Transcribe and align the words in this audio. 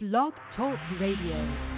Blog 0.00 0.32
Talk 0.54 0.78
Radio. 1.00 1.77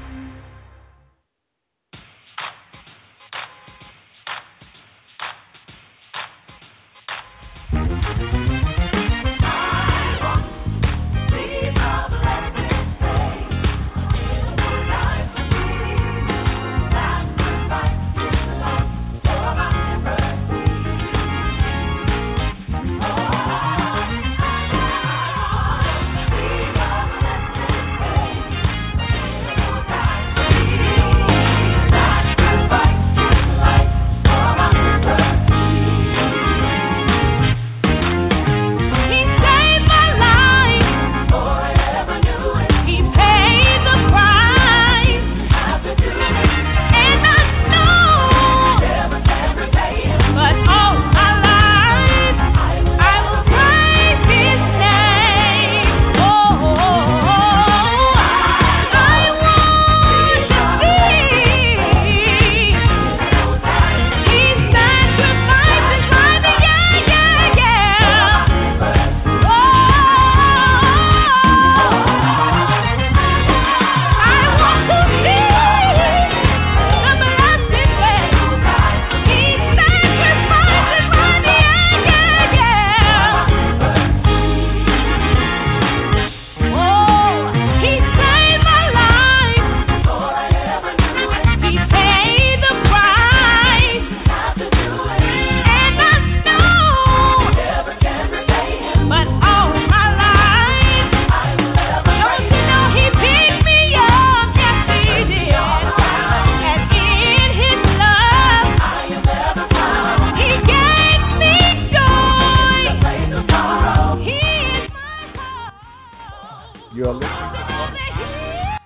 You're 117.11 117.19
listening. 117.19 118.79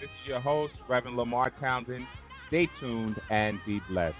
This 0.00 0.10
is 0.10 0.28
your 0.28 0.40
host, 0.40 0.74
Reverend 0.86 1.16
LeMarr 1.16 1.50
Townsend. 1.58 2.04
Stay 2.48 2.68
tuned 2.78 3.16
and 3.30 3.58
be 3.64 3.80
blessed. 3.88 4.16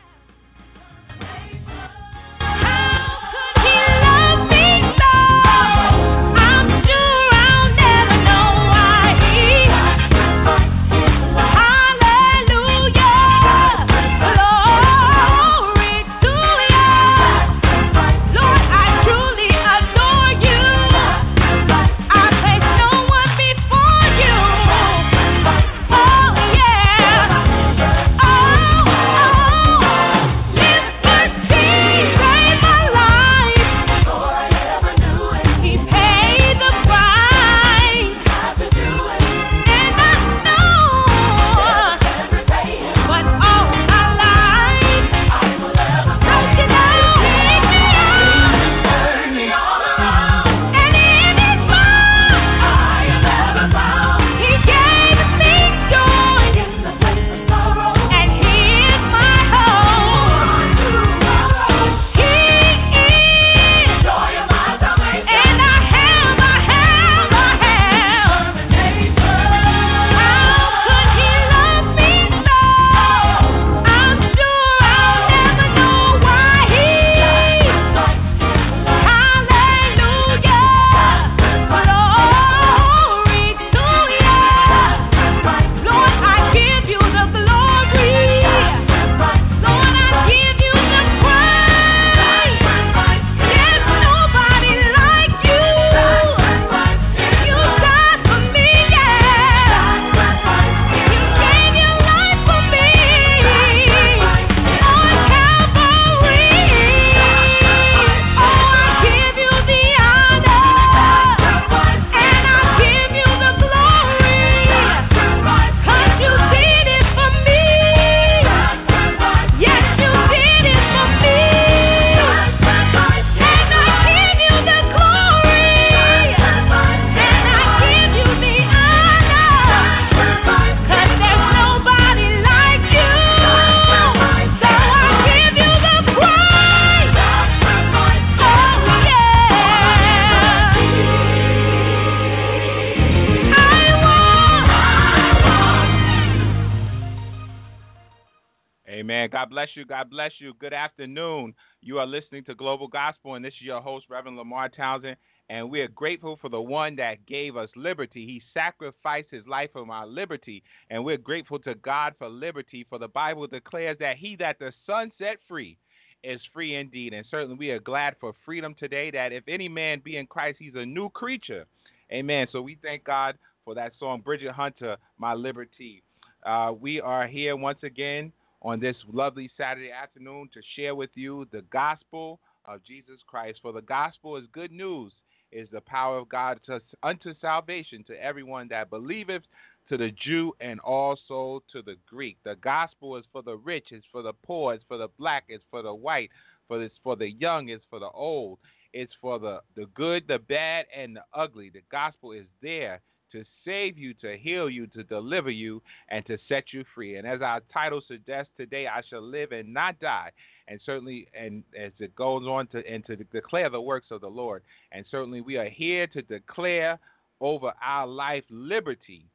You. 149.80 149.86
God 149.86 150.10
bless 150.10 150.32
you. 150.38 150.52
Good 150.58 150.74
afternoon. 150.74 151.54
You 151.80 152.00
are 152.00 152.06
listening 152.06 152.44
to 152.44 152.54
Global 152.54 152.86
Gospel, 152.86 153.36
and 153.36 153.42
this 153.42 153.54
is 153.54 153.62
your 153.62 153.80
host, 153.80 154.04
Reverend 154.10 154.38
LeMarr 154.38 154.76
Townsend. 154.76 155.16
And 155.48 155.70
we 155.70 155.80
are 155.80 155.88
grateful 155.88 156.36
for 156.38 156.50
the 156.50 156.60
one 156.60 156.96
that 156.96 157.24
gave 157.24 157.56
us 157.56 157.70
liberty. 157.74 158.26
He 158.26 158.42
sacrificed 158.52 159.30
his 159.30 159.46
life 159.46 159.70
for 159.72 159.90
our 159.90 160.06
liberty. 160.06 160.62
And 160.90 161.02
we're 161.02 161.16
grateful 161.16 161.58
to 161.60 161.74
God 161.76 162.12
for 162.18 162.28
liberty, 162.28 162.84
for 162.90 162.98
the 162.98 163.08
Bible 163.08 163.46
declares 163.46 163.96
that 164.00 164.18
he 164.18 164.36
that 164.36 164.58
the 164.58 164.70
Son 164.86 165.10
set 165.18 165.38
free 165.48 165.78
is 166.22 166.40
free 166.52 166.76
indeed. 166.76 167.14
And 167.14 167.24
certainly 167.30 167.56
we 167.56 167.70
are 167.70 167.80
glad 167.80 168.16
for 168.20 168.34
freedom 168.44 168.74
today 168.78 169.10
that 169.12 169.32
if 169.32 169.44
any 169.48 169.68
man 169.68 170.02
be 170.04 170.18
in 170.18 170.26
Christ, 170.26 170.58
he's 170.60 170.74
a 170.74 170.84
new 170.84 171.08
creature. 171.08 171.64
Amen. 172.12 172.48
So 172.52 172.60
we 172.60 172.76
thank 172.82 173.04
God 173.04 173.38
for 173.64 173.74
that 173.76 173.92
song, 173.98 174.20
Bridget 174.20 174.52
Hunter, 174.52 174.98
My 175.16 175.32
Liberty. 175.32 176.02
Uh, 176.44 176.74
we 176.78 177.00
are 177.00 177.26
here 177.26 177.56
once 177.56 177.78
again 177.82 178.30
on 178.62 178.80
this 178.80 178.96
lovely 179.12 179.50
Saturday 179.56 179.90
afternoon 179.90 180.48
to 180.52 180.60
share 180.76 180.94
with 180.94 181.10
you 181.14 181.46
the 181.52 181.62
gospel 181.72 182.40
of 182.64 182.84
Jesus 182.84 183.20
Christ. 183.26 183.60
For 183.62 183.72
the 183.72 183.82
gospel 183.82 184.36
is 184.36 184.44
good 184.52 184.72
news, 184.72 185.12
is 185.50 185.68
the 185.72 185.80
power 185.80 186.18
of 186.18 186.28
God 186.28 186.60
to, 186.66 186.80
unto 187.02 187.34
salvation 187.40 188.04
to 188.04 188.22
everyone 188.22 188.68
that 188.68 188.90
believeth, 188.90 189.42
to 189.88 189.96
the 189.96 190.12
Jew 190.24 190.52
and 190.60 190.78
also 190.80 191.64
to 191.72 191.82
the 191.82 191.96
Greek. 192.08 192.36
The 192.44 192.54
gospel 192.56 193.16
is 193.16 193.24
for 193.32 193.42
the 193.42 193.56
rich, 193.56 193.88
it's 193.90 194.06
for 194.12 194.22
the 194.22 194.34
poor, 194.44 194.74
it's 194.74 194.84
for 194.86 194.98
the 194.98 195.08
black, 195.18 195.44
it's 195.48 195.64
for 195.70 195.82
the 195.82 195.94
white, 195.94 196.30
for 196.68 196.80
it's 196.82 196.94
for 197.02 197.16
the 197.16 197.30
young, 197.30 197.70
it's 197.70 197.84
for 197.90 197.98
the 197.98 198.10
old. 198.10 198.58
It's 198.92 199.12
for 199.20 199.38
the, 199.38 199.60
the 199.76 199.86
good, 199.94 200.26
the 200.28 200.38
bad, 200.38 200.86
and 200.96 201.16
the 201.16 201.22
ugly. 201.34 201.70
The 201.70 201.82
gospel 201.90 202.32
is 202.32 202.46
there 202.60 203.00
to 203.32 203.44
save 203.64 203.98
you, 203.98 204.14
to 204.14 204.36
heal 204.36 204.68
you, 204.68 204.86
to 204.88 205.02
deliver 205.04 205.50
you, 205.50 205.82
and 206.08 206.24
to 206.26 206.38
set 206.48 206.72
you 206.72 206.84
free. 206.94 207.16
And 207.16 207.26
as 207.26 207.42
our 207.42 207.60
title 207.72 208.02
suggests 208.06 208.52
today, 208.56 208.86
I 208.86 209.02
shall 209.08 209.22
live 209.22 209.52
and 209.52 209.72
not 209.72 209.98
die. 210.00 210.30
And 210.68 210.80
certainly, 210.84 211.28
and 211.34 211.64
as 211.78 211.92
it 211.98 212.14
goes 212.14 212.44
on 212.44 212.66
to 212.68 212.86
and 212.86 213.04
to 213.06 213.16
declare 213.16 213.70
the 213.70 213.80
works 213.80 214.06
of 214.10 214.20
the 214.20 214.28
Lord. 214.28 214.62
And 214.92 215.04
certainly, 215.10 215.40
we 215.40 215.56
are 215.56 215.68
here 215.68 216.06
to 216.08 216.22
declare 216.22 216.98
over 217.40 217.72
our 217.82 218.06
life 218.06 218.44
liberty. 218.50 219.26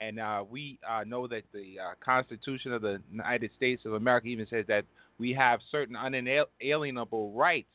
And 0.00 0.18
uh, 0.18 0.44
we 0.48 0.78
uh, 0.88 1.04
know 1.04 1.28
that 1.28 1.44
the 1.52 1.76
uh, 1.78 1.94
Constitution 2.04 2.72
of 2.72 2.82
the 2.82 3.00
United 3.10 3.50
States 3.56 3.82
of 3.84 3.94
America 3.94 4.26
even 4.26 4.46
says 4.50 4.64
that 4.68 4.84
we 5.18 5.32
have 5.32 5.60
certain 5.70 5.96
unalienable 5.96 7.32
rights 7.32 7.68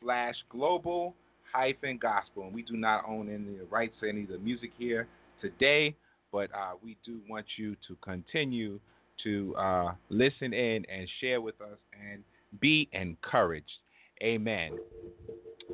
slash 0.00 0.34
global 0.50 1.14
hyphen 1.52 1.98
gospel. 1.98 2.44
And 2.44 2.54
we 2.54 2.62
do 2.62 2.76
not 2.76 3.04
own 3.08 3.28
any 3.32 3.58
rights 3.70 3.94
to 4.00 4.08
any 4.08 4.22
of 4.24 4.28
the 4.28 4.38
music 4.38 4.70
here 4.78 5.06
today, 5.40 5.94
but 6.38 6.54
uh, 6.56 6.74
we 6.80 6.96
do 7.04 7.20
want 7.28 7.44
you 7.56 7.74
to 7.88 7.96
continue 8.00 8.78
to 9.24 9.56
uh, 9.56 9.90
listen 10.08 10.52
in 10.52 10.84
and 10.88 11.08
share 11.20 11.40
with 11.40 11.60
us 11.60 11.78
and 12.00 12.22
be 12.60 12.88
encouraged. 12.92 13.78
Amen. 14.22 14.78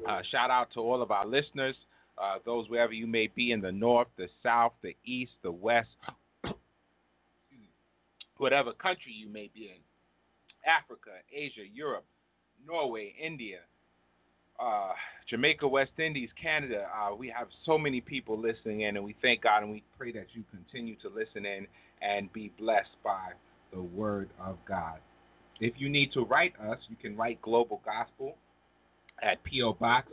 Uh, 0.09 0.21
shout 0.31 0.51
out 0.51 0.69
to 0.73 0.81
all 0.81 1.03
of 1.03 1.11
our 1.11 1.27
listeners, 1.27 1.77
uh, 2.17 2.37
those 2.47 2.71
wherever 2.71 2.95
you 2.95 3.07
may 3.07 3.27
be 3.27 3.53
in 3.53 3.61
the 3.61 3.71
north, 3.71 4.09
the 4.17 4.27
south, 4.43 4.73
the 4.83 4.97
east, 5.05 5.33
the 5.43 5.53
west, 5.53 5.91
whatever 8.39 8.73
country 8.73 9.13
you 9.13 9.29
may 9.29 9.51
be 9.55 9.65
in 9.65 9.83
Africa, 10.67 11.11
Asia, 11.31 11.69
Europe, 11.75 12.07
Norway, 12.67 13.15
India, 13.23 13.59
uh, 14.61 14.93
Jamaica, 15.29 15.67
West 15.67 15.93
Indies, 15.99 16.29
Canada. 16.41 16.87
Uh, 16.95 17.15
we 17.15 17.29
have 17.29 17.49
so 17.65 17.79
many 17.79 18.01
people 18.01 18.39
listening 18.39 18.83
in, 18.83 18.97
and 18.97 19.05
we 19.05 19.15
thank 19.23 19.43
God 19.43 19.63
and 19.63 19.73
we 19.73 19.83
pray 19.99 20.13
that 20.13 20.27
you 20.33 20.45
continue 20.51 20.97
to 20.97 21.09
listen 21.09 21.47
in 21.47 21.67
and 22.03 22.33
be 22.33 22.53
blessed 22.59 22.97
by 23.03 23.31
the 23.73 23.81
Word 23.81 24.29
of 24.41 24.57
God. 24.67 24.99
If 25.61 25.75
you 25.79 25.89
need 25.89 26.13
to 26.13 26.25
write 26.25 26.55
us, 26.61 26.79
you 26.89 26.97
can 26.97 27.17
write 27.17 27.41
Global 27.41 27.81
Gospel 27.85 28.37
at 29.23 29.43
P.O. 29.45 29.75
Box 29.75 30.09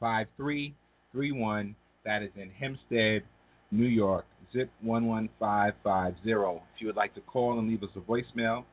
5331. 0.00 1.74
That 2.04 2.22
is 2.22 2.30
in 2.36 2.50
Hempstead, 2.50 3.22
New 3.70 3.86
York, 3.86 4.24
zip 4.52 4.70
11550. 4.82 6.64
If 6.74 6.80
you 6.80 6.86
would 6.86 6.96
like 6.96 7.14
to 7.14 7.20
call 7.20 7.58
and 7.58 7.68
leave 7.68 7.82
us 7.82 7.90
a 7.96 8.00
voicemail, 8.00 8.64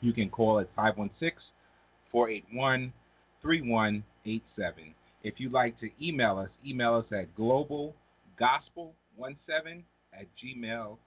you 0.00 0.12
can 0.12 0.30
call 0.30 0.60
at 0.60 0.68
516 0.74 1.32
481 2.10 4.02
3187. 4.28 4.94
If 5.24 5.34
you'd 5.38 5.52
like 5.52 5.78
to 5.80 5.88
email 6.02 6.38
us, 6.38 6.50
email 6.66 6.94
us 6.94 7.06
at 7.12 7.34
globalgospel17 7.36 7.92
at 10.12 10.26
gmail.com. 10.42 10.98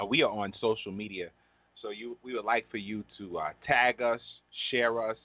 Uh, 0.00 0.06
we 0.06 0.22
are 0.22 0.30
on 0.30 0.52
social 0.60 0.92
media, 0.92 1.28
so 1.80 1.90
you, 1.90 2.16
we 2.22 2.34
would 2.34 2.44
like 2.44 2.70
for 2.70 2.76
you 2.76 3.04
to 3.16 3.38
uh, 3.38 3.50
tag 3.66 4.02
us, 4.02 4.20
share 4.70 5.10
us, 5.10 5.16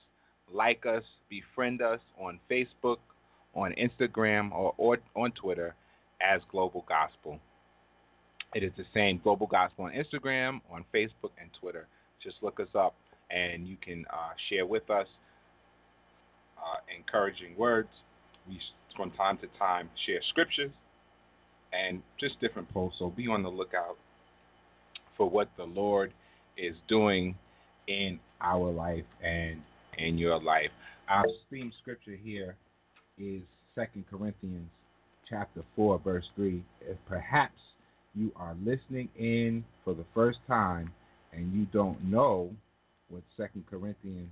like 0.52 0.86
us, 0.86 1.04
befriend 1.30 1.82
us 1.82 2.00
on 2.18 2.40
Facebook, 2.50 2.98
on 3.54 3.74
Instagram, 3.74 4.52
or, 4.52 4.74
or 4.78 4.98
on 5.16 5.32
Twitter 5.32 5.76
as 6.22 6.42
Global 6.52 6.86
Gospel. 6.88 7.40
It 8.56 8.64
is 8.64 8.72
the 8.78 8.86
same 8.94 9.20
Global 9.24 9.48
Gospel 9.48 9.86
on 9.86 9.92
Instagram, 9.92 10.62
on 10.72 10.86
Facebook, 10.94 11.32
and 11.40 11.50
Twitter. 11.60 11.88
Just 12.22 12.38
look 12.42 12.60
us 12.60 12.70
up 12.76 12.96
and 13.30 13.68
you 13.68 13.76
can 13.82 14.06
uh, 14.14 14.32
share 14.50 14.66
with 14.66 14.90
us 14.90 15.08
uh, 16.64 16.80
encouraging 16.96 17.58
words. 17.58 17.90
We, 18.48 18.60
from 18.96 19.12
time 19.12 19.38
to 19.40 19.48
time, 19.60 19.90
share 20.06 20.22
scriptures 20.30 20.72
and 21.74 22.02
just 22.20 22.40
different 22.40 22.72
posts. 22.74 23.00
So 23.00 23.10
be 23.10 23.28
on 23.28 23.44
the 23.44 23.50
lookout 23.50 23.98
for 25.18 25.30
what 25.30 25.50
the 25.58 25.64
Lord 25.64 26.14
is 26.58 26.76
doing 26.88 27.36
in 27.88 28.20
our 28.42 28.72
life 28.72 29.06
and 29.24 29.60
in 29.98 30.18
your 30.18 30.42
life. 30.42 30.70
Our 31.10 31.26
theme 31.50 31.72
scripture 31.82 32.18
here 32.22 32.56
is 33.18 33.42
Second 33.76 34.06
Corinthians 34.10 34.70
chapter 35.30 35.64
4, 35.76 36.00
verse 36.00 36.26
3. 36.36 36.64
If 36.82 36.98
perhaps 37.08 37.60
you 38.16 38.32
are 38.36 38.56
listening 38.64 39.10
in 39.18 39.64
for 39.84 39.94
the 39.94 40.06
first 40.14 40.40
time 40.48 40.92
and 41.32 41.52
you 41.54 41.66
don't 41.74 42.04
know 42.04 42.52
what 43.10 43.24
Second 43.36 43.66
Corinthians 43.70 44.30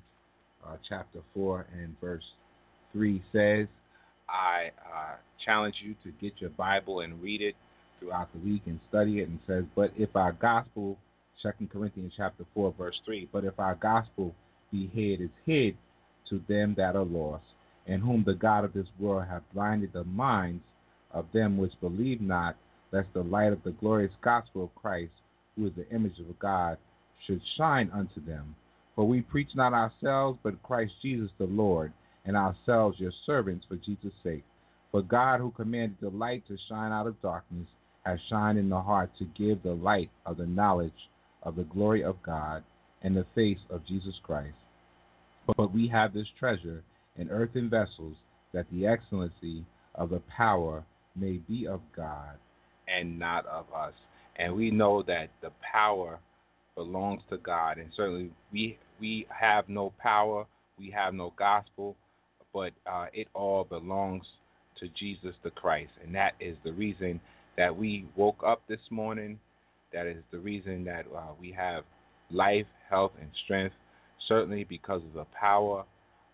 uh, 0.68 0.78
chapter 0.88 1.20
four 1.34 1.66
and 1.74 1.96
verse 2.00 2.24
three 2.92 3.22
says. 3.32 3.68
I 4.30 4.72
uh, 4.86 5.16
challenge 5.46 5.76
you 5.84 5.94
to 6.04 6.12
get 6.22 6.40
your 6.40 6.52
Bible 6.52 7.02
and 7.02 7.22
read 7.22 7.42
it 7.42 7.56
throughout 8.00 8.30
the 8.34 8.40
week 8.40 8.62
and 8.66 8.80
study 8.88 9.20
it. 9.20 9.28
And 9.28 9.40
says, 9.46 9.66
but 9.76 9.92
if 9.98 10.16
our 10.16 10.32
gospel, 10.32 10.98
Second 11.44 11.70
Corinthians 11.70 12.14
chapter 12.16 12.46
four 12.54 12.74
verse 12.78 13.00
three, 13.06 13.28
but 13.34 13.44
if 13.44 13.60
our 13.60 13.76
gospel 13.76 14.34
be 14.72 14.88
hid, 14.94 15.20
is 15.22 15.30
hid 15.46 15.76
to 16.30 16.42
them 16.48 16.74
that 16.78 16.96
are 16.96 17.04
lost, 17.04 17.44
and 17.88 18.02
whom 18.02 18.24
the 18.26 18.34
God 18.34 18.64
of 18.64 18.74
this 18.74 18.88
world 19.00 19.26
hath 19.30 19.42
blinded 19.54 19.92
the 19.92 20.06
minds 20.06 20.64
of 21.12 21.26
them 21.34 21.58
which 21.58 21.74
believe 21.82 22.22
not, 22.22 22.56
lest 22.94 23.10
the 23.14 23.24
light 23.24 23.52
of 23.52 23.64
the 23.64 23.72
glorious 23.72 24.14
gospel 24.22 24.64
of 24.64 24.76
Christ, 24.76 25.12
who 25.58 25.68
is 25.68 25.74
the 25.76 25.90
image 25.90 26.20
of 26.20 26.40
God, 26.40 26.78
should 27.28 27.42
shine 27.58 27.90
unto 27.94 28.24
them. 28.26 28.56
For 28.96 29.08
we 29.08 29.22
preach 29.22 29.50
not 29.56 29.74
ourselves, 29.74 30.38
but 30.44 30.62
Christ 30.64 30.94
Jesus 31.02 31.30
the 31.38 31.46
Lord, 31.46 31.94
and 32.26 32.36
ourselves 32.36 33.00
your 33.00 33.12
servants 33.26 33.66
for 33.68 33.78
Jesus' 33.78 34.14
sake. 34.24 34.44
For 34.92 35.02
God, 35.02 35.40
who 35.40 35.52
commanded 35.52 35.98
the 36.02 36.10
light 36.10 36.46
to 36.48 36.58
shine 36.68 36.92
out 36.92 37.08
of 37.08 37.22
darkness, 37.22 37.68
has 38.04 38.20
shined 38.30 38.58
in 38.58 38.70
the 38.70 38.82
heart 38.82 39.10
to 39.18 39.26
give 39.38 39.64
the 39.64 39.74
light 39.74 40.10
of 40.26 40.38
the 40.38 40.46
knowledge 40.46 40.92
of 41.44 41.56
the 41.56 41.64
glory 41.64 42.04
of 42.04 42.22
God 42.24 42.64
and 43.02 43.16
the 43.16 43.26
face 43.34 43.60
of 43.70 43.86
Jesus 43.86 44.16
Christ. 44.24 44.56
But 45.58 45.74
we 45.74 45.88
have 45.88 46.14
this 46.14 46.28
treasure 46.38 46.84
in 47.18 47.30
earthen 47.30 47.70
vessels, 47.70 48.16
that 48.54 48.66
the 48.72 48.86
excellency 48.86 49.66
of 49.96 50.10
the 50.10 50.22
power 50.36 50.84
may 51.16 51.40
be 51.48 51.68
of 51.68 51.82
God 51.96 52.36
and 52.88 53.18
not 53.18 53.46
of 53.46 53.66
us. 53.74 53.94
And 54.36 54.56
we 54.56 54.72
know 54.72 55.04
that 55.04 55.30
the 55.42 55.52
power 55.72 56.20
belongs 56.76 57.22
to 57.30 57.38
God, 57.38 57.78
and 57.78 57.90
certainly 57.96 58.32
we 58.52 58.78
we 59.00 59.28
have 59.30 59.68
no 59.68 59.94
power, 60.00 60.46
we 60.78 60.92
have 60.92 61.14
no 61.14 61.34
gospel, 61.38 61.96
but 62.54 62.72
uh, 62.86 63.08
it 63.14 63.28
all 63.34 63.64
belongs 63.64 64.24
to 64.80 64.88
Jesus 64.90 65.36
the 65.44 65.52
Christ. 65.52 65.92
And 66.04 66.14
that 66.16 66.34
is 66.40 66.56
the 66.64 66.74
reason 66.74 67.20
that 67.58 67.76
we 67.76 68.06
woke 68.16 68.44
up 68.46 68.62
this 68.68 68.80
morning. 68.90 69.40
That 69.94 70.08
is 70.08 70.24
the 70.32 70.40
reason 70.40 70.84
that 70.86 71.06
uh, 71.16 71.34
we 71.40 71.52
have 71.52 71.84
life, 72.30 72.66
health, 72.90 73.12
and 73.20 73.30
strength, 73.44 73.76
certainly 74.28 74.64
because 74.64 75.02
of 75.04 75.14
the 75.14 75.26
power 75.38 75.84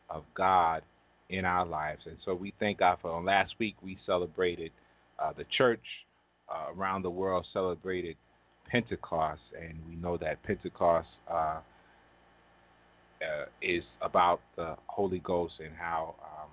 of 0.09 0.23
God 0.35 0.83
in 1.29 1.45
our 1.45 1.65
lives. 1.65 2.01
And 2.05 2.17
so 2.23 2.33
we 2.33 2.53
thank 2.59 2.79
God 2.79 2.99
for 3.01 3.21
last 3.21 3.53
week 3.59 3.75
we 3.81 3.97
celebrated 4.05 4.71
uh, 5.19 5.33
the 5.35 5.45
church 5.57 5.83
uh, 6.49 6.71
around 6.75 7.01
the 7.01 7.09
world 7.09 7.45
celebrated 7.51 8.15
Pentecost, 8.69 9.41
and 9.59 9.77
we 9.87 9.95
know 9.95 10.17
that 10.17 10.41
Pentecost 10.43 11.07
uh, 11.29 11.59
uh, 13.21 13.45
is 13.61 13.83
about 14.01 14.41
the 14.55 14.75
Holy 14.87 15.19
Ghost 15.19 15.55
and 15.59 15.75
how 15.75 16.15
um, 16.21 16.49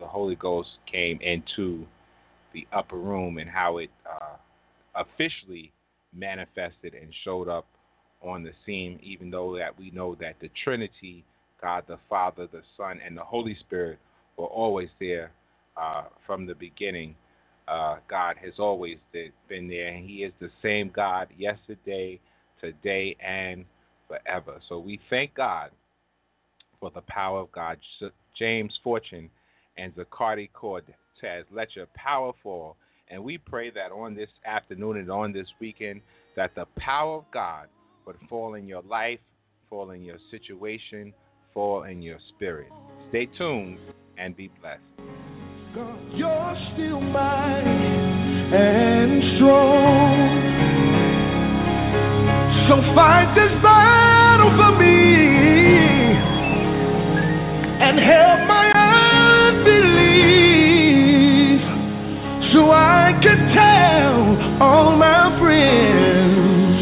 the 0.00 0.06
Holy 0.06 0.34
Ghost 0.34 0.68
came 0.90 1.18
into 1.20 1.86
the 2.52 2.66
upper 2.72 2.96
room 2.96 3.38
and 3.38 3.48
how 3.48 3.78
it 3.78 3.90
uh, 4.06 4.36
officially 4.94 5.72
manifested 6.14 6.94
and 6.94 7.12
showed 7.24 7.48
up 7.48 7.66
on 8.20 8.42
the 8.42 8.52
scene, 8.64 9.00
even 9.02 9.30
though 9.30 9.56
that 9.56 9.76
we 9.78 9.90
know 9.90 10.14
that 10.20 10.36
the 10.40 10.50
Trinity, 10.62 11.24
God 11.60 11.84
the 11.88 11.98
Father, 12.08 12.46
the 12.52 12.62
Son, 12.76 13.00
and 13.04 13.16
the 13.16 13.24
Holy 13.24 13.56
Spirit 13.60 13.98
were 14.36 14.46
always 14.46 14.88
there 15.00 15.30
uh, 15.76 16.04
from 16.26 16.46
the 16.46 16.54
beginning. 16.54 17.14
Uh, 17.68 17.96
God 18.08 18.36
has 18.42 18.54
always 18.58 18.98
been 19.12 19.68
there, 19.68 19.88
and 19.88 20.08
He 20.08 20.24
is 20.24 20.32
the 20.40 20.50
same 20.62 20.90
God 20.94 21.28
yesterday, 21.36 22.20
today, 22.60 23.16
and 23.24 23.64
forever. 24.08 24.60
So 24.68 24.78
we 24.78 25.00
thank 25.08 25.34
God 25.34 25.70
for 26.80 26.90
the 26.94 27.02
power 27.02 27.40
of 27.40 27.52
God. 27.52 27.78
James 28.36 28.78
Fortune 28.82 29.30
and 29.76 29.94
Zacardi 29.94 30.50
says, 31.20 31.44
Let 31.52 31.76
your 31.76 31.86
power 31.94 32.32
fall. 32.42 32.76
And 33.08 33.22
we 33.22 33.38
pray 33.38 33.70
that 33.70 33.92
on 33.92 34.14
this 34.14 34.30
afternoon 34.46 34.96
and 34.96 35.10
on 35.10 35.32
this 35.32 35.48
weekend, 35.60 36.00
that 36.36 36.54
the 36.54 36.66
power 36.78 37.16
of 37.18 37.24
God 37.32 37.68
would 38.06 38.16
fall 38.28 38.54
in 38.54 38.66
your 38.66 38.82
life, 38.82 39.20
fall 39.68 39.90
in 39.90 40.02
your 40.02 40.18
situation, 40.30 41.12
fall 41.54 41.84
in 41.84 42.02
your 42.02 42.18
spirit. 42.28 42.72
Stay 43.10 43.26
tuned 43.26 43.78
and 44.18 44.36
be 44.36 44.50
blessed. 44.60 45.21
God, 45.74 45.98
you're 46.14 46.56
still 46.74 47.00
mighty 47.00 47.70
and 48.52 49.22
strong. 49.36 50.28
So 52.68 52.76
fight 52.94 53.32
this 53.34 53.52
battle 53.62 54.50
for 54.50 54.76
me 54.78 55.16
and 57.80 57.98
help 57.98 58.46
my 58.46 58.70
unbelief 59.48 60.12
so 62.54 62.70
I 62.70 63.18
can 63.22 63.54
tell 63.56 64.36
all 64.62 64.94
my 64.94 65.38
friends 65.40 66.76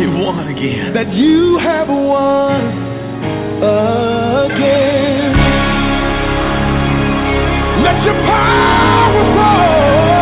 you 0.00 0.10
won 0.18 0.48
again 0.48 0.92
that 0.94 1.14
you 1.14 1.58
have 1.58 1.86
won 1.86 2.60
again. 3.62 5.01
Let 7.82 8.02
your 8.04 8.14
power 8.14 9.34
fall. 9.34 10.21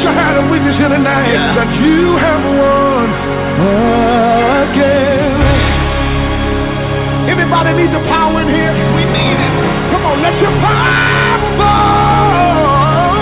I 0.00 0.02
wish 0.02 0.16
I 0.16 0.24
had 0.24 0.36
a 0.38 0.50
witness 0.50 0.76
here 0.80 0.88
tonight 0.88 1.28
Yeah. 1.30 1.54
that 1.60 1.68
you 1.84 2.16
have 2.16 2.40
won 2.56 3.08
again. 4.64 5.40
Everybody 7.28 7.74
needs 7.84 7.92
a 7.94 8.00
power 8.08 8.40
in 8.40 8.48
here. 8.48 8.72
We 8.96 9.04
need 9.04 9.36
it. 9.36 9.52
Come 9.92 10.06
on, 10.06 10.22
let 10.22 10.40
your 10.40 10.52
power 10.64 11.36
fall. 11.60 13.20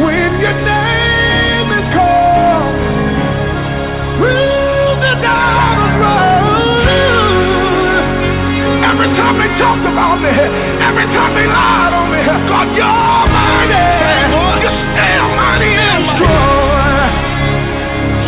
When 0.00 0.32
your 0.40 0.56
name 0.64 0.81
time 9.32 9.40
they 9.40 9.52
talked 9.58 9.86
about 9.86 10.20
me, 10.20 10.28
every 10.28 11.06
time 11.12 11.34
they 11.34 11.46
lied 11.46 11.92
on 11.92 12.10
me, 12.12 12.20
God, 12.48 12.68
you're 12.76 13.28
mighty. 13.32 13.80
You're 14.60 14.78
still 14.92 15.28
mighty 15.36 15.72
and 15.72 16.04
strong. 16.16 17.12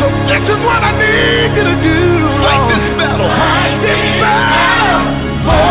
So 0.01 0.07
this 0.29 0.45
is 0.49 0.61
what 0.65 0.81
I 0.83 0.93
need 0.97 1.53
you 1.57 1.65
to 1.65 1.77
do. 1.85 1.99
Fight 2.41 2.65
this 2.69 2.85
battle. 2.97 3.29
Fight 3.29 3.77
this 3.85 4.03
battle 4.21 5.05
for 5.45 5.69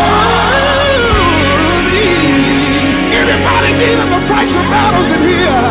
me. 1.90 2.08
Anybody 3.14 3.70
needing 3.74 4.10
to 4.10 4.20
fight 4.30 4.48
some 4.54 4.70
battles 4.70 5.10
in 5.16 5.22
here? 5.26 5.66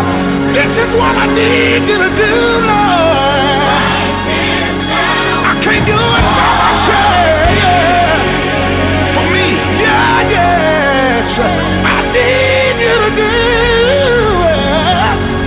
This 0.53 0.71
is 0.83 0.89
what 0.99 1.15
I 1.17 1.27
need 1.27 1.83
you 1.89 1.97
to 2.03 2.09
do, 2.19 2.33
Lord. 2.67 3.71
I 5.45 5.53
can't 5.63 5.85
do 5.87 6.02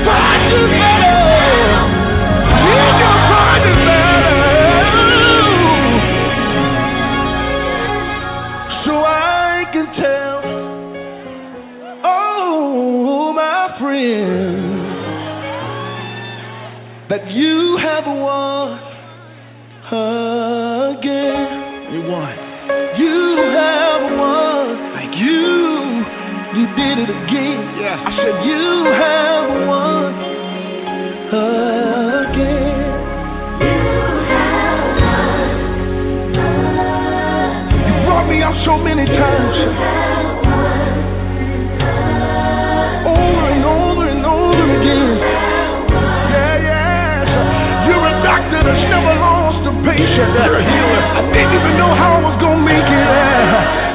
it. 0.09 0.13
Fight 0.13 0.51
this 0.51 1.16
out 38.47 38.55
so 38.65 38.79
many 38.79 39.05
times. 39.07 39.59
Over 43.11 43.47
and 43.51 43.65
over 43.67 44.07
and 44.07 44.23
over 44.23 44.63
again. 44.79 45.19
Yeah, 46.31 46.55
yes. 46.71 47.27
You're 47.91 48.07
a 48.07 48.15
doctor 48.23 48.63
that's 48.63 48.87
never 48.95 49.19
lost 49.19 49.67
a 49.67 49.73
patient. 49.83 50.31
You're 50.47 50.59
a 50.59 50.65
healer. 50.71 51.03
I 51.19 51.33
didn't 51.35 51.55
even 51.59 51.75
know 51.77 51.91
how 51.99 52.19
I 52.19 52.21
was 52.23 52.37
gonna 52.39 52.63
make 52.63 52.87
it. 52.87 53.07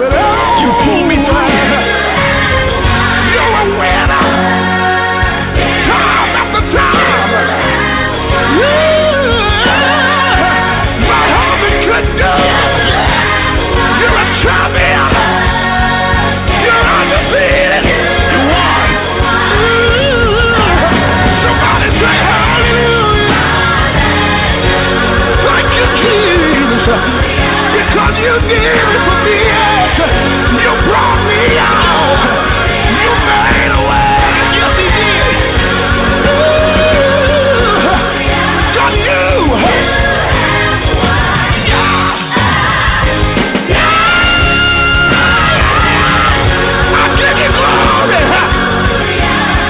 But 0.03 0.11
oh, 0.19 0.59
You 0.59 0.69
pulled 0.83 1.07
me 1.07 1.15
through. 1.15 1.47
You're 3.31 3.55
a 3.55 3.65
winner. 3.79 4.23
Time 5.87 6.31
after 6.35 6.63
time. 6.75 7.47
Yeah. 8.59 8.90
You 28.23 28.35
did 28.49 28.89
for 29.05 29.17
me. 29.25 29.39
You 30.63 30.71
brought 30.87 31.21
me 31.27 31.57
out. 31.57 32.21
You 33.03 33.11
made 33.27 33.71
a 33.71 33.81
way. 33.89 34.19
Yes, 34.57 34.73
he 34.79 34.87
did. 34.97 35.33
Ooh. 36.29 36.81
You. 39.05 39.25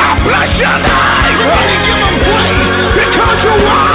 You 0.01 0.12
bless 0.25 0.51
your 0.58 0.77
name. 0.79 1.39
Give 1.86 2.01
him 2.05 2.15
praise 2.25 2.93
because 2.96 3.43
you're 3.43 3.63
wise. 3.65 3.90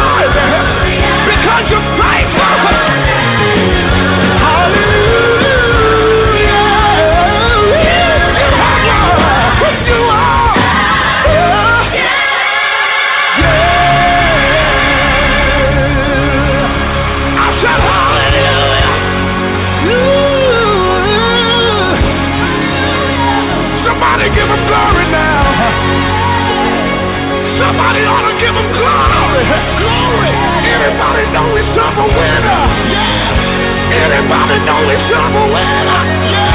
Serve 31.97 32.05
a 32.05 32.09
winner? 32.09 32.63
Yeah. 32.91 33.91
Anybody 33.93 34.59
know 34.65 34.81
we 34.87 34.95
serve 35.09 35.35
a 35.35 35.47
winner? 35.47 36.27
Yeah. 36.31 36.46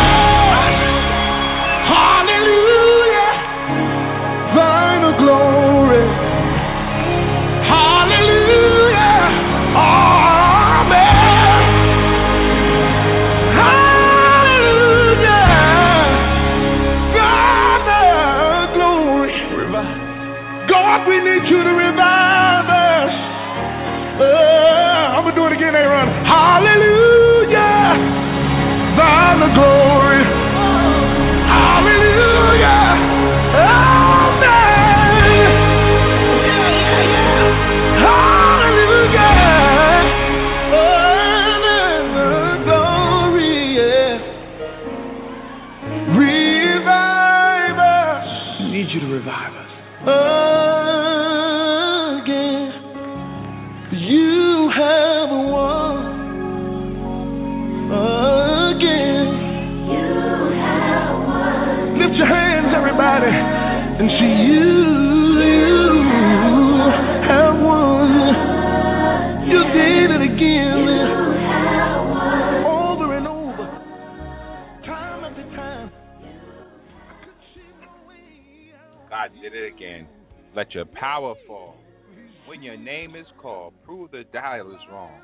Is 84.72 84.82
wrong. 84.92 85.20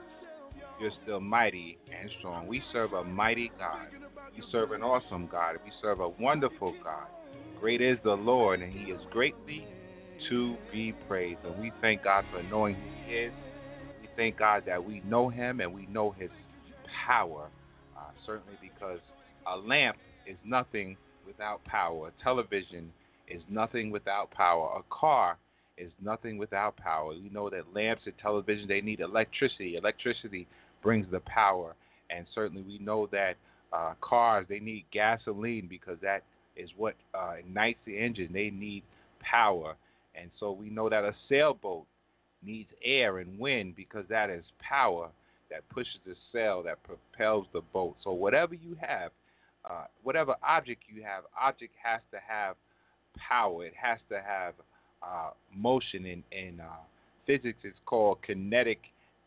You're 0.80 0.92
still 1.04 1.20
mighty 1.20 1.78
and 2.00 2.10
strong. 2.20 2.48
We 2.48 2.62
serve 2.72 2.94
a 2.94 3.04
mighty 3.04 3.52
God. 3.58 3.88
We 4.36 4.44
serve 4.52 4.72
an 4.72 4.84
awesome 4.84 5.28
God. 5.32 5.56
We 5.66 5.72
serve 5.82 6.00
a 6.00 6.10
wonderful 6.10 6.76
God. 6.84 7.08
Great 7.60 7.82
is 7.82 7.98
the 8.04 8.14
Lord, 8.14 8.62
and 8.62 8.72
He 8.72 8.92
is 8.92 9.02
greatly 9.10 9.66
to 10.30 10.56
be 10.72 10.94
praised. 11.08 11.40
And 11.44 11.60
we 11.60 11.72
thank 11.82 12.04
God 12.04 12.26
for 12.32 12.44
knowing 12.44 12.76
who 12.76 12.82
He 13.08 13.16
is. 13.16 13.34
We 14.02 14.10
thank 14.16 14.38
God 14.38 14.64
that 14.68 14.84
we 14.84 15.02
know 15.08 15.30
Him 15.30 15.60
and 15.60 15.74
we 15.74 15.88
know 15.88 16.12
His 16.12 16.30
power. 17.08 17.50
Uh, 17.98 18.12
certainly 18.26 18.58
because 18.62 19.00
a 19.48 19.58
lamp 19.58 19.98
is 20.28 20.38
nothing 20.46 20.96
without 21.26 21.64
power. 21.64 22.10
A 22.10 22.24
television 22.24 22.92
is 23.28 23.42
nothing 23.50 23.90
without 23.90 24.30
power. 24.30 24.80
A 24.80 24.84
car 24.94 25.38
is 25.78 25.92
nothing 26.02 26.38
without 26.38 26.76
power. 26.78 27.10
We 27.10 27.30
know 27.32 27.50
that 27.50 27.74
lamps 27.74 28.04
and 28.06 28.18
television 28.22 28.68
they 28.68 28.82
need 28.82 29.00
electricity. 29.00 29.76
Electricity 29.76 30.48
brings 30.82 31.08
the 31.12 31.20
power, 31.22 31.76
and 32.10 32.26
certainly 32.34 32.64
we 32.64 32.80
know 32.80 33.08
that 33.12 33.36
uh, 33.74 33.94
cars 34.02 34.46
they 34.50 34.60
need 34.60 34.86
gasoline 34.92 35.68
because 35.70 35.98
that 36.02 36.24
is 36.56 36.70
what 36.78 36.96
uh, 37.14 37.34
ignites 37.40 37.80
the 37.86 37.98
engine. 37.98 38.30
They 38.32 38.50
need 38.50 38.84
power, 39.20 39.76
and 40.16 40.30
so 40.40 40.52
we 40.52 40.70
know 40.70 40.90
that 40.90 41.04
a 41.04 41.14
sailboat 41.30 41.86
needs 42.44 42.70
air 42.84 43.20
and 43.20 43.40
wind 43.40 43.76
because 43.76 44.06
that 44.10 44.30
is 44.30 44.44
power 44.60 45.10
that 45.50 45.68
pushes 45.70 46.00
the 46.06 46.16
sail 46.32 46.64
that 46.64 46.78
propels 46.84 47.46
the 47.54 47.62
boat. 47.74 47.96
So 48.04 48.12
whatever 48.12 48.56
you 48.56 48.76
have, 48.82 49.12
uh, 49.70 49.86
whatever 50.04 50.36
object 50.44 50.84
you 50.88 51.04
have, 51.04 51.24
object 51.40 51.74
has 51.84 52.02
to 52.12 52.20
have 52.28 52.56
power. 53.18 53.66
It 53.66 53.74
has 53.82 54.00
to 54.10 54.16
have 54.16 54.54
uh, 55.08 55.30
motion. 55.56 56.06
In, 56.06 56.24
in 56.32 56.60
uh, 56.60 56.84
physics, 57.26 57.60
is 57.64 57.74
called 57.86 58.20
kinetic 58.22 58.80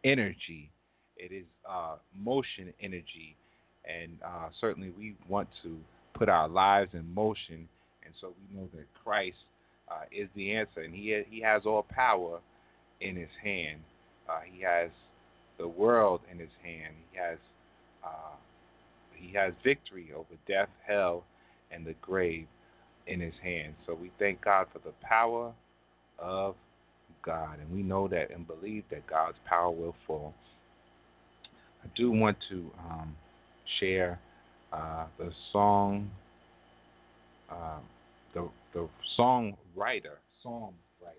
energy. 0.04 0.70
It 1.16 1.32
is 1.32 1.44
uh, 1.68 1.96
motion 2.16 2.72
energy, 2.80 3.36
and 3.84 4.12
uh, 4.24 4.48
certainly 4.60 4.92
we 4.98 5.14
want 5.28 5.48
to 5.62 5.76
put 6.14 6.28
our 6.28 6.48
lives 6.48 6.90
in 6.94 7.12
motion. 7.14 7.68
And 8.04 8.14
so 8.20 8.32
we 8.50 8.58
know 8.58 8.68
that 8.74 8.86
Christ 9.04 9.36
uh, 9.90 10.04
is 10.10 10.28
the 10.34 10.52
answer, 10.52 10.80
and 10.80 10.94
he 10.94 11.22
he 11.30 11.40
has 11.40 11.62
all 11.66 11.86
power 11.88 12.40
in 13.00 13.16
his 13.16 13.28
hand. 13.42 13.80
Uh, 14.28 14.40
he 14.44 14.62
has 14.62 14.90
the 15.58 15.68
world 15.68 16.20
in 16.30 16.38
his 16.38 16.50
hand. 16.62 16.94
He 17.12 17.18
has 17.18 17.38
he 19.20 19.36
has 19.36 19.52
victory 19.62 20.10
over 20.16 20.34
death, 20.48 20.68
hell, 20.86 21.24
and 21.70 21.86
the 21.86 21.94
grave 22.00 22.46
in 23.06 23.20
his 23.20 23.34
hand. 23.42 23.74
So 23.86 23.94
we 23.94 24.10
thank 24.18 24.42
God 24.42 24.66
for 24.72 24.78
the 24.78 24.94
power 25.02 25.52
of 26.20 26.54
God, 27.24 27.59
and 27.61 27.70
we 27.72 27.83
know 27.83 28.09
that 28.09 28.30
and 28.30 28.46
believe 28.46 28.85
that 28.90 29.06
God's 29.06 29.37
power 29.46 29.70
will 29.70 29.94
fall. 30.06 30.35
I 31.85 31.88
do 31.96 32.11
want 32.11 32.37
to 32.50 32.70
um, 32.78 33.16
share 33.78 34.18
uh, 34.72 35.06
the 35.18 35.30
song, 35.52 36.11
uh, 37.50 37.78
the 38.35 38.48
the 38.72 38.88
song 39.16 39.56
writer, 39.74 40.18
psalm 40.42 40.74
writer, 41.02 41.16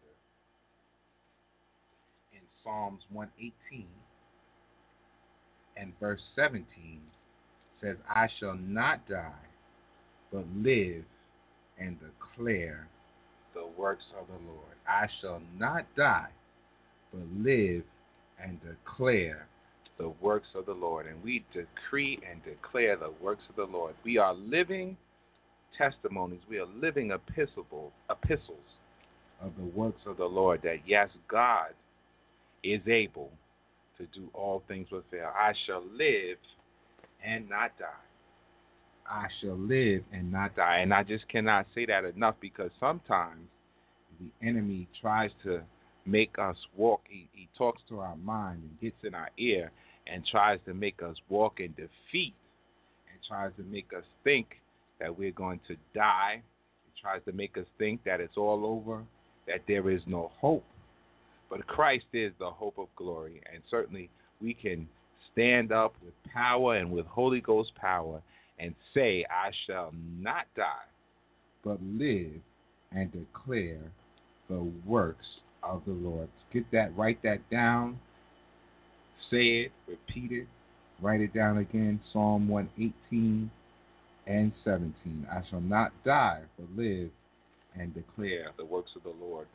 in 2.34 2.42
Psalms 2.64 3.02
118 3.12 3.86
and 5.78 5.94
verse 6.00 6.22
17 6.36 7.02
says, 7.82 7.98
"I 8.08 8.28
shall 8.40 8.56
not 8.56 9.08
die, 9.08 9.32
but 10.32 10.46
live 10.56 11.04
and 11.80 11.98
declare 12.00 12.88
the 13.54 13.68
works 13.78 14.06
of 14.20 14.28
the 14.28 14.46
Lord. 14.46 14.76
I 14.88 15.08
shall 15.20 15.42
not 15.58 15.86
die, 15.96 16.30
but 17.14 17.22
live 17.38 17.84
and 18.42 18.60
declare 18.62 19.48
the 19.98 20.14
works 20.22 20.48
of 20.56 20.66
the 20.66 20.74
Lord. 20.74 21.08
And 21.08 21.24
we 21.24 21.46
decree 21.54 22.20
and 22.30 22.44
declare 22.44 22.98
the 22.98 23.14
works 23.22 23.44
of 23.50 23.56
the 23.56 23.66
Lord. 23.66 23.94
We 24.04 24.18
are 24.18 24.34
living 24.34 24.98
testimonies. 25.78 26.42
We 26.50 26.60
are 26.60 26.68
living 26.80 27.12
epistle, 27.12 27.92
epistles 28.10 28.58
of 29.42 29.52
the 29.58 29.66
works 29.66 30.02
of 30.06 30.18
the 30.18 30.26
Lord. 30.26 30.62
That 30.64 30.78
yes, 30.86 31.10
God 31.28 31.70
is 32.64 32.82
able 32.88 33.32
to 33.98 34.06
do 34.08 34.30
all 34.34 34.64
things 34.68 34.88
with 34.92 35.04
fail. 35.12 35.32
I 35.36 35.54
shall 35.66 35.84
live 35.96 36.38
and 37.26 37.48
not 37.50 37.78
die. 37.78 37.88
I 39.12 39.28
shall 39.41 39.58
live 39.58 40.04
and 40.13 40.32
not 40.32 40.56
die. 40.56 40.78
And 40.78 40.93
I 40.93 41.04
just 41.04 41.28
cannot 41.28 41.67
say 41.76 41.86
that 41.86 42.06
enough 42.06 42.36
because 42.39 42.71
sometimes 42.80 43.41
the 44.19 44.47
enemy 44.47 44.88
tries 45.02 45.32
to 45.43 45.62
make 46.06 46.39
us 46.39 46.56
walk. 46.78 47.02
He, 47.10 47.28
he 47.34 47.50
talks 47.58 47.82
to 47.89 48.00
our 48.00 48.15
mind 48.15 48.62
and 48.63 48.80
gets 48.80 49.04
in 49.04 49.13
our 49.13 49.30
ear 49.38 49.71
and 50.08 50.26
tries 50.26 50.60
to 50.65 50.74
make 50.74 51.04
us 51.04 51.17
walk 51.28 51.60
in 51.60 51.74
defeat 51.74 52.34
and 53.12 53.19
tries 53.28 53.52
to 53.58 53.63
make 53.63 53.91
us 53.95 54.06
think 54.24 54.62
that 55.00 55.15
we're 55.15 55.32
going 55.32 55.60
to 55.67 55.76
die. 55.93 56.41
He 56.86 57.02
tries 57.02 57.21
to 57.26 57.34
make 57.34 57.58
us 57.58 57.65
think 57.78 58.04
that 58.06 58.21
it's 58.21 58.38
all 58.38 58.65
over, 58.65 59.04
that 59.47 59.62
there 59.67 59.89
is 59.89 60.02
no 60.08 60.32
hope. 60.39 60.63
But 61.50 61.67
Christ 61.67 62.06
is 62.13 62.32
the 62.39 62.50
hope 62.50 62.78
of 62.78 62.88
glory, 62.95 63.41
and 63.52 63.62
certainly 63.69 64.10
we 64.41 64.54
can 64.54 64.88
stand 65.34 65.74
up 65.74 65.93
with 66.04 66.13
power 66.34 66.78
and 66.78 66.89
with 66.89 67.06
Holy 67.08 67.41
Ghost 67.41 67.76
power 67.76 68.21
and 68.62 68.76
say, 68.93 69.26
I 69.30 69.52
shall 69.65 69.91
not 70.19 70.45
die, 70.56 70.88
but 71.63 71.80
live 71.82 72.39
and 72.91 73.12
declare 73.12 73.82
the 74.50 74.71
works 74.86 75.26
of 75.63 75.82
the 75.86 75.93
Lord. 75.93 76.30
Get 76.54 76.69
that, 76.71 76.95
write 76.95 77.21
that 77.24 77.50
down, 77.50 78.00
say 79.30 79.63
it, 79.65 79.71
repeat 79.88 80.32
it, 80.32 80.47
write 81.02 81.21
it 81.21 81.34
down 81.34 81.58
again. 81.58 82.00
Psalm 82.13 82.47
118 82.47 83.50
and 84.28 84.52
17. 84.63 85.28
I 85.32 85.41
shall 85.50 85.62
not 85.62 85.91
die, 86.06 86.41
but 86.58 86.67
live 86.76 87.10
and 87.80 87.93
declare 87.93 88.52
the 88.58 88.65
works 88.65 88.91
of 88.95 89.04
the 89.04 89.26
Lord. 89.26 89.47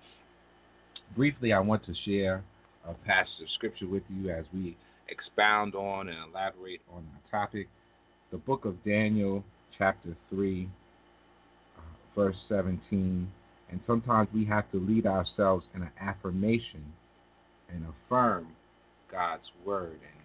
Briefly, 1.15 1.53
I 1.53 1.61
want 1.61 1.85
to 1.87 1.95
share 2.05 2.43
a 2.89 2.95
passage 3.07 3.43
of 3.43 3.51
scripture 3.55 3.87
with 3.87 4.03
you 4.09 4.31
as 4.31 4.45
we 4.53 4.77
expound 5.09 5.75
on 5.75 6.09
and 6.09 6.19
elaborate 6.29 6.81
on 6.93 7.07
our 7.15 7.41
topic. 7.41 7.69
The 8.33 8.39
book 8.39 8.65
of 8.65 8.83
Daniel, 8.85 9.45
chapter 9.79 10.17
3, 10.31 10.69
uh, 11.77 11.81
verse 12.15 12.37
17 12.49 13.31
And 13.71 13.81
sometimes 13.87 14.29
we 14.35 14.45
have 14.47 14.71
to 14.73 14.79
lead 14.79 15.07
ourselves 15.07 15.67
in 15.75 15.83
an 15.83 15.91
affirmation 16.01 16.85
and 17.73 17.85
affirm 17.85 18.49
God's 19.11 19.49
word. 19.65 19.93
And 19.93 20.23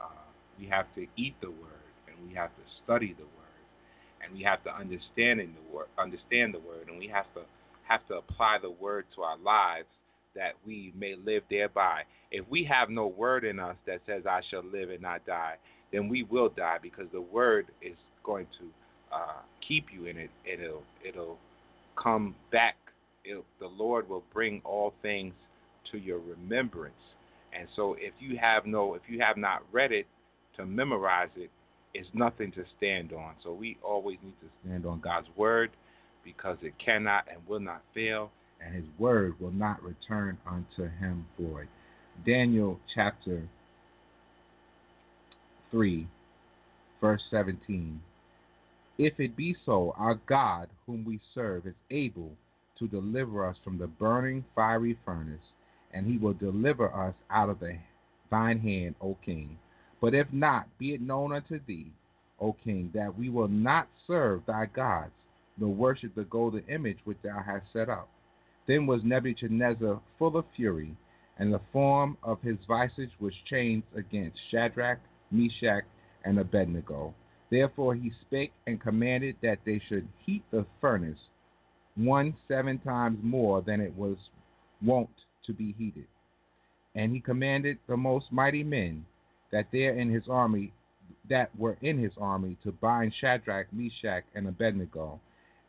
uh, 0.00 0.26
we 0.58 0.66
have 0.66 0.86
to 0.96 1.06
eat 1.16 1.34
the 1.40 1.50
word, 1.50 1.86
and 2.08 2.28
we 2.28 2.34
have 2.34 2.50
to 2.50 2.62
study 2.84 3.14
the 3.16 3.24
word, 3.24 4.24
and 4.24 4.34
we 4.34 4.42
have 4.42 4.64
to 4.64 4.74
understand 4.74 5.40
the 5.40 5.74
word, 5.74 5.86
understand 5.98 6.52
the 6.52 6.58
word, 6.58 6.88
and 6.88 6.98
we 6.98 7.06
have 7.08 7.26
to 7.34 7.42
have 7.88 8.06
to 8.08 8.14
apply 8.14 8.58
the 8.60 8.70
word 8.70 9.04
to 9.14 9.22
our 9.22 9.38
lives 9.38 9.86
that 10.34 10.54
we 10.66 10.92
may 10.98 11.14
live 11.14 11.44
thereby. 11.48 12.02
If 12.30 12.44
we 12.50 12.64
have 12.64 12.90
no 12.90 13.06
word 13.06 13.44
in 13.44 13.60
us 13.60 13.76
that 13.86 14.00
says, 14.04 14.24
I 14.28 14.40
shall 14.50 14.64
live 14.64 14.90
and 14.90 15.00
not 15.00 15.24
die, 15.24 15.54
then 15.92 16.08
we 16.08 16.22
will 16.24 16.48
die 16.48 16.78
because 16.82 17.06
the 17.12 17.20
word 17.20 17.66
is 17.80 17.96
going 18.24 18.46
to 18.58 18.66
uh, 19.14 19.40
keep 19.66 19.86
you 19.92 20.06
in 20.06 20.16
it. 20.16 20.30
It'll, 20.44 20.82
it'll 21.06 21.38
come 22.00 22.34
back. 22.50 22.76
It'll, 23.24 23.44
the 23.60 23.66
Lord 23.66 24.08
will 24.08 24.24
bring 24.32 24.60
all 24.64 24.94
things 25.02 25.34
to 25.92 25.98
your 25.98 26.18
remembrance. 26.18 26.94
And 27.58 27.68
so 27.76 27.94
if 27.98 28.12
you 28.18 28.36
have 28.38 28.66
no, 28.66 28.94
if 28.94 29.02
you 29.08 29.20
have 29.20 29.36
not 29.36 29.62
read 29.72 29.92
it 29.92 30.06
to 30.56 30.66
memorize 30.66 31.30
it, 31.36 31.50
it's 31.94 32.08
nothing 32.12 32.52
to 32.52 32.64
stand 32.76 33.12
on. 33.12 33.34
So 33.42 33.52
we 33.52 33.78
always 33.82 34.18
need 34.22 34.34
to 34.40 34.48
stand 34.62 34.84
on 34.84 35.00
God's 35.00 35.28
word 35.36 35.70
because 36.24 36.58
it 36.60 36.74
cannot 36.84 37.24
and 37.32 37.40
will 37.48 37.60
not 37.60 37.82
fail 37.94 38.30
and 38.64 38.74
his 38.74 38.84
word 38.98 39.38
will 39.40 39.52
not 39.52 39.82
return 39.82 40.38
unto 40.46 40.90
him 40.98 41.26
void. 41.38 41.68
Daniel 42.24 42.78
chapter 42.94 43.42
3, 45.76 46.08
verse 47.02 47.20
17. 47.30 48.00
If 48.96 49.20
it 49.20 49.36
be 49.36 49.54
so, 49.66 49.94
our 49.98 50.14
God, 50.26 50.68
whom 50.86 51.04
we 51.04 51.20
serve, 51.34 51.66
is 51.66 51.74
able 51.90 52.30
to 52.78 52.88
deliver 52.88 53.46
us 53.46 53.58
from 53.62 53.76
the 53.76 53.86
burning 53.86 54.42
fiery 54.54 54.96
furnace, 55.04 55.52
and 55.92 56.06
he 56.06 56.16
will 56.16 56.32
deliver 56.32 56.90
us 56.90 57.14
out 57.30 57.50
of 57.50 57.60
the, 57.60 57.76
thine 58.30 58.58
hand, 58.58 58.94
O 59.02 59.18
king. 59.22 59.58
But 60.00 60.14
if 60.14 60.26
not, 60.32 60.66
be 60.78 60.94
it 60.94 61.02
known 61.02 61.34
unto 61.34 61.60
thee, 61.66 61.92
O 62.40 62.54
king, 62.54 62.90
that 62.94 63.18
we 63.18 63.28
will 63.28 63.48
not 63.48 63.86
serve 64.06 64.46
thy 64.46 64.64
gods, 64.74 65.12
nor 65.58 65.74
worship 65.74 66.14
the 66.14 66.24
golden 66.24 66.64
image 66.70 67.00
which 67.04 67.18
thou 67.22 67.42
hast 67.44 67.70
set 67.74 67.90
up. 67.90 68.08
Then 68.66 68.86
was 68.86 69.02
Nebuchadnezzar 69.04 70.00
full 70.18 70.38
of 70.38 70.46
fury, 70.56 70.96
and 71.38 71.52
the 71.52 71.60
form 71.70 72.16
of 72.22 72.40
his 72.40 72.56
visage 72.66 73.12
was 73.20 73.34
changed 73.50 73.88
against 73.94 74.38
Shadrach, 74.50 75.00
Meshach, 75.30 75.84
and 76.24 76.38
Abednego. 76.38 77.14
Therefore 77.50 77.94
he 77.94 78.10
spake 78.10 78.52
and 78.66 78.80
commanded 78.80 79.36
that 79.42 79.58
they 79.64 79.78
should 79.78 80.08
heat 80.24 80.42
the 80.50 80.66
furnace 80.80 81.28
one 81.94 82.36
seven 82.46 82.78
times 82.78 83.18
more 83.22 83.62
than 83.62 83.80
it 83.80 83.94
was 83.96 84.30
wont 84.82 85.08
to 85.44 85.52
be 85.52 85.72
heated. 85.72 86.06
And 86.94 87.12
he 87.12 87.20
commanded 87.20 87.78
the 87.86 87.96
most 87.96 88.32
mighty 88.32 88.64
men 88.64 89.06
that 89.50 89.68
there 89.72 89.94
in 89.94 90.10
his 90.10 90.28
army 90.28 90.72
that 91.28 91.56
were 91.58 91.76
in 91.80 91.98
his 91.98 92.12
army 92.18 92.56
to 92.62 92.72
bind 92.72 93.12
Shadrach, 93.14 93.72
Meshach, 93.72 94.24
and 94.34 94.46
Abednego, 94.46 95.20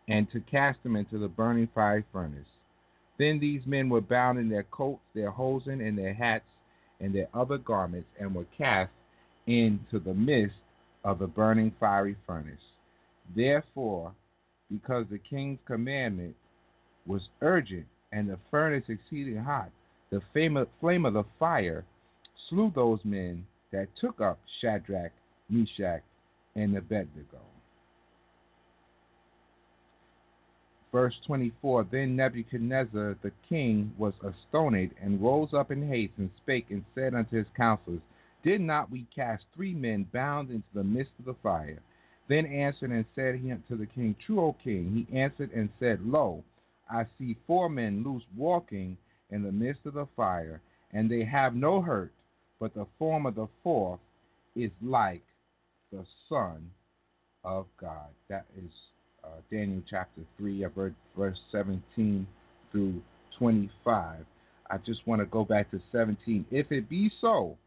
and 0.07 0.29
to 0.31 0.39
cast 0.39 0.81
them 0.83 0.95
into 0.95 1.17
the 1.17 1.27
burning 1.27 1.67
fiery 1.73 2.03
furnace. 2.11 2.47
Then 3.17 3.39
these 3.39 3.65
men 3.65 3.89
were 3.89 4.01
bound 4.01 4.39
in 4.39 4.49
their 4.49 4.63
coats, 4.63 5.01
their 5.13 5.31
hosen, 5.31 5.81
and 5.81 5.97
their 5.97 6.13
hats, 6.13 6.49
and 6.99 7.13
their 7.13 7.27
other 7.33 7.57
garments, 7.57 8.09
and 8.19 8.33
were 8.33 8.45
cast 8.57 8.91
into 9.47 9.99
the 9.99 10.13
midst 10.13 10.57
of 11.03 11.19
the 11.19 11.27
burning 11.27 11.73
fiery 11.79 12.15
furnace. 12.27 12.59
Therefore, 13.35 14.13
because 14.71 15.05
the 15.09 15.17
king's 15.17 15.59
commandment 15.65 16.35
was 17.05 17.29
urgent, 17.41 17.85
and 18.11 18.29
the 18.29 18.37
furnace 18.51 18.83
exceeding 18.87 19.37
hot, 19.37 19.69
the 20.09 20.21
flame 20.31 21.05
of 21.05 21.13
the 21.13 21.25
fire 21.39 21.83
slew 22.49 22.71
those 22.75 22.99
men 23.03 23.45
that 23.71 23.87
took 23.99 24.21
up 24.21 24.39
Shadrach, 24.61 25.11
Meshach, 25.49 26.03
and 26.55 26.77
Abednego. 26.77 27.41
Verse 30.91 31.15
24 31.25 31.87
Then 31.91 32.15
Nebuchadnezzar 32.15 33.17
the 33.21 33.31
king 33.47 33.93
was 33.97 34.13
astonished, 34.23 34.93
and 35.01 35.21
rose 35.21 35.53
up 35.53 35.71
in 35.71 35.87
haste, 35.87 36.13
and 36.17 36.29
spake 36.37 36.67
and 36.69 36.83
said 36.95 37.13
unto 37.13 37.37
his 37.37 37.47
counselors, 37.55 38.01
Did 38.43 38.61
not 38.61 38.91
we 38.91 39.05
cast 39.15 39.45
three 39.55 39.73
men 39.73 40.07
bound 40.13 40.51
into 40.51 40.67
the 40.73 40.83
midst 40.83 41.13
of 41.19 41.25
the 41.25 41.35
fire? 41.41 41.79
Then 42.29 42.45
answered 42.45 42.91
and 42.91 43.05
said 43.15 43.35
he 43.35 43.51
unto 43.51 43.77
the 43.77 43.85
king, 43.85 44.15
True, 44.25 44.41
O 44.41 44.55
king. 44.63 45.07
He 45.09 45.17
answered 45.17 45.51
and 45.53 45.69
said, 45.79 46.01
Lo, 46.05 46.43
I 46.89 47.05
see 47.17 47.37
four 47.47 47.69
men 47.69 48.03
loose 48.03 48.23
walking 48.35 48.97
in 49.29 49.43
the 49.43 49.51
midst 49.51 49.85
of 49.85 49.95
the 49.95 50.07
fire, 50.15 50.61
and 50.91 51.09
they 51.09 51.23
have 51.23 51.55
no 51.55 51.81
hurt, 51.81 52.11
but 52.59 52.73
the 52.73 52.87
form 52.97 53.25
of 53.25 53.35
the 53.35 53.47
fourth 53.63 53.99
is 54.55 54.71
like 54.81 55.23
the 55.91 56.05
Son 56.29 56.69
of 57.43 57.65
God. 57.79 58.07
That 58.29 58.45
is 58.57 58.71
uh, 59.23 59.39
Daniel 59.51 59.81
chapter 59.89 60.21
3, 60.37 60.65
verse 61.17 61.39
17 61.51 62.27
through 62.71 63.01
25. 63.37 64.25
I 64.69 64.77
just 64.79 65.05
want 65.07 65.21
to 65.21 65.25
go 65.25 65.45
back 65.45 65.71
to 65.71 65.81
17. 65.91 66.45
If 66.51 66.71
it 66.71 66.89
be 66.89 67.11
so, 67.21 67.57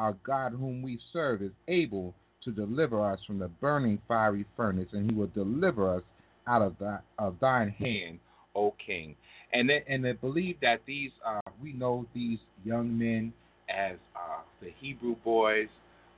our 0.00 0.14
God 0.24 0.52
whom 0.52 0.80
we 0.80 0.98
serve 1.12 1.42
is 1.42 1.52
able 1.68 2.14
to 2.42 2.50
deliver 2.50 3.04
us 3.04 3.20
from 3.26 3.38
the 3.38 3.48
burning 3.48 4.00
fiery 4.08 4.46
furnace, 4.56 4.88
and 4.92 5.10
he 5.10 5.14
will 5.14 5.30
deliver 5.34 5.94
us 5.94 6.02
out 6.48 6.62
of, 6.62 6.74
thy, 6.80 6.98
of 7.18 7.36
thine 7.38 7.68
hand, 7.68 8.18
O 8.54 8.74
king. 8.84 9.14
And 9.52 9.68
they, 9.68 9.84
and 9.86 10.02
they 10.02 10.12
believe 10.12 10.56
that 10.62 10.80
these, 10.86 11.10
uh, 11.26 11.40
we 11.62 11.74
know 11.74 12.06
these 12.14 12.38
young 12.64 12.98
men 12.98 13.34
as 13.68 13.96
uh, 14.16 14.40
the 14.62 14.70
Hebrew 14.80 15.16
boys. 15.22 15.68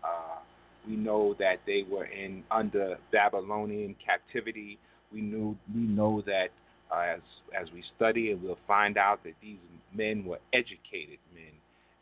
Uh, 0.05 0.39
we 0.87 0.95
know 0.95 1.35
that 1.41 1.57
they 1.67 1.85
were 1.91 2.07
in 2.07 2.45
under 2.51 2.99
Babylonian 3.13 3.97
captivity. 4.05 4.79
We 5.13 5.23
knew 5.23 5.57
we 5.75 5.83
know 5.83 6.23
that 6.27 6.49
uh, 6.93 7.17
as 7.17 7.21
as 7.59 7.69
we 7.73 7.83
study, 7.97 8.33
and 8.33 8.43
we'll 8.43 8.59
find 8.67 8.97
out 8.97 9.23
that 9.25 9.35
these 9.41 9.59
men 9.95 10.25
were 10.25 10.41
educated 10.53 11.19
men, 11.35 11.53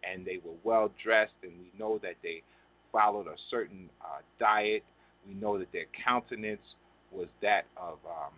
and 0.09 0.25
they 0.25 0.41
were 0.45 0.57
well 0.65 0.91
dressed, 1.03 1.35
and 1.43 1.53
we 1.53 1.79
know 1.79 1.99
that 1.99 2.15
they 2.23 2.43
followed 2.93 3.27
a 3.27 3.37
certain 3.51 3.89
uh, 4.01 4.19
diet. 4.39 4.83
We 5.27 5.35
know 5.35 5.59
that 5.59 5.73
their 5.73 5.87
countenance 6.05 6.75
was 7.13 7.29
that 7.43 7.67
of 7.77 7.99
um, 8.07 8.33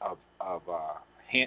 of 0.00 0.18
of 0.40 0.62
uh, 0.68 0.98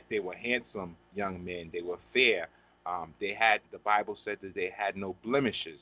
they 0.10 0.20
were 0.20 0.36
handsome 0.36 0.96
young 1.16 1.44
men. 1.44 1.70
They 1.72 1.82
were 1.82 2.00
fair. 2.14 2.50
Um, 2.86 3.14
they 3.20 3.34
had 3.38 3.62
the 3.72 3.80
Bible 3.80 4.18
said 4.24 4.38
that 4.42 4.56
they 4.56 4.72
had 4.76 4.96
no 4.96 5.16
blemishes, 5.24 5.80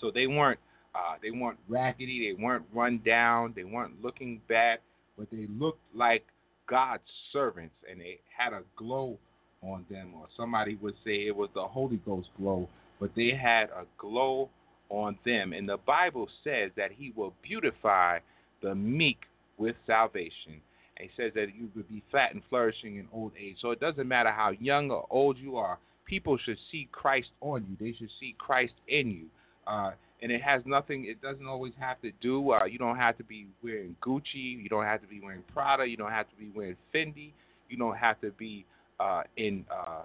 so 0.00 0.10
they 0.10 0.26
weren't 0.26 0.60
uh, 0.94 1.16
they 1.22 1.30
weren't 1.30 1.58
raggedy. 1.68 2.28
They 2.32 2.42
weren't 2.42 2.64
run 2.72 3.00
down. 3.04 3.52
They 3.54 3.64
weren't 3.64 4.02
looking 4.02 4.40
bad 4.48 4.78
but 5.20 5.30
they 5.30 5.46
looked 5.58 5.82
like 5.94 6.24
God's 6.66 7.02
servants 7.30 7.74
and 7.88 8.00
they 8.00 8.20
had 8.36 8.54
a 8.54 8.62
glow 8.74 9.18
on 9.62 9.84
them, 9.90 10.12
or 10.14 10.26
somebody 10.36 10.76
would 10.76 10.94
say 11.04 11.26
it 11.26 11.36
was 11.36 11.50
the 11.54 11.62
Holy 11.62 11.96
Ghost 11.98 12.28
glow, 12.38 12.68
but 12.98 13.10
they 13.14 13.30
had 13.30 13.64
a 13.70 13.84
glow 13.98 14.48
on 14.88 15.18
them. 15.24 15.52
And 15.52 15.68
the 15.68 15.78
Bible 15.78 16.28
says 16.42 16.70
that 16.76 16.90
He 16.92 17.12
will 17.14 17.34
beautify 17.42 18.18
the 18.62 18.74
meek 18.74 19.18
with 19.58 19.76
salvation. 19.86 20.60
And 20.96 21.08
He 21.08 21.10
says 21.16 21.32
that 21.34 21.54
you 21.56 21.68
will 21.74 21.84
be 21.90 22.02
fat 22.10 22.32
and 22.34 22.42
flourishing 22.48 22.96
in 22.96 23.08
old 23.12 23.32
age. 23.38 23.56
So 23.60 23.70
it 23.70 23.80
doesn't 23.80 24.08
matter 24.08 24.30
how 24.30 24.50
young 24.50 24.90
or 24.90 25.06
old 25.10 25.38
you 25.38 25.56
are, 25.56 25.78
people 26.06 26.38
should 26.38 26.58
see 26.72 26.88
Christ 26.90 27.28
on 27.40 27.64
you, 27.68 27.76
they 27.78 27.96
should 27.96 28.10
see 28.18 28.34
Christ 28.38 28.74
in 28.88 29.10
you. 29.10 29.26
Uh, 29.66 29.92
and 30.22 30.30
it 30.30 30.42
has 30.42 30.62
nothing. 30.66 31.06
It 31.06 31.22
doesn't 31.22 31.46
always 31.46 31.72
have 31.78 32.00
to 32.02 32.10
do. 32.20 32.52
Uh, 32.52 32.64
you 32.64 32.78
don't 32.78 32.96
have 32.96 33.16
to 33.18 33.24
be 33.24 33.46
wearing 33.62 33.96
Gucci. 34.02 34.62
You 34.62 34.68
don't 34.68 34.84
have 34.84 35.00
to 35.00 35.06
be 35.06 35.20
wearing 35.20 35.42
Prada. 35.52 35.86
You 35.86 35.96
don't 35.96 36.10
have 36.10 36.28
to 36.28 36.36
be 36.36 36.50
wearing 36.54 36.76
Fendi. 36.94 37.32
You 37.68 37.78
don't 37.78 37.96
have 37.96 38.20
to 38.20 38.30
be 38.32 38.66
uh, 39.00 39.22
in 39.36 39.64
uh, 39.70 40.02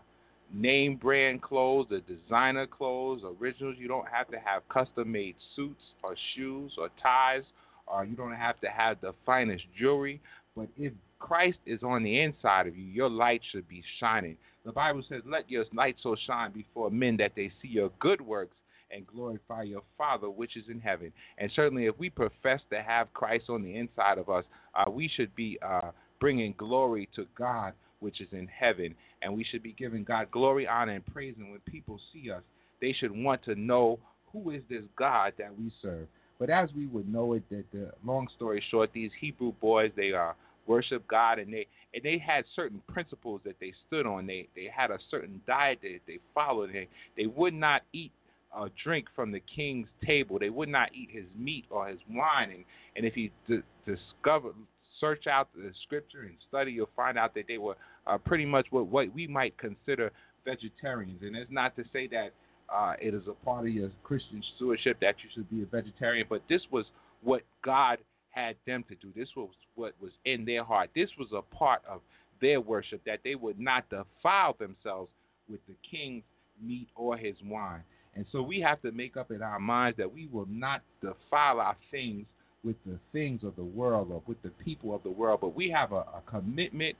name 0.53 0.95
brand 0.95 1.41
clothes, 1.41 1.87
the 1.89 2.01
designer 2.01 2.65
clothes, 2.65 3.21
originals. 3.39 3.75
You 3.77 3.87
don't 3.87 4.07
have 4.07 4.29
to 4.29 4.37
have 4.37 4.67
custom 4.69 5.11
made 5.11 5.35
suits 5.55 5.81
or 6.03 6.15
shoes 6.35 6.73
or 6.77 6.89
ties, 7.01 7.43
or 7.87 8.05
you 8.05 8.15
don't 8.15 8.35
have 8.35 8.59
to 8.61 8.67
have 8.67 9.01
the 9.01 9.13
finest 9.25 9.65
jewelry. 9.77 10.21
But 10.55 10.69
if 10.77 10.93
Christ 11.19 11.57
is 11.65 11.83
on 11.83 12.03
the 12.03 12.21
inside 12.21 12.67
of 12.67 12.77
you, 12.77 12.85
your 12.85 13.09
light 13.09 13.41
should 13.51 13.67
be 13.67 13.83
shining. 13.99 14.37
The 14.63 14.71
Bible 14.71 15.03
says, 15.07 15.21
"Let 15.25 15.49
your 15.51 15.65
light 15.73 15.97
so 16.01 16.15
shine 16.25 16.51
before 16.51 16.89
men 16.89 17.17
that 17.17 17.35
they 17.35 17.51
see 17.61 17.67
your 17.67 17.89
good 17.99 18.21
works." 18.21 18.55
and 18.91 19.07
glorify 19.07 19.63
your 19.63 19.81
Father 19.97 20.29
which 20.29 20.55
is 20.55 20.69
in 20.69 20.79
heaven. 20.79 21.11
And 21.39 21.51
certainly, 21.55 21.87
if 21.87 21.97
we 21.97 22.09
profess 22.09 22.61
to 22.69 22.81
have 22.83 23.11
Christ 23.13 23.45
on 23.49 23.63
the 23.63 23.75
inside 23.75 24.19
of 24.19 24.29
us, 24.29 24.45
uh, 24.75 24.89
we 24.89 25.07
should 25.07 25.35
be 25.35 25.57
uh, 25.61 25.89
bringing 26.19 26.53
glory 26.57 27.09
to 27.15 27.25
God 27.35 27.73
which 28.05 28.21
is 28.21 28.27
in 28.33 28.47
heaven. 28.47 28.93
And 29.23 29.35
we 29.35 29.43
should 29.43 29.63
be 29.63 29.73
giving 29.73 30.03
God 30.03 30.29
glory, 30.29 30.67
honor, 30.67 30.91
and 30.91 31.05
praise. 31.07 31.33
And 31.39 31.49
when 31.49 31.59
people 31.61 31.99
see 32.13 32.29
us, 32.29 32.43
they 32.79 32.93
should 32.93 33.11
want 33.11 33.43
to 33.45 33.55
know 33.55 33.97
who 34.31 34.51
is 34.51 34.61
this 34.69 34.83
God 34.95 35.33
that 35.39 35.57
we 35.57 35.71
serve. 35.81 36.07
But 36.37 36.51
as 36.51 36.69
we 36.75 36.85
would 36.85 37.11
know 37.11 37.33
it, 37.33 37.43
that 37.49 37.65
the 37.73 37.91
long 38.05 38.27
story 38.35 38.63
short, 38.69 38.91
these 38.93 39.09
Hebrew 39.19 39.53
boys 39.59 39.91
they 39.95 40.13
uh, 40.13 40.33
worship 40.67 41.07
God 41.07 41.39
and 41.39 41.51
they 41.51 41.65
and 41.95 42.03
they 42.03 42.19
had 42.19 42.45
certain 42.55 42.81
principles 42.87 43.41
that 43.43 43.55
they 43.59 43.73
stood 43.87 44.05
on. 44.05 44.27
They 44.27 44.47
they 44.55 44.69
had 44.71 44.91
a 44.91 44.99
certain 45.09 45.41
diet 45.47 45.79
that 45.81 45.99
they 46.05 46.19
followed. 46.35 46.71
They 46.73 46.87
they 47.17 47.25
would 47.25 47.55
not 47.55 47.81
eat 47.91 48.11
or 48.55 48.69
drink 48.83 49.07
from 49.15 49.31
the 49.31 49.41
king's 49.53 49.87
table. 50.05 50.37
They 50.37 50.51
would 50.51 50.69
not 50.69 50.93
eat 50.93 51.09
his 51.11 51.25
meat 51.35 51.65
or 51.71 51.87
his 51.87 51.99
wine. 52.11 52.51
And 52.51 52.65
and 52.97 53.05
if 53.05 53.17
you 53.17 53.31
d- 53.47 53.63
discover 53.85 54.51
search 54.99 55.27
out 55.27 55.49
the 55.55 55.71
scripture 55.83 56.21
and 56.21 56.35
study, 56.47 56.71
you'll 56.71 56.89
find 56.95 57.17
out 57.17 57.33
that 57.35 57.45
they 57.47 57.57
were 57.57 57.75
uh, 58.07 58.17
pretty 58.17 58.45
much 58.45 58.67
what 58.69 58.87
what 58.87 59.13
we 59.13 59.27
might 59.27 59.57
consider 59.57 60.11
vegetarians. 60.45 61.21
And 61.23 61.35
it's 61.35 61.51
not 61.51 61.75
to 61.75 61.83
say 61.91 62.07
that 62.07 62.31
uh, 62.73 62.93
it 62.99 63.13
is 63.13 63.23
a 63.27 63.45
part 63.45 63.65
of 63.65 63.73
your 63.73 63.91
Christian 64.03 64.43
stewardship 64.55 64.97
that 65.01 65.15
you 65.23 65.29
should 65.33 65.49
be 65.49 65.63
a 65.63 65.65
vegetarian, 65.65 66.25
but 66.29 66.41
this 66.49 66.61
was 66.71 66.85
what 67.21 67.41
God 67.63 67.99
had 68.31 68.55
them 68.67 68.83
to 68.89 68.95
do. 68.95 69.11
This 69.15 69.29
was 69.35 69.49
what 69.75 69.93
was 70.01 70.11
in 70.25 70.45
their 70.45 70.63
heart. 70.63 70.89
This 70.95 71.09
was 71.17 71.29
a 71.33 71.41
part 71.55 71.81
of 71.89 72.01
their 72.41 72.59
worship 72.59 73.01
that 73.05 73.19
they 73.23 73.35
would 73.35 73.59
not 73.59 73.85
defile 73.89 74.55
themselves 74.59 75.09
with 75.49 75.59
the 75.67 75.75
king's 75.89 76.23
meat 76.61 76.87
or 76.95 77.17
his 77.17 77.35
wine. 77.43 77.83
And 78.15 78.25
so 78.31 78.41
we 78.41 78.59
have 78.61 78.81
to 78.81 78.91
make 78.91 79.17
up 79.17 79.31
in 79.31 79.41
our 79.41 79.59
minds 79.59 79.97
that 79.97 80.11
we 80.11 80.27
will 80.27 80.47
not 80.49 80.81
defile 81.01 81.59
our 81.59 81.75
things 81.91 82.25
with 82.63 82.75
the 82.85 82.97
things 83.11 83.43
of 83.43 83.55
the 83.55 83.63
world 83.63 84.09
or 84.11 84.21
with 84.25 84.41
the 84.41 84.49
people 84.49 84.95
of 84.95 85.03
the 85.03 85.09
world, 85.09 85.39
but 85.41 85.55
we 85.55 85.69
have 85.69 85.91
a, 85.91 85.97
a 85.97 86.21
commitment 86.25 86.95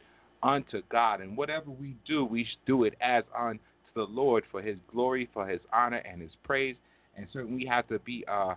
unto 0.45 0.81
God. 0.91 1.19
And 1.19 1.35
whatever 1.35 1.71
we 1.71 1.97
do, 2.07 2.23
we 2.23 2.43
should 2.43 2.65
do 2.67 2.83
it 2.83 2.93
as 3.01 3.23
unto 3.37 3.59
the 3.95 4.03
Lord 4.03 4.43
for 4.51 4.61
his 4.61 4.77
glory, 4.91 5.27
for 5.33 5.47
his 5.47 5.59
honor, 5.73 5.97
and 6.09 6.21
his 6.21 6.31
praise. 6.43 6.75
And 7.17 7.27
certainly 7.33 7.63
we 7.63 7.65
have 7.65 7.87
to 7.87 7.99
be, 7.99 8.23
uh, 8.31 8.53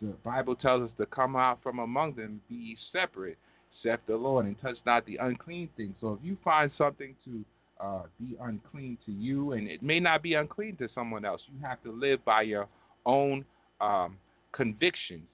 the 0.00 0.14
Bible 0.24 0.54
tells 0.54 0.88
us 0.88 0.96
to 0.98 1.06
come 1.06 1.34
out 1.36 1.58
from 1.62 1.80
among 1.80 2.14
them, 2.14 2.40
be 2.48 2.76
separate, 2.92 3.38
saith 3.82 4.00
the 4.06 4.16
Lord, 4.16 4.46
and 4.46 4.60
touch 4.60 4.76
not 4.86 5.04
the 5.06 5.16
unclean 5.16 5.68
thing. 5.76 5.94
So 6.00 6.12
if 6.12 6.20
you 6.22 6.36
find 6.44 6.70
something 6.78 7.16
to 7.24 7.44
uh, 7.80 8.02
be 8.20 8.36
unclean 8.40 8.98
to 9.06 9.12
you, 9.12 9.52
and 9.52 9.66
it 9.66 9.82
may 9.82 9.98
not 9.98 10.22
be 10.22 10.34
unclean 10.34 10.76
to 10.76 10.88
someone 10.94 11.24
else, 11.24 11.40
you 11.52 11.66
have 11.66 11.82
to 11.82 11.90
live 11.90 12.24
by 12.24 12.42
your 12.42 12.68
own 13.06 13.44
um, 13.80 14.16
convictions 14.52 15.26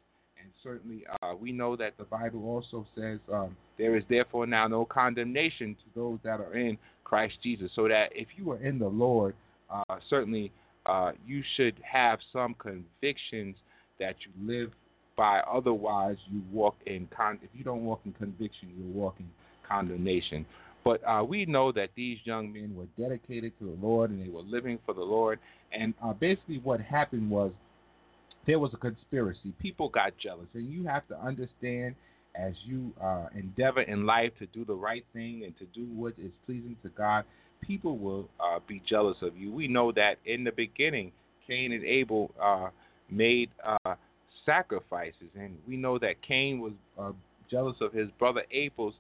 certainly, 0.63 1.05
uh, 1.23 1.35
we 1.39 1.53
know 1.53 1.77
that 1.77 1.97
the 1.99 2.05
Bible 2.05 2.45
also 2.47 2.87
says 2.95 3.19
um, 3.33 3.57
there 3.79 3.97
is 3.97 4.05
therefore 4.09 4.47
now 4.47 4.67
no 4.67 4.85
condemnation 4.85 5.75
to 5.75 6.01
those 6.01 6.19
that 6.25 6.41
are 6.41 6.55
in 6.55 6.79
Christ 7.05 7.35
Jesus. 7.43 7.71
So 7.75 7.89
that 7.89 8.11
if 8.13 8.29
you 8.37 8.51
are 8.53 8.63
in 8.63 8.79
the 8.79 8.89
Lord, 8.89 9.35
uh, 9.71 9.97
certainly 10.09 10.53
uh, 10.87 11.13
you 11.27 11.43
should 11.57 11.75
have 11.83 12.19
some 12.33 12.55
convictions 12.55 13.57
that 13.99 14.17
you 14.25 14.47
live 14.47 14.71
by. 15.17 15.41
Otherwise, 15.41 16.17
you 16.31 16.43
walk 16.53 16.77
in 16.87 17.09
con. 17.15 17.39
If 17.43 17.51
you 17.55 17.65
don't 17.65 17.85
walk 17.85 18.01
in 18.05 18.13
conviction, 18.13 18.71
you 18.77 18.93
walk 18.93 19.17
in 19.19 19.29
condemnation. 19.69 20.47
But 20.83 21.03
uh, 21.07 21.23
we 21.23 21.45
know 21.45 21.73
that 21.73 21.91
these 21.95 22.19
young 22.25 22.53
men 22.53 22.75
were 22.75 22.87
dedicated 22.99 23.53
to 23.59 23.67
the 23.67 23.87
Lord 23.87 24.11
and 24.11 24.25
they 24.25 24.31
were 24.31 24.41
living 24.41 24.79
for 24.87 24.95
the 24.95 25.03
Lord. 25.03 25.39
And 25.73 25.93
uh, 26.03 26.15
basically, 26.15 26.59
what 26.59 26.81
happened 26.81 27.31
was 27.31 27.53
there 28.47 28.59
was 28.59 28.73
a 28.75 28.77
conspiracy. 28.77 29.53
People 29.59 29.89
got 29.89 30.13
jealous, 30.19 30.49
and 30.55 30.71
you 30.71 30.87
have 30.87 31.07
to 31.09 31.19
understand 31.19 31.95
as 32.35 32.55
you 32.65 32.93
uh, 33.03 33.27
endeavor 33.35 33.83
in 33.83 34.07
life 34.07 34.33
to 34.39 34.47
do 34.47 34.65
the 34.65 34.75
right 34.75 35.05
thing 35.13 35.43
and 35.45 35.57
to 35.59 35.65
do 35.75 35.87
what 35.95 36.15
is 36.19 36.33
pleasing 36.47 36.77
to 36.83 36.89
God, 36.91 37.25
people 37.61 37.99
will 37.99 38.29
uh, 38.39 38.61
be 38.67 38.81
jealous 38.89 39.17
of 39.23 39.37
you. 39.37 39.53
We 39.53 39.69
know 39.69 39.93
that 39.93 40.17
in 40.25 40.45
the 40.45 40.53
beginning, 40.53 41.13
Cain 41.47 41.73
and 41.73 41.85
Abel 41.85 42.31
uh, 42.41 42.69
made 43.11 43.51
uh, 43.65 43.95
sacrifices, 44.47 45.29
and 45.35 45.57
we 45.67 45.77
know 45.77 45.99
that 45.99 46.23
Cain 46.23 46.61
was 46.61 46.73
uh, 46.99 47.13
jealous 47.51 47.77
of 47.81 47.93
his 47.93 48.09
brother 48.19 48.45
Abel's 48.53 48.95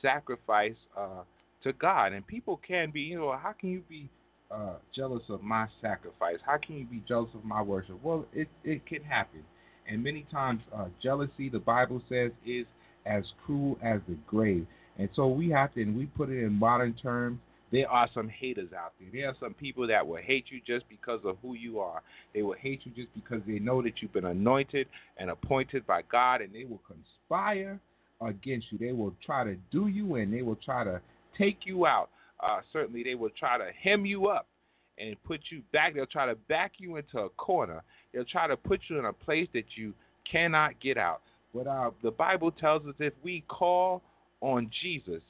sacrifice 0.00 0.74
uh, 0.96 1.22
to 1.62 1.72
God. 1.74 2.12
And 2.12 2.26
people 2.26 2.60
can 2.66 2.90
be, 2.90 3.00
you 3.00 3.18
know, 3.18 3.36
how 3.40 3.52
can 3.52 3.70
you 3.70 3.82
be 3.88 4.08
uh, 4.52 4.74
jealous 4.94 5.22
of 5.28 5.42
my 5.42 5.66
sacrifice? 5.80 6.36
How 6.44 6.58
can 6.58 6.76
you 6.76 6.84
be 6.84 7.02
jealous 7.08 7.30
of 7.34 7.44
my 7.44 7.62
worship? 7.62 7.98
Well, 8.02 8.26
it 8.32 8.48
it 8.64 8.84
can 8.86 9.02
happen, 9.02 9.42
and 9.88 10.02
many 10.02 10.26
times 10.30 10.60
uh, 10.76 10.86
jealousy, 11.02 11.48
the 11.48 11.58
Bible 11.58 12.02
says, 12.08 12.30
is 12.46 12.66
as 13.06 13.24
cruel 13.44 13.78
as 13.82 14.00
the 14.08 14.16
grave. 14.26 14.66
And 14.98 15.08
so 15.14 15.26
we 15.26 15.48
have 15.50 15.72
to, 15.74 15.82
and 15.82 15.96
we 15.96 16.06
put 16.06 16.28
it 16.28 16.42
in 16.42 16.52
modern 16.52 16.94
terms. 16.94 17.40
There 17.72 17.88
are 17.88 18.08
some 18.12 18.28
haters 18.28 18.68
out 18.78 18.92
there. 19.00 19.08
There 19.10 19.30
are 19.30 19.36
some 19.40 19.54
people 19.54 19.86
that 19.86 20.06
will 20.06 20.18
hate 20.18 20.44
you 20.50 20.60
just 20.66 20.86
because 20.90 21.20
of 21.24 21.38
who 21.40 21.54
you 21.54 21.80
are. 21.80 22.02
They 22.34 22.42
will 22.42 22.56
hate 22.60 22.82
you 22.84 22.92
just 22.94 23.08
because 23.14 23.40
they 23.46 23.58
know 23.58 23.80
that 23.80 23.94
you've 24.02 24.12
been 24.12 24.26
anointed 24.26 24.86
and 25.16 25.30
appointed 25.30 25.86
by 25.86 26.02
God, 26.12 26.42
and 26.42 26.52
they 26.54 26.64
will 26.64 26.82
conspire 26.86 27.80
against 28.20 28.66
you. 28.70 28.78
They 28.78 28.92
will 28.92 29.14
try 29.24 29.44
to 29.44 29.56
do 29.70 29.86
you 29.86 30.16
in. 30.16 30.30
They 30.30 30.42
will 30.42 30.58
try 30.62 30.84
to 30.84 31.00
take 31.38 31.60
you 31.64 31.86
out 31.86 32.10
uh, 32.42 32.60
certainly 32.72 33.02
they 33.02 33.14
will 33.14 33.30
try 33.30 33.58
to 33.58 33.70
hem 33.82 34.04
you 34.04 34.28
up 34.28 34.48
and 34.98 35.16
put 35.24 35.40
you 35.50 35.62
back. 35.72 35.94
They'll 35.94 36.06
try 36.06 36.26
to 36.26 36.34
back 36.34 36.72
you 36.78 36.96
into 36.96 37.18
a 37.18 37.28
corner. 37.30 37.82
They'll 38.12 38.24
try 38.24 38.46
to 38.46 38.56
put 38.56 38.80
you 38.88 38.98
in 38.98 39.06
a 39.06 39.12
place 39.12 39.48
that 39.54 39.64
you 39.76 39.94
cannot 40.30 40.78
get 40.80 40.98
out. 40.98 41.22
But 41.54 41.66
uh, 41.66 41.90
the 42.02 42.10
Bible 42.10 42.50
tells 42.50 42.86
us 42.86 42.94
if 42.98 43.12
we 43.22 43.44
call 43.48 44.02
on 44.40 44.70
Jesus, 44.82 45.22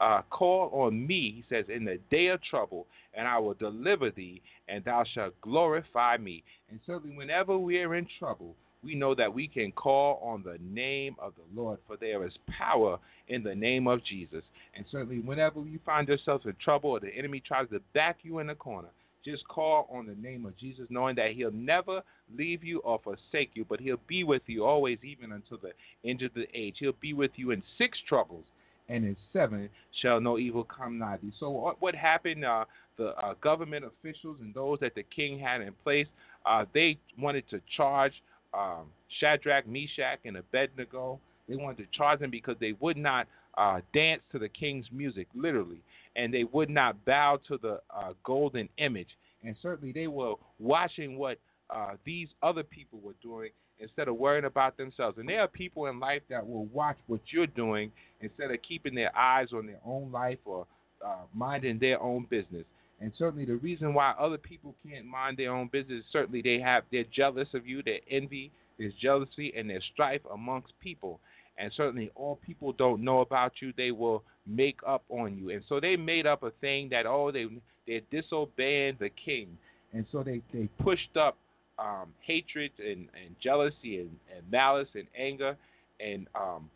uh, 0.00 0.22
call 0.30 0.70
on 0.72 1.06
me, 1.06 1.32
he 1.36 1.44
says, 1.48 1.66
in 1.68 1.84
the 1.84 1.98
day 2.10 2.28
of 2.28 2.42
trouble, 2.42 2.86
and 3.14 3.26
I 3.26 3.38
will 3.38 3.54
deliver 3.54 4.10
thee, 4.10 4.40
and 4.68 4.84
thou 4.84 5.04
shalt 5.14 5.38
glorify 5.40 6.16
me. 6.16 6.42
And 6.70 6.80
certainly, 6.86 7.16
whenever 7.16 7.58
we 7.58 7.78
are 7.78 7.94
in 7.94 8.06
trouble, 8.18 8.54
we 8.82 8.94
know 8.94 9.14
that 9.14 9.32
we 9.32 9.46
can 9.46 9.72
call 9.72 10.20
on 10.22 10.42
the 10.42 10.58
name 10.62 11.16
of 11.18 11.34
the 11.36 11.60
Lord, 11.60 11.78
for 11.86 11.96
there 11.96 12.26
is 12.26 12.32
power 12.58 12.98
in 13.28 13.42
the 13.42 13.54
name 13.54 13.86
of 13.86 14.04
Jesus. 14.04 14.42
And 14.74 14.84
certainly, 14.90 15.20
whenever 15.20 15.60
you 15.60 15.78
find 15.84 16.08
yourself 16.08 16.46
in 16.46 16.54
trouble 16.62 16.90
or 16.90 17.00
the 17.00 17.14
enemy 17.14 17.42
tries 17.46 17.68
to 17.70 17.80
back 17.94 18.18
you 18.22 18.38
in 18.38 18.46
the 18.46 18.54
corner, 18.54 18.88
just 19.24 19.46
call 19.48 19.86
on 19.92 20.06
the 20.06 20.14
name 20.14 20.46
of 20.46 20.56
Jesus, 20.56 20.86
knowing 20.88 21.16
that 21.16 21.32
He'll 21.32 21.50
never 21.50 22.02
leave 22.34 22.64
you 22.64 22.78
or 22.80 23.00
forsake 23.04 23.50
you, 23.54 23.66
but 23.68 23.80
He'll 23.80 24.00
be 24.06 24.24
with 24.24 24.42
you 24.46 24.64
always, 24.64 24.98
even 25.02 25.32
until 25.32 25.58
the 25.58 25.72
end 26.08 26.22
of 26.22 26.32
the 26.34 26.46
age. 26.54 26.76
He'll 26.78 26.92
be 27.00 27.12
with 27.12 27.32
you 27.36 27.50
in 27.50 27.62
six 27.76 27.98
troubles, 28.08 28.44
and 28.88 29.04
in 29.04 29.16
seven 29.32 29.68
shall 30.00 30.20
no 30.20 30.38
evil 30.38 30.64
come 30.64 30.98
nigh 30.98 31.18
thee. 31.22 31.32
So, 31.38 31.74
what 31.80 31.94
happened? 31.94 32.44
Uh, 32.44 32.64
the 32.96 33.16
uh, 33.16 33.34
government 33.40 33.84
officials 33.84 34.36
and 34.40 34.52
those 34.52 34.78
that 34.80 34.94
the 34.94 35.02
king 35.02 35.38
had 35.38 35.62
in 35.62 35.72
place, 35.82 36.06
uh, 36.44 36.66
they 36.74 36.98
wanted 37.18 37.48
to 37.48 37.60
charge 37.76 38.12
um, 38.54 38.86
Shadrach, 39.20 39.66
Meshach, 39.66 40.18
and 40.24 40.36
Abednego. 40.36 41.18
They 41.48 41.56
wanted 41.56 41.78
to 41.78 41.96
charge 41.96 42.20
them 42.20 42.30
because 42.30 42.56
they 42.60 42.74
would 42.80 42.96
not 42.96 43.26
uh, 43.58 43.80
dance 43.92 44.22
to 44.32 44.38
the 44.38 44.48
king's 44.48 44.86
music, 44.92 45.26
literally, 45.34 45.80
and 46.16 46.32
they 46.32 46.44
would 46.44 46.70
not 46.70 47.04
bow 47.04 47.38
to 47.48 47.58
the 47.58 47.80
uh, 47.94 48.12
golden 48.24 48.68
image. 48.78 49.08
And 49.44 49.56
certainly 49.60 49.92
they 49.92 50.06
were 50.06 50.34
watching 50.58 51.16
what 51.18 51.38
uh, 51.70 51.92
these 52.04 52.28
other 52.42 52.62
people 52.62 53.00
were 53.02 53.14
doing 53.22 53.50
instead 53.78 54.08
of 54.08 54.16
worrying 54.16 54.44
about 54.44 54.76
themselves. 54.76 55.18
And 55.18 55.28
there 55.28 55.40
are 55.40 55.48
people 55.48 55.86
in 55.86 55.98
life 55.98 56.22
that 56.28 56.46
will 56.46 56.66
watch 56.66 56.96
what 57.06 57.20
you're 57.30 57.46
doing 57.46 57.90
instead 58.20 58.50
of 58.50 58.58
keeping 58.66 58.94
their 58.94 59.16
eyes 59.16 59.48
on 59.54 59.66
their 59.66 59.80
own 59.84 60.12
life 60.12 60.38
or 60.44 60.66
uh, 61.04 61.22
minding 61.34 61.78
their 61.78 62.00
own 62.00 62.26
business. 62.28 62.64
And 63.00 63.12
certainly 63.16 63.46
the 63.46 63.56
reason 63.56 63.94
why 63.94 64.12
other 64.18 64.36
people 64.36 64.74
can't 64.86 65.06
mind 65.06 65.38
their 65.38 65.54
own 65.54 65.68
business, 65.68 66.04
certainly 66.12 66.42
they 66.42 66.60
have 66.60 66.84
they're 66.92 67.04
jealous 67.14 67.48
of 67.54 67.66
you, 67.66 67.82
their 67.82 68.00
envy, 68.10 68.52
there's 68.78 68.92
jealousy 69.00 69.52
and 69.56 69.70
there's 69.70 69.84
strife 69.92 70.20
amongst 70.32 70.72
people. 70.80 71.20
And 71.58 71.72
certainly 71.76 72.10
all 72.14 72.38
people 72.44 72.72
don't 72.72 73.02
know 73.02 73.20
about 73.20 73.52
you, 73.60 73.72
they 73.76 73.90
will 73.90 74.22
make 74.46 74.80
up 74.86 75.02
on 75.08 75.36
you. 75.36 75.50
And 75.50 75.62
so 75.68 75.80
they 75.80 75.96
made 75.96 76.26
up 76.26 76.42
a 76.42 76.50
thing 76.60 76.88
that 76.90 77.06
oh 77.06 77.30
they 77.30 77.46
they're 77.86 78.00
disobeying 78.10 78.96
the 79.00 79.10
king. 79.10 79.56
And 79.92 80.04
so 80.12 80.22
they, 80.22 80.42
they 80.52 80.68
pushed 80.82 81.16
up 81.16 81.36
um, 81.78 82.12
hatred 82.20 82.70
and, 82.78 83.08
and 83.24 83.34
jealousy 83.42 84.00
and, 84.00 84.10
and 84.34 84.50
malice 84.50 84.88
and 84.94 85.06
anger 85.18 85.56
and 85.98 86.26
um, 86.34 86.70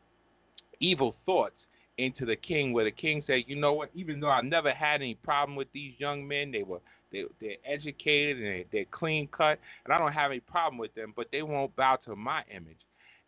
evil 0.81 1.15
thoughts 1.27 1.55
into 1.99 2.27
the 2.27 2.37
king, 2.37 2.73
where 2.73 2.85
the 2.85 2.91
king 2.91 3.23
said, 3.27 3.45
"You 3.47 3.57
know 3.57 3.73
what? 3.75 3.91
Even 3.95 4.21
though 4.21 4.31
I 4.31 4.41
never 4.43 4.73
had 4.73 4.97
any 4.97 5.15
problem 5.15 5.57
with 5.57 5.69
these 5.73 5.95
young 5.99 6.27
men, 6.27 6.51
they 6.51 6.63
were 6.63 6.81
they 7.13 7.25
they're 7.41 7.57
educated 7.65 8.39
and 8.39 8.47
they, 8.47 8.67
they're 8.73 8.85
clean 8.91 9.29
cut, 9.29 9.59
and 9.85 9.95
I 9.95 9.99
don't 9.99 10.13
have 10.13 10.31
any 10.31 10.41
problem 10.41 10.79
with 10.79 10.95
them, 10.95 11.13
but 11.17 11.29
they 11.31 11.43
won't 11.43 11.75
bow 11.77 11.99
to 12.07 12.17
my 12.17 12.43
image." 12.51 12.79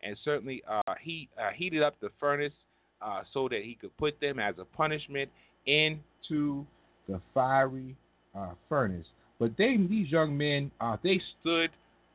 And 0.03 0.17
certainly, 0.25 0.63
uh, 0.69 0.95
he 1.01 1.29
uh, 1.39 1.51
heated 1.55 1.83
up 1.83 1.95
the 2.01 2.11
furnace 2.21 2.53
uh, 3.01 3.23
so 3.33 3.49
that 3.49 3.63
he 3.63 3.75
could 3.75 3.97
put 3.97 4.21
them 4.21 4.39
as 4.39 4.55
a 4.59 4.65
punishment 4.65 5.31
into 5.67 6.67
the 7.09 7.21
fiery 7.35 7.97
uh, 8.37 8.51
furnace. 8.69 9.07
But 9.39 9.57
they, 9.57 9.77
these 9.77 10.11
young 10.11 10.37
men, 10.37 10.71
uh, 10.81 10.97
they 11.03 11.21
stood 11.41 11.71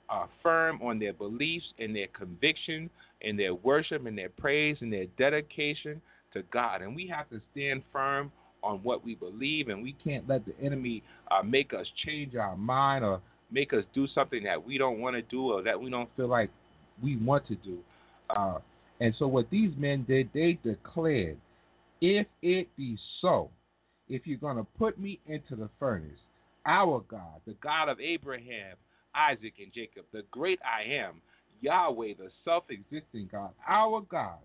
uh, 0.10 0.26
firm 0.42 0.82
on 0.82 1.00
their 1.00 1.14
beliefs 1.14 1.66
and 1.80 1.96
their 1.96 2.08
conviction 2.08 2.90
and 3.22 3.38
their 3.38 3.54
worship 3.54 4.06
and 4.06 4.18
their 4.18 4.30
praise 4.30 4.78
and 4.82 4.92
their 4.92 5.06
dedication 5.18 6.02
to 6.34 6.44
God. 6.54 6.82
And 6.82 6.96
we 6.96 7.08
have 7.08 7.30
to 7.30 7.42
stand 7.52 7.84
firm 7.92 8.32
on 8.64 8.80
what 8.84 9.04
we 9.04 9.16
believe, 9.16 9.70
and 9.70 9.82
we 9.82 9.94
can't 10.04 10.28
let 10.30 10.46
the 10.46 10.54
enemy 10.64 11.04
uh, 11.32 11.42
make 11.44 11.74
us 11.74 11.88
change 12.06 12.36
our 12.36 12.56
mind 12.56 13.04
or 13.04 13.22
make 13.52 13.74
us 13.74 13.84
do 13.94 14.08
something 14.08 14.44
that 14.44 14.64
we 14.64 14.78
don't 14.78 15.00
want 15.00 15.16
to 15.16 15.22
do 15.24 15.52
or 15.52 15.64
that 15.64 15.80
we 15.80 15.90
don't 15.90 16.10
feel 16.16 16.28
like 16.28 16.50
we 17.02 17.18
want 17.18 17.46
to 17.48 17.56
do. 17.56 17.80
Uh, 18.30 18.60
and 19.00 19.16
so, 19.18 19.28
what 19.28 19.50
these 19.50 19.72
men 19.78 20.06
did, 20.08 20.30
they 20.34 20.60
declared 20.64 21.38
if 22.02 22.28
it 22.42 22.68
be 22.78 22.98
so, 23.20 23.50
if 24.08 24.26
you're 24.26 24.38
going 24.38 24.58
to 24.58 24.66
put 24.78 25.00
me 25.00 25.20
into 25.28 25.56
the 25.56 25.70
furnace, 25.80 26.20
our 26.66 27.04
God, 27.08 27.42
the 27.48 27.56
God 27.64 27.90
of 27.90 28.00
Abraham, 28.00 28.76
Isaac, 29.16 29.54
and 29.60 29.74
Jacob, 29.74 30.06
the 30.12 30.24
great 30.32 30.60
I 30.64 30.94
am, 30.94 31.22
Yahweh, 31.62 32.14
the 32.18 32.30
self 32.46 32.66
existing 32.70 33.30
God, 33.32 33.52
our 33.68 34.02
God, 34.02 34.38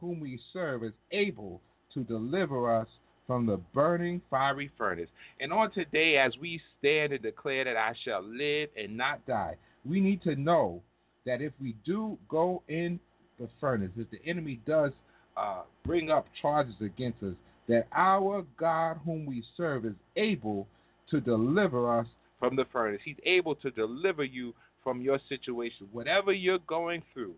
whom 0.00 0.20
we 0.20 0.38
serve, 0.52 0.84
is 0.84 0.92
able 1.12 1.60
to 1.94 2.04
deliver 2.04 2.74
us 2.74 2.88
from 3.26 3.46
the 3.46 3.56
burning 3.74 4.20
fiery 4.30 4.70
furnace. 4.78 5.08
And 5.40 5.52
on 5.52 5.72
today, 5.72 6.16
as 6.18 6.32
we 6.40 6.60
stand 6.78 7.12
and 7.12 7.22
declare 7.22 7.64
that 7.64 7.76
I 7.76 7.94
shall 8.04 8.22
live 8.22 8.68
and 8.76 8.96
not 8.96 9.26
die, 9.26 9.56
we 9.84 10.00
need 10.00 10.22
to 10.22 10.36
know 10.36 10.82
that 11.24 11.42
if 11.42 11.52
we 11.60 11.74
do 11.84 12.16
go 12.28 12.62
in 12.68 13.00
the 13.38 13.48
furnace, 13.60 13.90
if 13.96 14.08
the 14.10 14.20
enemy 14.24 14.60
does 14.66 14.92
uh, 15.36 15.62
bring 15.84 16.10
up 16.10 16.26
charges 16.40 16.74
against 16.80 17.22
us, 17.22 17.34
that 17.68 17.86
our 17.92 18.44
God, 18.56 18.98
whom 19.04 19.26
we 19.26 19.42
serve, 19.56 19.84
is 19.84 19.94
able 20.14 20.68
to 21.10 21.20
deliver 21.20 21.98
us 21.98 22.06
from 22.38 22.54
the 22.56 22.64
furnace. 22.72 23.00
He's 23.04 23.16
able 23.24 23.54
to 23.56 23.70
deliver 23.72 24.24
you 24.24 24.54
from 24.84 25.00
your 25.00 25.18
situation, 25.28 25.88
whatever 25.90 26.32
you're 26.32 26.60
going 26.60 27.02
through 27.12 27.34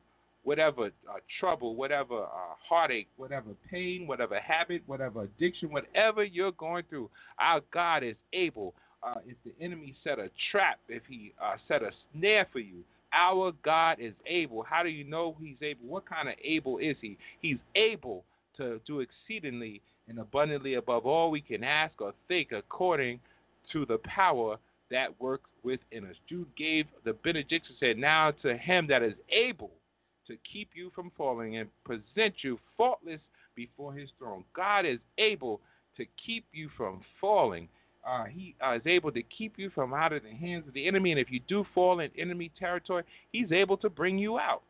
whatever 0.48 0.86
uh, 0.86 1.18
trouble, 1.38 1.76
whatever 1.76 2.22
uh, 2.22 2.54
heartache, 2.66 3.06
whatever 3.18 3.50
pain, 3.70 4.06
whatever 4.06 4.40
habit, 4.40 4.82
whatever 4.86 5.24
addiction, 5.24 5.70
whatever 5.70 6.24
you're 6.24 6.52
going 6.52 6.82
through, 6.88 7.10
our 7.38 7.60
God 7.70 8.02
is 8.02 8.16
able. 8.32 8.72
Uh, 9.02 9.16
if 9.26 9.36
the 9.44 9.52
enemy 9.62 9.94
set 10.02 10.18
a 10.18 10.30
trap, 10.50 10.78
if 10.88 11.02
he 11.06 11.34
uh, 11.38 11.56
set 11.68 11.82
a 11.82 11.90
snare 12.14 12.46
for 12.50 12.60
you, 12.60 12.82
our 13.12 13.52
God 13.62 13.98
is 14.00 14.14
able. 14.26 14.62
How 14.62 14.82
do 14.82 14.88
you 14.88 15.04
know 15.04 15.36
he's 15.38 15.58
able? 15.60 15.86
What 15.86 16.08
kind 16.08 16.30
of 16.30 16.34
able 16.42 16.78
is 16.78 16.96
he? 17.02 17.18
He's 17.42 17.58
able 17.74 18.24
to 18.56 18.80
do 18.86 19.00
exceedingly 19.00 19.82
and 20.08 20.18
abundantly 20.18 20.74
above 20.74 21.04
all 21.04 21.30
we 21.30 21.42
can 21.42 21.62
ask 21.62 22.00
or 22.00 22.14
think 22.26 22.52
according 22.52 23.20
to 23.74 23.84
the 23.84 23.98
power 23.98 24.56
that 24.90 25.08
works 25.20 25.50
within 25.62 26.06
us. 26.06 26.16
Jude 26.26 26.48
gave 26.56 26.86
the 27.04 27.12
benediction, 27.12 27.76
said, 27.78 27.98
Now 27.98 28.30
to 28.40 28.56
him 28.56 28.86
that 28.86 29.02
is 29.02 29.12
able 29.30 29.72
to 30.28 30.36
keep 30.50 30.70
you 30.74 30.90
from 30.94 31.10
falling 31.16 31.56
and 31.56 31.68
present 31.84 32.34
you 32.42 32.58
faultless 32.76 33.20
before 33.54 33.92
his 33.92 34.10
throne. 34.18 34.44
God 34.54 34.86
is 34.86 35.00
able 35.18 35.60
to 35.96 36.04
keep 36.24 36.44
you 36.52 36.70
from 36.76 37.00
falling. 37.20 37.68
Uh, 38.08 38.24
he 38.24 38.54
uh, 38.64 38.74
is 38.74 38.86
able 38.86 39.10
to 39.12 39.22
keep 39.22 39.54
you 39.58 39.70
from 39.70 39.92
out 39.92 40.12
of 40.12 40.22
the 40.22 40.30
hands 40.30 40.66
of 40.68 40.74
the 40.74 40.86
enemy. 40.86 41.10
And 41.10 41.20
if 41.20 41.30
you 41.30 41.40
do 41.48 41.66
fall 41.74 42.00
in 42.00 42.10
enemy 42.16 42.50
territory, 42.58 43.02
he's 43.32 43.52
able 43.52 43.76
to 43.78 43.90
bring 43.90 44.16
you 44.16 44.38
out. 44.38 44.62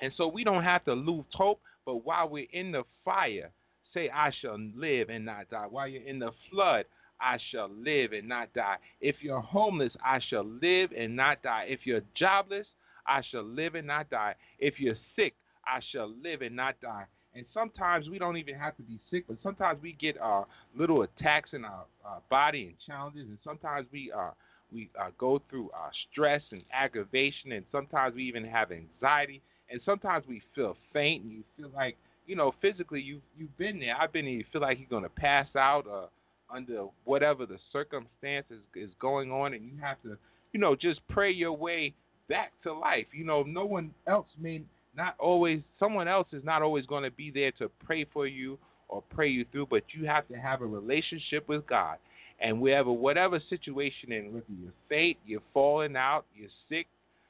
And 0.00 0.12
so 0.16 0.26
we 0.26 0.44
don't 0.44 0.64
have 0.64 0.84
to 0.86 0.94
lose 0.94 1.26
hope, 1.34 1.60
but 1.84 2.06
while 2.06 2.28
we're 2.28 2.46
in 2.52 2.72
the 2.72 2.84
fire, 3.04 3.50
say, 3.92 4.08
I 4.08 4.32
shall 4.40 4.58
live 4.74 5.10
and 5.10 5.24
not 5.24 5.50
die. 5.50 5.66
While 5.68 5.88
you're 5.88 6.02
in 6.02 6.18
the 6.18 6.30
flood, 6.50 6.86
I 7.20 7.38
shall 7.50 7.68
live 7.68 8.12
and 8.12 8.26
not 8.26 8.52
die. 8.54 8.76
If 9.00 9.16
you're 9.20 9.40
homeless, 9.40 9.92
I 10.02 10.20
shall 10.30 10.44
live 10.44 10.90
and 10.96 11.14
not 11.14 11.42
die. 11.42 11.66
If 11.68 11.80
you're 11.84 12.00
jobless, 12.14 12.66
I 13.10 13.22
shall 13.28 13.42
live 13.42 13.74
and 13.74 13.88
not 13.88 14.08
die. 14.08 14.36
If 14.60 14.78
you're 14.78 14.96
sick, 15.16 15.34
I 15.66 15.80
shall 15.92 16.14
live 16.22 16.42
and 16.42 16.54
not 16.54 16.80
die. 16.80 17.06
And 17.34 17.44
sometimes 17.52 18.08
we 18.08 18.18
don't 18.18 18.36
even 18.36 18.54
have 18.54 18.76
to 18.76 18.82
be 18.82 19.00
sick, 19.10 19.24
but 19.28 19.36
sometimes 19.42 19.80
we 19.82 19.92
get 20.00 20.16
uh, 20.20 20.44
little 20.76 21.02
attacks 21.02 21.50
in 21.52 21.64
our 21.64 21.84
uh, 22.06 22.18
body 22.28 22.66
and 22.66 22.74
challenges, 22.86 23.26
and 23.28 23.38
sometimes 23.44 23.86
we 23.92 24.12
uh, 24.16 24.30
we 24.72 24.88
uh, 25.00 25.10
go 25.18 25.42
through 25.50 25.70
uh, 25.70 25.90
stress 26.10 26.42
and 26.52 26.62
aggravation, 26.72 27.52
and 27.52 27.64
sometimes 27.72 28.14
we 28.14 28.24
even 28.24 28.44
have 28.44 28.70
anxiety, 28.72 29.40
and 29.70 29.80
sometimes 29.84 30.24
we 30.28 30.40
feel 30.54 30.76
faint, 30.92 31.24
and 31.24 31.32
you 31.32 31.44
feel 31.56 31.70
like 31.74 31.96
you 32.26 32.34
know 32.36 32.52
physically 32.60 33.00
you 33.00 33.20
you've 33.38 33.56
been 33.58 33.78
there. 33.78 33.96
I've 33.96 34.12
been 34.12 34.24
there. 34.24 34.34
You 34.34 34.44
feel 34.52 34.62
like 34.62 34.78
you're 34.78 34.88
gonna 34.88 35.08
pass 35.08 35.46
out 35.56 35.86
uh, 35.86 36.06
under 36.52 36.86
whatever 37.04 37.46
the 37.46 37.58
circumstances 37.72 38.60
is 38.74 38.90
going 39.00 39.30
on, 39.30 39.54
and 39.54 39.64
you 39.64 39.80
have 39.80 40.00
to 40.02 40.16
you 40.52 40.58
know 40.58 40.74
just 40.74 41.00
pray 41.08 41.30
your 41.30 41.52
way 41.52 41.94
back 42.30 42.52
to 42.62 42.72
life. 42.72 43.06
You 43.12 43.24
know, 43.24 43.42
no 43.42 43.66
one 43.66 43.90
else 44.06 44.28
may 44.40 44.62
not 44.96 45.14
always, 45.18 45.60
someone 45.78 46.08
else 46.08 46.28
is 46.32 46.42
not 46.44 46.62
always 46.62 46.86
going 46.86 47.04
to 47.04 47.10
be 47.10 47.30
there 47.30 47.52
to 47.58 47.70
pray 47.84 48.06
for 48.10 48.26
you 48.26 48.58
or 48.88 49.02
pray 49.10 49.28
you 49.28 49.44
through, 49.52 49.66
but 49.68 49.82
you 49.92 50.06
have 50.06 50.26
to 50.28 50.34
have 50.34 50.62
a 50.62 50.66
relationship 50.66 51.46
with 51.48 51.66
God. 51.66 51.98
And 52.40 52.58
wherever, 52.60 52.90
whatever 52.90 53.38
situation 53.50 54.12
in, 54.12 54.32
whether 54.32 54.46
you're 54.62 54.72
faint, 54.88 55.18
you're 55.26 55.42
falling 55.52 55.94
out, 55.96 56.24
you're 56.34 56.48
sick, 56.70 56.86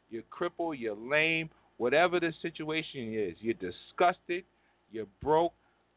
you're 0.09 0.23
crippled, 0.31 0.79
you're 0.79 0.95
lame, 0.95 1.51
whatever 1.79 2.21
the 2.21 2.33
situation 2.41 3.13
is, 3.13 3.35
you're 3.41 3.55
disgusted, 3.55 4.45
you're 4.93 5.07
broke, 5.23 5.53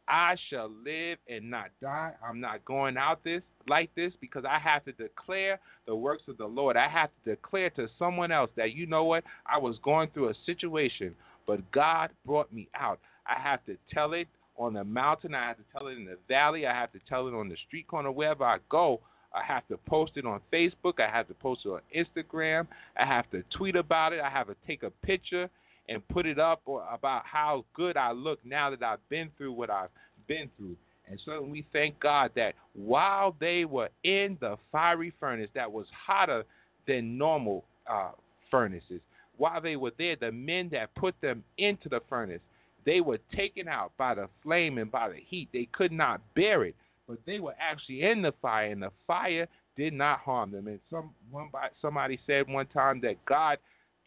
I 0.08 0.36
shall 0.50 0.70
live 0.84 1.18
and 1.30 1.50
not 1.50 1.70
die. 1.82 2.14
I'm 2.28 2.40
not 2.40 2.66
going 2.66 2.98
out 2.98 3.24
this 3.24 3.42
like 3.68 3.90
this 3.96 4.12
because 4.20 4.44
I 4.46 4.60
have 4.60 4.84
to 4.86 4.92
declare 4.92 5.60
the 5.86 5.96
works 5.96 6.24
of 6.28 6.38
the 6.38 6.46
Lord. 6.46 6.76
I 6.76 6.90
have 6.90 7.10
to 7.24 7.32
declare 7.32 7.70
to 7.72 7.88
someone 7.98 8.32
else 8.32 8.50
that 8.58 8.74
you 8.74 8.86
know 8.86 9.06
what? 9.06 9.24
I 9.46 9.58
was 9.58 9.78
going 9.84 10.10
through 10.14 10.30
a 10.30 10.34
situation, 10.46 11.16
but 11.48 11.60
God 11.72 12.10
brought 12.26 12.52
me 12.52 12.68
out. 12.76 13.00
I 13.26 13.40
have 13.40 13.66
to 13.66 13.78
tell 13.94 14.14
it 14.14 14.28
on 14.58 14.74
the 14.74 14.84
mountain, 14.84 15.34
I 15.34 15.48
have 15.48 15.58
to 15.58 15.64
tell 15.72 15.88
it 15.88 15.98
in 15.98 16.06
the 16.06 16.18
valley, 16.28 16.68
I 16.68 16.74
have 16.74 16.92
to 16.92 17.00
tell 17.10 17.28
it 17.28 17.34
on 17.34 17.50
the 17.50 17.58
street 17.68 17.88
corner 17.88 18.12
wherever 18.12 18.44
I 18.44 18.58
go. 18.70 19.00
I 19.34 19.44
have 19.44 19.68
to 19.70 19.78
post 19.78 20.12
it 20.16 20.28
on 20.28 20.42
Facebook, 20.52 21.00
I 21.00 21.10
have 21.10 21.28
to 21.28 21.34
post 21.34 21.62
it 21.66 21.70
on 21.70 21.82
Instagram, 21.96 22.68
I 22.96 23.06
have 23.06 23.30
to 23.32 23.44
tweet 23.58 23.76
about 23.76 24.14
it, 24.14 24.20
I 24.20 24.30
have 24.30 24.48
to 24.48 24.56
take 24.68 24.84
a 24.84 24.92
picture 24.92 25.50
and 25.90 26.08
put 26.08 26.26
it 26.26 26.40
up 26.40 26.62
about 26.68 27.24
how 27.26 27.66
good 27.74 27.98
I 27.98 28.12
look 28.12 28.40
now 28.46 28.70
that 28.70 28.84
I've 28.84 29.10
been 29.10 29.30
through 29.38 29.54
what 29.54 29.70
I've 29.70 29.90
been 30.28 30.50
through. 30.58 30.76
And 31.08 31.20
so 31.26 31.42
we 31.42 31.66
thank 31.74 32.00
God 32.00 32.32
that 32.36 32.56
while 32.74 33.36
they 33.40 33.66
were 33.66 33.90
in 34.04 34.38
the 34.40 34.58
fiery 34.72 35.14
furnace 35.20 35.50
that 35.54 35.72
was 35.72 35.86
hotter 36.08 36.44
than 36.88 37.18
normal 37.18 37.66
uh, 37.90 38.12
furnaces, 38.50 39.02
while 39.38 39.62
they 39.62 39.76
were 39.76 39.92
there, 39.98 40.16
the 40.16 40.32
men 40.32 40.70
that 40.72 40.94
put 40.96 41.16
them 41.22 41.44
into 41.58 41.90
the 41.90 42.00
furnace, 42.08 42.42
they 42.86 43.02
were 43.02 43.20
taken 43.36 43.68
out 43.68 43.92
by 43.98 44.14
the 44.16 44.28
flame 44.42 44.78
and 44.78 44.92
by 44.92 45.10
the 45.10 45.18
heat. 45.18 45.50
They 45.52 45.68
could 45.72 45.92
not 45.92 46.22
bear 46.36 46.64
it, 46.64 46.76
but 47.08 47.18
they 47.26 47.40
were 47.40 47.56
actually 47.60 48.04
in 48.04 48.22
the 48.22 48.34
fire, 48.42 48.72
and 48.72 48.82
the 48.82 48.92
fire 49.08 49.48
did 49.76 49.94
not 49.94 50.20
harm 50.20 50.52
them. 50.52 50.68
And 50.68 50.80
some 50.90 51.12
one 51.32 51.50
somebody 51.82 52.20
said 52.28 52.48
one 52.48 52.68
time 52.68 53.02
that 53.02 53.24
God 53.26 53.58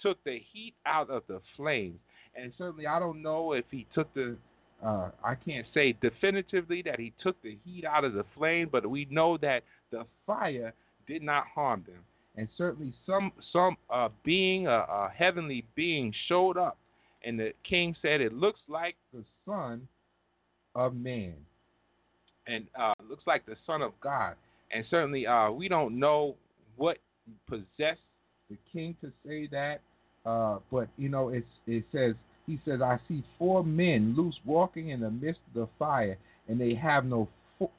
took 0.01 0.23
the 0.25 0.39
heat 0.53 0.75
out 0.85 1.11
of 1.11 1.23
the 1.29 1.41
flames. 1.57 1.99
And 2.35 2.53
certainly, 2.59 2.87
I 2.87 2.99
don't 2.99 3.23
know 3.23 3.53
if 3.53 3.65
he 3.71 3.87
took 3.95 4.13
the 4.15 4.37
uh, 4.85 5.11
I 5.25 5.35
can't 5.35 5.67
say 5.73 5.95
definitively 6.03 6.83
that 6.83 7.01
he 7.01 7.13
took 7.23 7.41
the 7.43 7.57
heat 7.65 7.85
out 7.85 8.05
of 8.05 8.13
the 8.13 8.25
flame, 8.37 8.69
but 8.71 8.89
we 8.89 9.07
know 9.11 9.39
that 9.39 9.63
the 9.91 10.05
fire 10.27 10.75
did 11.07 11.23
not 11.23 11.45
harm 11.47 11.85
them. 11.87 12.01
And 12.37 12.49
certainly, 12.59 12.93
some 13.07 13.33
some 13.53 13.77
uh, 13.89 14.11
being, 14.23 14.67
a, 14.67 14.71
a 14.71 15.11
heavenly 15.17 15.65
being, 15.75 16.13
showed 16.29 16.59
up, 16.59 16.77
and 17.25 17.39
the 17.39 17.53
king 17.67 17.97
said, 18.03 18.21
"It 18.21 18.35
looks 18.35 18.61
like 18.69 18.97
the 19.15 19.25
Son 19.47 19.89
of 20.75 20.95
Man, 20.95 21.35
and 22.47 22.67
uh, 22.79 22.93
looks 23.09 23.27
like 23.27 23.47
the 23.47 23.57
Son 23.67 23.81
of 23.81 23.93
God." 24.03 24.35
And 24.71 24.85
certainly, 24.91 25.27
uh, 25.27 25.51
we 25.51 25.69
don't 25.69 25.99
know 25.99 26.37
what 26.77 26.99
possessed 27.49 28.01
the 28.51 28.57
king 28.73 28.97
to 29.01 29.13
say 29.27 29.49
that, 29.49 29.81
uh, 30.25 30.59
but 30.71 30.89
you 30.97 31.09
know, 31.09 31.29
it's, 31.29 31.47
it 31.67 31.85
says 31.93 32.15
he 32.47 32.61
says, 32.65 32.81
I 32.81 32.99
see 33.09 33.25
four 33.39 33.65
men 33.65 34.15
loose 34.17 34.37
walking 34.45 34.91
in 34.91 35.01
the 35.01 35.11
midst 35.11 35.41
of 35.49 35.55
the 35.63 35.69
fire, 35.79 36.17
and 36.49 36.61
they 36.61 36.75
have 36.75 37.05
no 37.05 37.29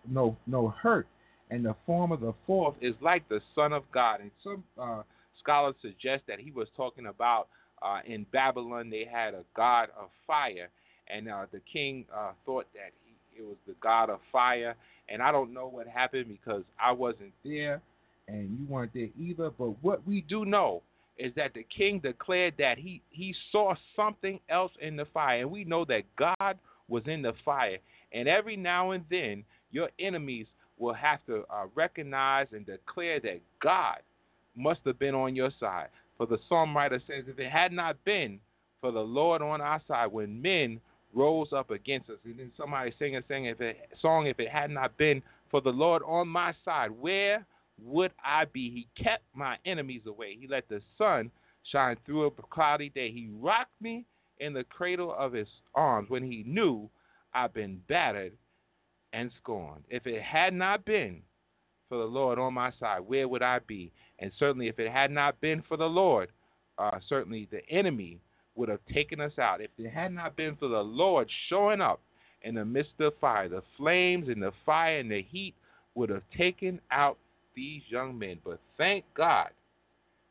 no 0.10 0.36
no 0.46 0.70
hurt. 0.70 1.08
And 1.50 1.66
the 1.66 1.76
form 1.86 2.12
of 2.12 2.20
the 2.20 2.34
fourth 2.46 2.76
is 2.82 2.96
like 3.02 3.28
the 3.30 3.40
Son 3.56 3.72
of 3.72 3.84
God. 3.94 4.20
And 4.20 4.32
some 4.44 4.64
uh, 4.78 5.04
scholars 5.40 5.76
suggest 5.82 6.24
that 6.28 6.40
he 6.40 6.52
was 6.52 6.68
talking 6.76 7.06
about 7.06 7.48
uh, 7.82 8.00
in 8.06 8.26
Babylon 8.34 8.90
they 8.90 9.06
had 9.10 9.34
a 9.34 9.44
god 9.56 9.90
of 9.98 10.10
fire, 10.26 10.70
and 11.08 11.30
uh, 11.30 11.46
the 11.52 11.62
king 11.72 12.06
uh, 12.14 12.32
thought 12.46 12.66
that 12.74 12.92
he, 13.06 13.42
it 13.42 13.46
was 13.46 13.58
the 13.68 13.76
god 13.82 14.10
of 14.10 14.20
fire. 14.32 14.76
And 15.10 15.22
I 15.22 15.32
don't 15.32 15.54
know 15.54 15.68
what 15.68 15.88
happened 15.88 16.28
because 16.28 16.64
I 16.78 16.92
wasn't 16.92 17.32
there, 17.46 17.82
and 18.28 18.58
you 18.60 18.66
weren't 18.68 18.94
there 18.94 19.10
either. 19.18 19.50
But 19.50 19.82
what 19.84 20.06
we 20.06 20.22
do 20.22 20.46
know 20.46 20.84
is 21.18 21.34
that 21.36 21.54
the 21.54 21.64
king 21.64 22.00
declared 22.00 22.54
that 22.60 22.78
he, 22.78 23.02
he 23.10 23.34
saw 23.52 23.74
something 23.96 24.40
else 24.50 24.72
in 24.82 24.96
the 24.96 25.06
fire. 25.14 25.42
And 25.42 25.52
we 25.52 25.64
know 25.64 25.86
that 25.86 26.04
God 26.18 26.58
was 26.88 27.04
in 27.08 27.22
the 27.22 27.34
fire. 27.44 27.78
And 28.12 28.28
every 28.28 28.56
now 28.56 28.92
and 28.92 29.04
then, 29.10 29.44
your 29.72 29.90
enemies 30.00 30.48
will 30.78 30.94
have 30.94 31.20
to 31.26 31.44
uh, 31.50 31.66
recognize 31.76 32.48
and 32.52 32.66
declare 32.66 33.20
that 33.22 33.42
God 33.62 33.98
must 34.56 34.80
have 34.86 35.00
been 35.00 35.16
on 35.16 35.36
your 35.36 35.52
side. 35.60 35.88
For 36.18 36.26
the 36.26 36.38
psalm 36.48 36.76
writer 36.76 37.02
says, 37.08 37.26
if 37.28 37.40
it 37.40 37.52
had 37.52 37.72
not 37.72 38.04
been 38.06 38.40
for 38.80 38.92
the 38.92 39.00
Lord 39.00 39.42
on 39.42 39.62
our 39.62 39.82
side, 39.88 40.12
when 40.12 40.42
men 40.42 40.80
rose 41.14 41.50
up 41.52 41.72
against 41.72 42.10
us, 42.10 42.18
and 42.26 42.40
then 42.40 42.52
somebody 42.58 42.94
sing 43.00 43.16
a 43.16 43.22
if 43.30 43.76
song, 44.02 44.28
if 44.28 44.40
it 44.40 44.50
had 44.50 44.70
not 44.70 44.98
been 44.98 45.22
for 45.50 45.62
the 45.62 45.70
Lord 45.70 46.02
on 46.06 46.28
my 46.28 46.54
side, 46.64 46.92
where 46.92 47.46
would 47.84 48.12
I 48.24 48.46
be? 48.46 48.70
He 48.70 49.04
kept 49.04 49.24
my 49.34 49.58
enemies 49.66 50.02
away. 50.08 50.38
He 50.40 50.48
let 50.48 50.68
the 50.70 50.82
sun 50.98 51.32
shine 51.72 51.98
through 52.06 52.26
a 52.26 52.32
cloudy 52.32 52.90
day. 52.90 53.12
He 53.12 53.30
rocked 53.40 53.80
me 53.82 54.06
in 54.40 54.54
the 54.54 54.64
cradle 54.64 55.14
of 55.18 55.34
his 55.34 55.48
arms 55.76 56.10
when 56.10 56.24
he 56.24 56.44
knew 56.46 56.90
I'd 57.34 57.54
been 57.54 57.82
battered 57.88 58.34
and 59.14 59.32
scorned. 59.42 59.84
If 59.90 60.08
it 60.08 60.22
had 60.22 60.54
not 60.54 60.86
been 60.86 61.22
for 61.90 61.98
the 61.98 62.06
Lord 62.06 62.40
on 62.40 62.54
my 62.54 62.72
side, 62.80 63.02
where 63.02 63.28
would 63.28 63.42
I 63.42 63.60
be? 63.60 63.92
And 64.20 64.32
certainly, 64.38 64.68
if 64.68 64.80
it 64.80 64.92
had 64.92 65.12
not 65.12 65.40
been 65.42 65.64
for 65.68 65.78
the 65.78 65.86
Lord, 65.86 66.30
uh, 66.78 67.00
certainly 67.08 67.48
the 67.52 67.68
enemy 67.70 68.20
would 68.56 68.70
have 68.70 68.80
taken 68.92 69.22
us 69.22 69.38
out. 69.40 69.62
If 69.62 69.72
it 69.78 69.92
had 69.92 70.12
not 70.12 70.36
been 70.36 70.56
for 70.56 70.68
the 70.68 70.82
Lord 70.82 71.30
showing 71.50 71.82
up 71.82 72.02
in 72.42 72.56
the 72.56 72.66
midst 72.66 73.00
of 73.00 73.14
fire, 73.20 73.48
the 73.48 73.64
flames 73.78 74.28
and 74.30 74.42
the 74.42 74.52
fire 74.66 75.00
and 75.00 75.12
the 75.12 75.22
heat 75.22 75.54
would 75.96 76.10
have 76.10 76.24
taken 76.36 76.80
out 76.92 77.18
these 77.58 77.82
young 77.90 78.18
men. 78.18 78.38
But 78.46 78.60
thank 78.78 79.04
God 79.14 79.50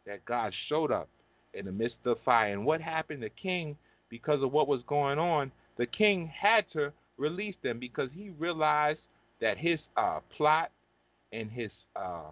that 0.07 0.25
God 0.25 0.53
showed 0.69 0.91
up 0.91 1.09
in 1.53 1.67
the 1.67 1.73
midst 1.73 1.97
of 2.07 2.17
fire. 2.25 2.53
And 2.53 2.65
what 2.65 2.81
happened? 2.81 3.23
The 3.23 3.31
king, 3.31 3.77
because 4.09 4.43
of 4.43 4.53
what 4.53 4.69
was 4.69 4.81
going 4.87 5.19
on, 5.19 5.51
the 5.77 5.87
king 5.87 6.33
had 6.35 6.65
to 6.73 6.93
release 7.19 7.57
them 7.63 7.79
because 7.79 8.09
he 8.15 8.31
realized 8.39 9.01
that 9.41 9.59
his 9.59 9.79
uh, 9.97 10.21
plot 10.37 10.71
and 11.33 11.51
his 11.51 11.71
uh, 11.97 12.31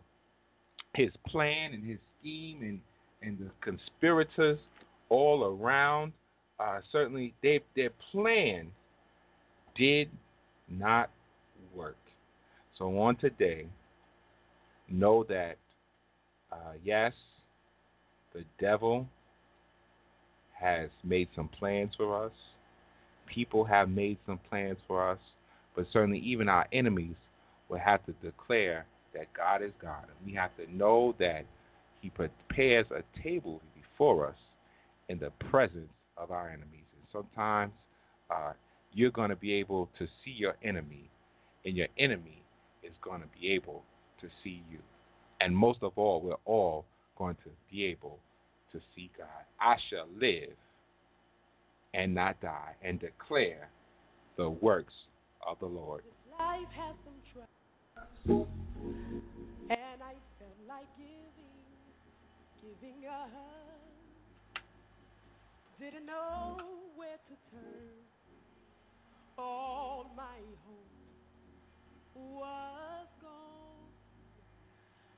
his 0.95 1.11
plan 1.26 1.74
and 1.74 1.84
his 1.84 1.99
scheme 2.20 2.62
and 2.62 2.80
and 3.20 3.38
the 3.38 3.51
conspirators 3.61 4.59
all 5.11 5.45
around 5.45 6.12
uh, 6.61 6.80
certainly 6.92 7.34
they, 7.42 7.61
their 7.74 7.90
plan 8.12 8.68
did 9.76 10.09
not 10.68 11.11
work. 11.74 11.97
So 12.78 12.99
on 12.99 13.16
today, 13.16 13.66
know 14.89 15.24
that 15.28 15.57
uh, 16.53 16.74
yes, 16.85 17.12
the 18.35 18.45
devil 18.61 19.07
has 20.53 20.89
made 21.03 21.28
some 21.35 21.49
plans 21.49 21.93
for 21.97 22.24
us. 22.24 22.32
People 23.26 23.64
have 23.64 23.89
made 23.89 24.18
some 24.26 24.39
plans 24.49 24.78
for 24.87 25.09
us, 25.11 25.18
but 25.74 25.87
certainly 25.93 26.18
even 26.20 26.49
our 26.49 26.66
enemies 26.72 27.16
will 27.68 27.78
have 27.78 28.05
to 28.07 28.12
declare 28.22 28.87
that 29.14 29.32
God 29.35 29.62
is 29.62 29.72
God. 29.80 30.05
And 30.05 30.26
we 30.26 30.35
have 30.35 30.51
to 30.57 30.72
know 30.74 31.14
that 31.18 31.45
He 32.01 32.11
prepares 32.11 32.87
a 32.91 33.03
table 33.22 33.61
before 33.74 34.26
us 34.28 34.37
in 35.09 35.18
the 35.18 35.30
presence 35.51 35.91
of 36.16 36.30
our 36.30 36.49
enemies. 36.49 36.87
And 36.95 37.07
sometimes 37.12 37.72
uh, 38.30 38.53
you're 38.93 39.11
going 39.11 39.30
to 39.30 39.37
be 39.37 39.55
able 39.55 39.89
to 39.99 40.07
see 40.24 40.30
your 40.30 40.55
enemy, 40.62 41.11
and 41.64 41.76
your 41.76 41.89
enemy 41.99 42.43
is 42.82 42.93
going 43.03 43.20
to 43.20 43.28
be 43.41 43.51
able 43.53 43.82
to 44.21 44.29
see 44.43 44.62
you. 44.71 44.79
And 45.41 45.57
most 45.57 45.83
of 45.83 45.93
all, 45.97 46.21
we're 46.21 46.35
all 46.45 46.85
going 47.17 47.37
to 47.45 47.51
be 47.71 47.85
able 47.85 48.19
to 48.73 48.81
see 48.95 49.11
God. 49.17 49.29
I 49.61 49.77
shall 49.91 50.07
live 50.19 50.57
and 51.93 52.15
not 52.15 52.41
die 52.41 52.75
and 52.83 52.99
declare 52.99 53.69
the 54.37 54.51
works 54.51 54.95
of 55.47 55.59
the 55.61 55.67
Lord. 55.67 56.03
Life 56.39 56.69
has 56.77 56.97
some 57.05 57.15
trouble, 58.27 58.49
and 59.71 60.03
I 60.03 60.15
felt 60.39 60.59
like 60.69 60.87
giving, 60.97 61.31
giving. 62.81 62.95
Didn't 65.81 66.07
know 66.07 66.57
where 66.97 67.19
to 67.29 67.35
turn. 67.51 68.05
All 69.37 70.11
my 70.17 70.39
hope 70.65 70.89
was 72.15 73.09
gone. 73.21 73.54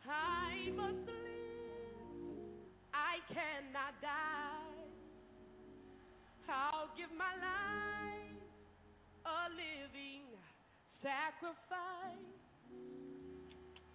I 0.08 0.70
must 0.76 1.06
live. 1.06 2.36
I 2.94 3.18
cannot 3.28 4.00
die. 4.00 4.56
I'll 6.48 6.88
give 6.96 7.10
my 7.18 7.34
life 7.42 8.38
a 9.26 9.50
living 9.50 10.22
sacrifice 11.02 12.22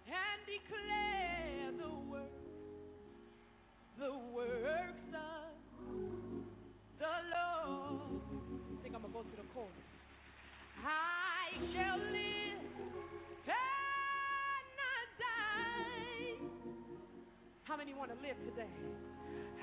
and 0.06 0.38
declare 0.44 1.72
the 1.80 1.94
works, 2.10 2.52
the 3.98 4.12
works 4.34 5.08
of 5.14 5.56
the 6.98 7.16
Lord. 7.32 8.20
I 8.78 8.82
think 8.82 8.94
I'm 8.94 9.02
gonna 9.02 9.14
go 9.14 9.22
to 9.22 9.36
the 9.36 9.48
chorus. 9.54 9.72
I 10.84 11.56
shall 11.72 11.98
live 11.98 12.42
How 17.72 17.78
many 17.78 17.94
want 17.94 18.10
to 18.10 18.16
live 18.16 18.36
today? 18.44 18.68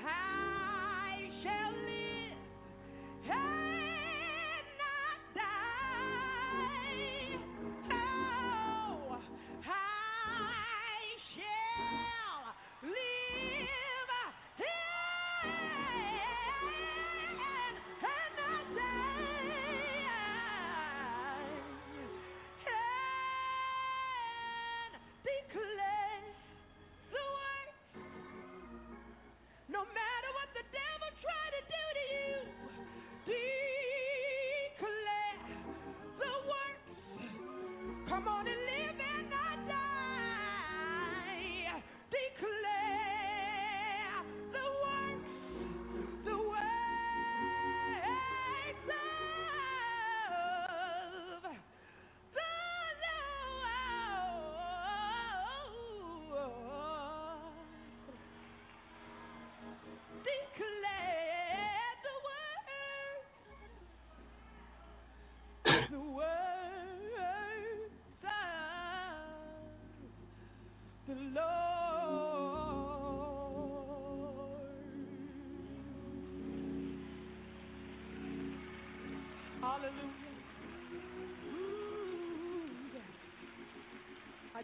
I 0.04 1.30
shall 1.44 1.70
live 1.86 3.30
and 3.30 3.59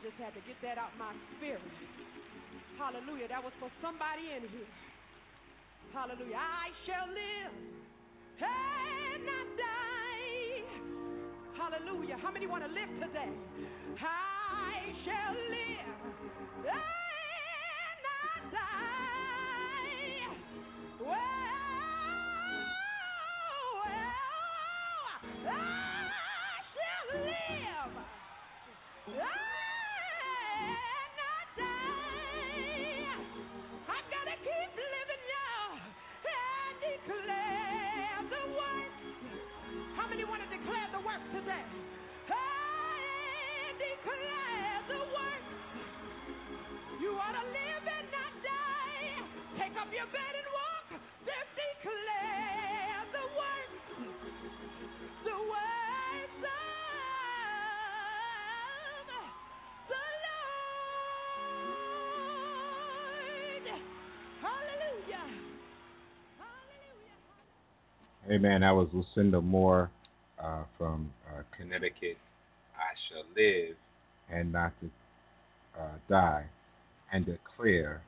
just 0.06 0.22
had 0.22 0.30
to 0.38 0.40
get 0.46 0.54
that 0.62 0.78
out 0.78 0.94
my 1.02 1.10
spirit. 1.34 1.58
Hallelujah. 2.78 3.26
That 3.26 3.42
was 3.42 3.50
for 3.58 3.66
somebody 3.82 4.30
in 4.38 4.46
here. 4.54 4.70
Hallelujah. 5.92 6.38
I 6.38 6.70
shall 6.86 7.10
live 7.10 7.50
and 8.38 9.26
not 9.26 9.48
die. 9.58 10.62
Hallelujah. 11.58 12.22
How 12.22 12.30
many 12.30 12.46
want 12.46 12.62
to 12.62 12.70
live 12.70 12.86
today? 13.02 13.34
I 13.98 14.94
shall 15.02 15.34
live 15.34 15.90
and 16.70 17.98
not 18.06 18.46
die. 18.54 18.78
Well, 21.02 21.65
How 40.06 40.14
many 40.14 40.22
want 40.22 40.38
to 40.38 40.46
declare 40.56 40.86
the 40.94 41.02
works 41.02 41.26
today? 41.34 41.66
I 42.30 43.74
declare 43.74 44.86
the 44.86 45.02
works. 45.02 45.50
You 47.02 47.10
ought 47.18 47.34
to 47.34 47.42
live 47.50 47.82
and 47.90 48.06
not 48.14 48.30
die. 48.38 49.26
Take 49.58 49.74
up 49.74 49.90
your 49.90 50.06
bed 50.14 50.30
and 50.38 50.46
walk. 50.54 51.02
Just 51.26 51.50
declare 51.58 53.02
the 53.10 53.26
works. 53.34 53.82
The 55.26 55.34
of 55.34 56.30
the 56.38 56.54
Lord. 63.58 63.82
Hallelujah. 64.38 65.26
Hallelujah. 66.38 67.18
Amen. 68.30 68.60
That 68.60 68.70
was 68.70 68.86
Lucinda 68.94 69.40
Moore 69.42 69.90
uh, 70.42 70.62
from 70.78 71.10
uh, 71.28 71.42
Connecticut. 71.56 72.18
I 72.76 72.92
shall 73.08 73.24
live 73.34 73.76
and 74.30 74.52
not 74.52 74.72
to 74.80 74.90
uh, 75.78 75.98
die, 76.08 76.44
and 77.12 77.26
declare 77.26 78.02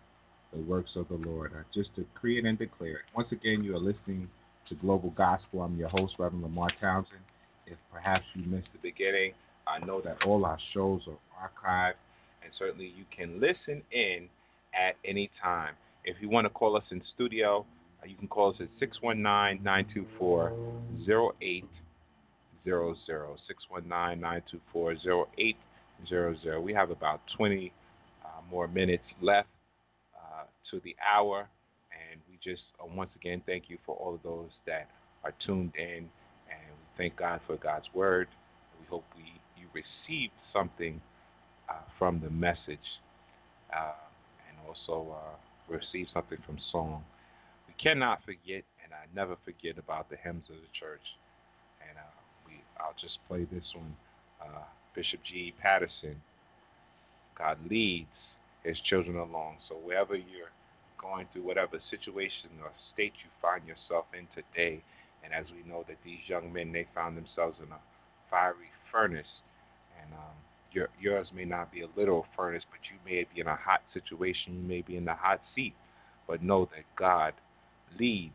the 0.53 0.61
works 0.61 0.93
of 0.97 1.09
the 1.09 1.15
Lord. 1.15 1.53
I 1.55 1.63
just 1.75 1.95
decree 1.95 2.39
it 2.39 2.45
and 2.45 2.59
declare 2.59 2.93
it. 2.93 3.05
Once 3.15 3.29
again, 3.33 3.63
you 3.63 3.77
are 3.77 3.81
listening 3.81 4.29
to 4.69 4.75
Global 4.77 5.11
Gospel. 5.11 5.63
I'm 5.63 5.77
your 5.77 5.89
host, 5.89 6.15
Reverend 6.19 6.45
LeMarr 6.45 6.71
Townsend. 6.81 7.21
If 7.67 7.77
perhaps 7.93 8.25
you 8.35 8.45
missed 8.47 8.69
the 8.73 8.79
beginning, 8.83 9.33
I 9.67 9.85
know 9.85 10.01
that 10.01 10.17
all 10.27 10.45
our 10.45 10.59
shows 10.73 11.03
are 11.07 11.49
archived, 11.49 11.97
and 12.43 12.53
certainly 12.59 12.93
you 12.97 13.05
can 13.15 13.41
listen 13.41 13.83
in 13.93 14.29
at 14.75 14.97
any 15.05 15.31
time. 15.43 15.75
If 16.05 16.17
you 16.21 16.29
want 16.31 16.47
to 16.47 16.51
call 16.51 16.77
us 16.77 16.85
in 16.91 17.03
studio, 17.15 17.67
uh, 18.03 18.07
you 18.07 18.17
can 18.17 18.29
call 18.29 18.51
us 18.51 18.57
at 18.61 18.69
619 18.81 19.63
924 19.63 20.53
0800. 21.07 21.69
619 22.69 24.21
924 24.21 24.93
0800. 26.03 26.61
We 26.61 26.73
have 26.75 26.91
about 26.91 27.21
20 27.37 27.73
uh, 28.25 28.29
more 28.51 28.69
minutes 28.69 29.05
left 29.21 29.49
uh, 30.15 30.45
to 30.71 30.81
the 30.85 30.95
hour, 31.03 31.49
and 31.91 32.21
we 32.29 32.39
just 32.43 32.63
uh, 32.81 32.87
once 32.95 33.11
again 33.17 33.43
thank 33.47 33.65
you 33.69 33.79
for 33.87 33.97
all 33.97 34.15
of 34.15 34.23
those 34.23 34.51
that 34.67 34.89
are 35.25 35.33
tuned 35.47 35.73
in, 35.77 36.05
and 36.49 36.69
we 36.71 36.87
thank 36.97 37.17
God 37.17 37.41
for 37.47 37.57
God's 37.57 37.87
word. 37.95 38.29
We 38.81 38.87
hope 38.87 39.05
we 39.17 39.25
you 39.57 39.67
received 39.75 40.33
something 40.53 41.01
uh, 41.69 41.75
from 41.99 42.21
the 42.21 42.31
message, 42.31 42.79
uh, 43.75 43.93
and 44.49 44.57
also 44.67 45.15
uh, 45.15 45.75
received 45.75 46.11
something 46.13 46.39
from 46.47 46.59
song. 46.73 47.03
We 47.67 47.75
cannot 47.83 48.21
forget, 48.25 48.65
and 48.83 48.93
I 48.93 49.07
never 49.15 49.37
forget 49.45 49.79
about 49.79 50.11
the 50.11 50.17
hymns 50.17 50.45
of 50.49 50.57
the 50.57 50.79
church, 50.79 51.03
I'll 52.81 52.97
just 53.01 53.19
play 53.29 53.45
this 53.51 53.65
one. 53.75 53.95
Bishop 54.95 55.21
G. 55.31 55.55
Patterson. 55.63 56.17
God 57.39 57.59
leads 57.71 58.11
his 58.65 58.77
children 58.89 59.17
along. 59.17 59.59
So 59.69 59.77
wherever 59.77 60.17
you're 60.17 60.51
going 61.01 61.27
through, 61.33 61.45
whatever 61.45 61.79
situation 61.89 62.51
or 62.61 62.73
state 62.93 63.13
you 63.23 63.31
find 63.41 63.63
yourself 63.67 64.07
in 64.13 64.27
today, 64.35 64.83
and 65.23 65.33
as 65.33 65.47
we 65.53 65.69
know 65.71 65.85
that 65.87 65.99
these 66.05 66.19
young 66.27 66.53
men 66.53 66.73
they 66.73 66.87
found 66.95 67.17
themselves 67.17 67.57
in 67.65 67.71
a 67.71 67.79
fiery 68.29 68.73
furnace, 68.91 69.43
and 70.03 70.13
um, 70.15 70.35
your, 70.73 70.89
yours 71.01 71.29
may 71.33 71.45
not 71.45 71.71
be 71.71 71.83
a 71.83 71.89
literal 71.97 72.27
furnace, 72.37 72.65
but 72.71 72.81
you 72.91 72.99
may 73.09 73.25
be 73.33 73.41
in 73.41 73.47
a 73.47 73.57
hot 73.57 73.83
situation, 73.95 74.63
you 74.63 74.69
may 74.69 74.83
be 74.83 74.97
in 74.97 75.05
the 75.05 75.15
hot 75.15 75.41
seat, 75.55 75.75
but 76.27 76.43
know 76.43 76.65
that 76.75 76.85
God 76.99 77.35
leads 77.99 78.35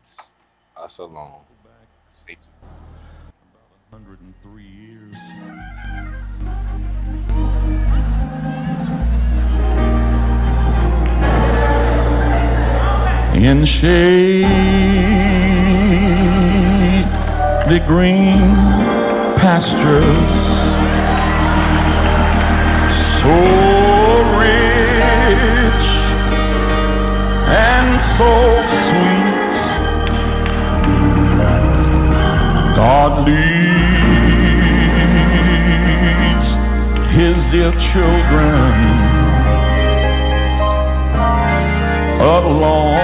us 0.82 0.92
along. 0.98 1.42
Stay 4.14 4.22
tuned. 4.22 4.34
About 4.42 4.54
103 4.54 4.62
years. 4.62 5.14
in 13.34 13.66
shade 13.80 14.44
the 17.70 17.78
green 17.86 18.54
pastures 19.40 20.38
so 23.20 23.36
rich 24.38 25.86
and 27.56 27.88
so 28.18 28.30
sweet 28.86 29.54
God 32.76 33.12
leads 33.28 33.63
his 37.14 37.36
dear 37.52 37.70
children. 37.92 38.74
Along 42.20 43.03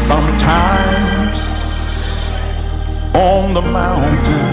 sometimes 0.10 1.38
on 3.16 3.54
the 3.54 3.62
mountain 3.62 4.49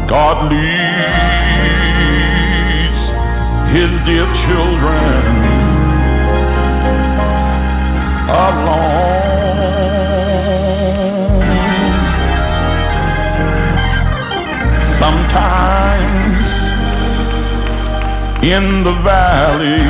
God 0.10 0.52
leads 0.52 0.81
his 3.82 3.94
dear 4.06 4.28
children 4.46 5.22
along. 8.30 9.02
sometimes 15.02 16.46
in 18.46 18.66
the 18.84 18.94
valley, 19.04 19.88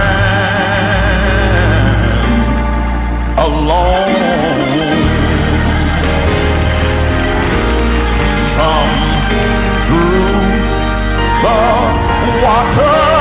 alone. 3.39 4.49
come 8.59 8.99
through 9.87 10.43
the 11.45 11.59
water. 12.43 13.18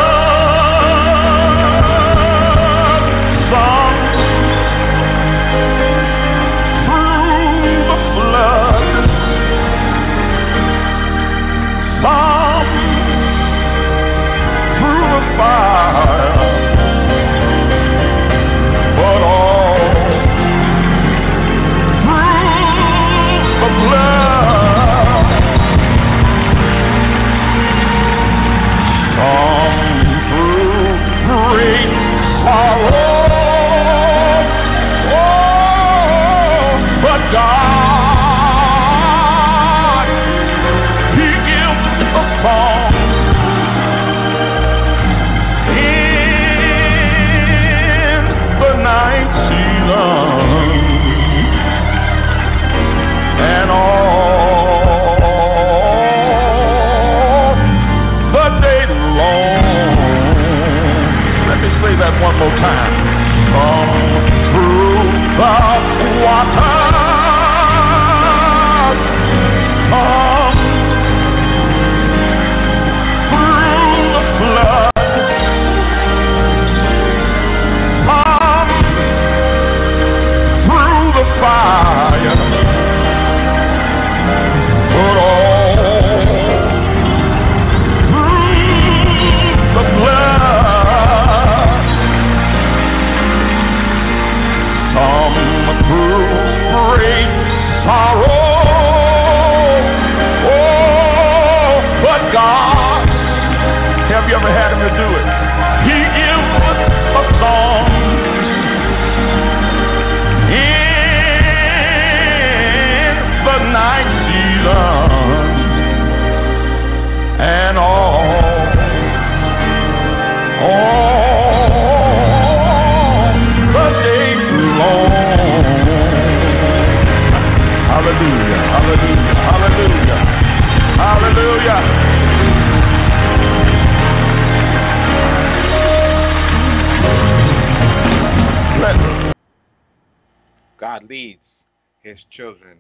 Children 142.38 142.78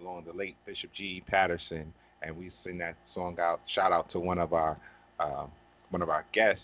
along 0.00 0.24
the 0.26 0.32
late 0.32 0.56
Bishop 0.66 0.90
G. 0.96 1.22
Patterson, 1.26 1.92
and 2.22 2.36
we 2.36 2.52
sing 2.62 2.78
that 2.78 2.96
song 3.14 3.36
out. 3.40 3.60
Shout 3.74 3.90
out 3.90 4.10
to 4.12 4.20
one 4.20 4.38
of 4.38 4.52
our 4.52 4.78
uh, 5.18 5.46
one 5.90 6.02
of 6.02 6.10
our 6.10 6.24
guests, 6.32 6.62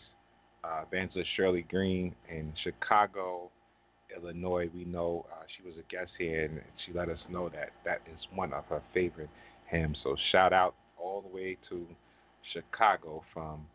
uh, 0.62 0.82
Evangelist 0.86 1.28
Shirley 1.36 1.66
Green 1.68 2.14
in 2.30 2.52
Chicago, 2.62 3.50
Illinois. 4.14 4.70
We 4.74 4.84
know 4.84 5.26
uh, 5.32 5.44
she 5.56 5.66
was 5.66 5.74
a 5.78 5.92
guest 5.92 6.10
here, 6.18 6.44
and 6.44 6.60
she 6.84 6.92
let 6.92 7.08
us 7.08 7.18
know 7.30 7.48
that 7.48 7.70
that 7.84 8.02
is 8.12 8.20
one 8.34 8.52
of 8.52 8.64
her 8.66 8.82
favorite 8.92 9.30
hymns. 9.68 9.98
So 10.04 10.14
shout 10.30 10.52
out 10.52 10.74
all 11.02 11.22
the 11.22 11.34
way 11.34 11.56
to 11.70 11.86
Chicago 12.52 13.24
from 13.32 13.66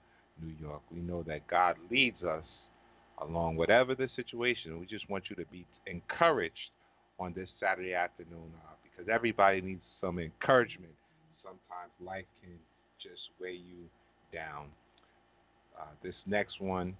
New 0.42 0.54
York. 0.62 0.82
We 0.94 1.02
know 1.02 1.24
that 1.24 1.48
God 1.48 1.76
leads 1.92 2.24
us 2.24 2.46
along 3.22 3.58
whatever 3.58 3.96
the 3.96 4.08
situation. 4.16 4.80
We 4.80 4.86
just 4.86 5.10
want 5.10 5.26
you 5.30 5.36
to 5.36 5.46
be 5.52 5.66
encouraged 5.88 6.56
on 7.20 7.34
this 7.36 7.50
Saturday 7.60 7.94
afternoon 7.94 8.52
uh, 8.66 8.74
because 8.84 9.12
everybody 9.14 9.62
needs 9.62 9.84
some 10.00 10.20
encouragement. 10.20 10.94
Sometimes 11.44 11.92
life 12.04 12.26
can 12.42 12.54
just 13.02 13.22
weigh 13.40 13.54
you 13.54 13.86
down. 14.34 14.68
Uh, 15.80 15.86
this 16.04 16.16
next 16.26 16.60
one, 16.60 16.96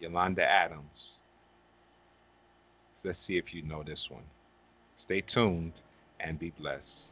Yolanda 0.00 0.42
Adams. 0.42 0.82
Let's 3.04 3.18
see 3.26 3.36
if 3.36 3.46
you 3.52 3.62
know 3.62 3.82
this 3.82 3.98
one. 4.10 4.22
Stay 5.04 5.22
tuned 5.32 5.72
and 6.20 6.38
be 6.38 6.52
blessed. 6.58 7.02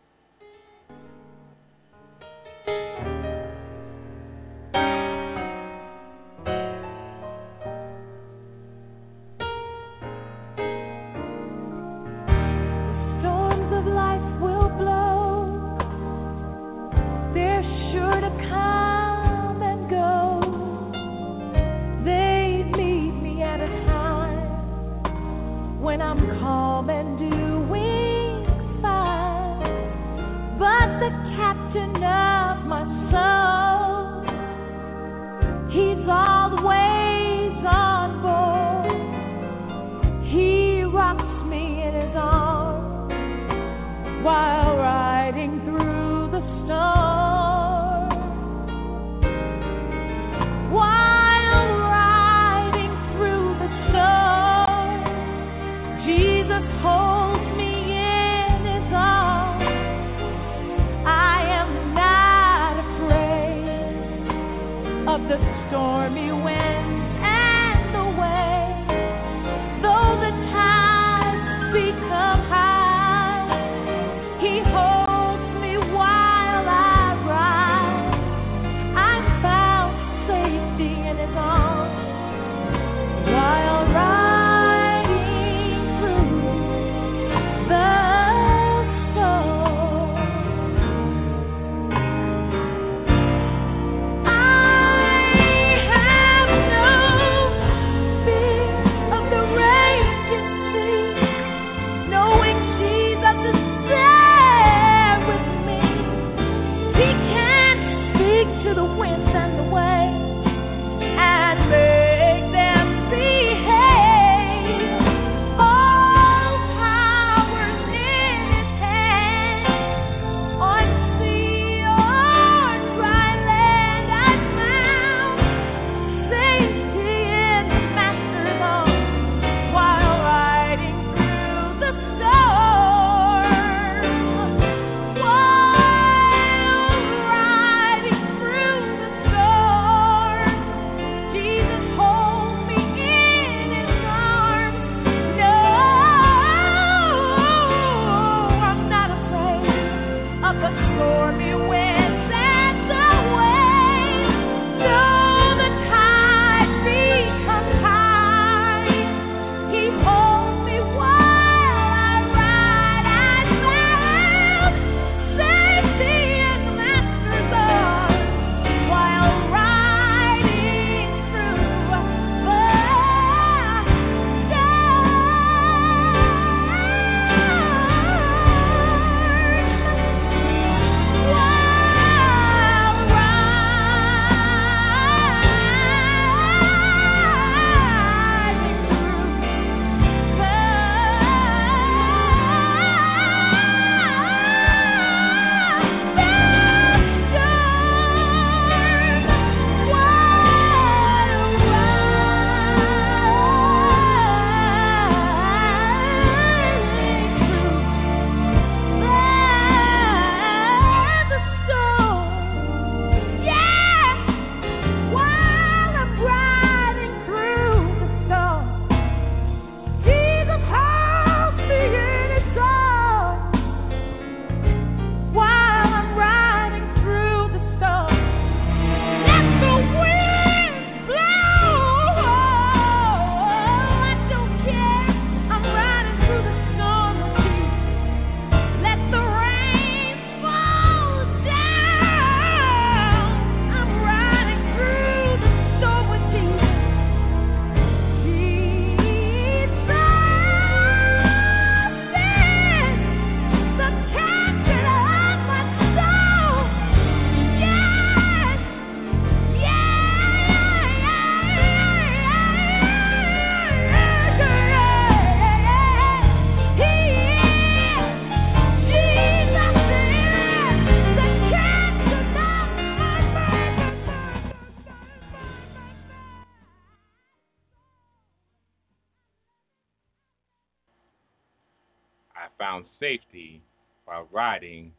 Found 282.58 282.84
safety 282.98 283.62
while 284.04 284.28
riding 284.32 284.92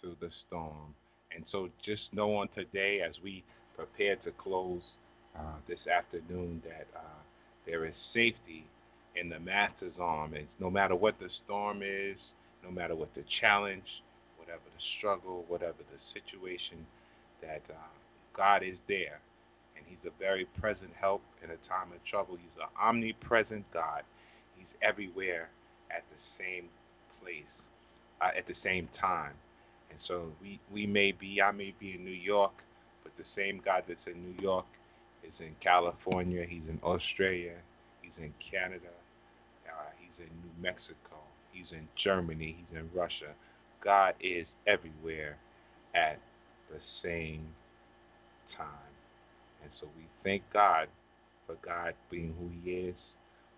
through 0.00 0.16
the 0.20 0.30
storm. 0.46 0.94
And 1.34 1.44
so 1.50 1.68
just 1.84 2.02
know 2.12 2.36
on 2.36 2.48
today, 2.54 3.00
as 3.06 3.14
we 3.22 3.42
prepare 3.76 4.16
to 4.16 4.30
close 4.42 4.82
uh, 5.36 5.58
this 5.68 5.80
afternoon, 5.86 6.62
that 6.64 6.86
uh, 6.96 7.20
there 7.66 7.84
is 7.86 7.94
safety 8.12 8.64
in 9.16 9.28
the 9.28 9.40
Master's 9.40 9.94
arm. 10.00 10.34
And 10.34 10.46
no 10.60 10.70
matter 10.70 10.94
what 10.94 11.18
the 11.18 11.28
storm 11.44 11.82
is, 11.82 12.16
no 12.62 12.70
matter 12.70 12.94
what 12.94 13.14
the 13.14 13.24
challenge, 13.40 13.84
whatever 14.38 14.62
the 14.64 14.82
struggle, 14.98 15.44
whatever 15.48 15.78
the 15.78 16.00
situation, 16.12 16.86
that 17.42 17.62
uh, 17.70 17.90
God 18.36 18.62
is 18.62 18.76
there. 18.88 19.20
And 19.76 19.84
He's 19.88 20.02
a 20.06 20.14
very 20.18 20.46
present 20.60 20.90
help 20.98 21.22
in 21.42 21.50
a 21.50 21.58
time 21.68 21.92
of 21.92 21.98
trouble. 22.08 22.36
He's 22.36 22.62
an 22.62 22.70
omnipresent 22.80 23.64
God. 23.72 24.02
He's 24.56 24.70
everywhere 24.82 25.48
at 25.90 26.04
the 26.10 26.20
same 26.38 26.68
place, 27.24 27.48
uh, 28.20 28.36
at 28.36 28.46
the 28.46 28.54
same 28.62 28.88
time. 29.00 29.32
And 29.90 29.98
so 30.06 30.26
we, 30.42 30.60
we 30.72 30.86
may 30.86 31.12
be, 31.12 31.40
I 31.40 31.50
may 31.52 31.74
be 31.80 31.94
in 31.94 32.04
New 32.04 32.10
York, 32.10 32.52
but 33.02 33.12
the 33.16 33.24
same 33.36 33.60
God 33.64 33.84
that's 33.88 34.06
in 34.06 34.22
New 34.22 34.42
York 34.42 34.66
is 35.22 35.32
in 35.40 35.54
California, 35.62 36.44
He's 36.48 36.68
in 36.68 36.78
Australia, 36.82 37.56
He's 38.02 38.12
in 38.18 38.32
Canada, 38.50 38.92
uh, 39.66 39.90
He's 39.98 40.26
in 40.26 40.32
New 40.42 40.62
Mexico, 40.62 41.16
He's 41.52 41.70
in 41.72 41.88
Germany, 42.02 42.56
He's 42.58 42.78
in 42.78 42.88
Russia. 42.94 43.32
God 43.82 44.14
is 44.20 44.46
everywhere 44.66 45.36
at 45.94 46.18
the 46.70 46.78
same 47.02 47.46
time. 48.56 48.92
And 49.62 49.70
so 49.80 49.86
we 49.96 50.04
thank 50.22 50.42
God 50.52 50.88
for 51.46 51.56
God 51.64 51.94
being 52.10 52.34
who 52.38 52.50
He 52.62 52.88
is. 52.88 52.96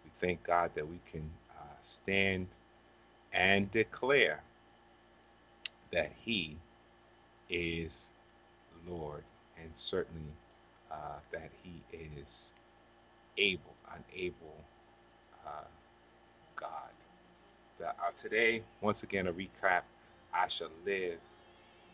We 0.05 0.11
thank 0.21 0.45
God 0.47 0.71
that 0.77 0.87
we 0.87 1.01
can 1.11 1.29
uh, 1.51 1.77
stand 2.03 2.47
and 3.37 3.71
declare 3.73 4.43
that 5.93 6.11
He 6.25 6.57
is 7.51 7.91
Lord, 8.89 9.25
and 9.61 9.71
certainly 9.91 10.33
uh, 10.91 11.19
that 11.33 11.51
He 11.63 11.83
is 11.97 12.27
able, 13.39 13.75
unable 13.91 14.57
uh, 15.47 15.65
God. 16.59 16.91
That, 17.79 17.97
uh, 18.01 18.13
today, 18.23 18.63
once 18.81 18.99
again, 19.03 19.27
a 19.27 19.33
recap 19.33 19.83
I 20.33 20.49
shall 20.59 20.71
live 20.85 21.19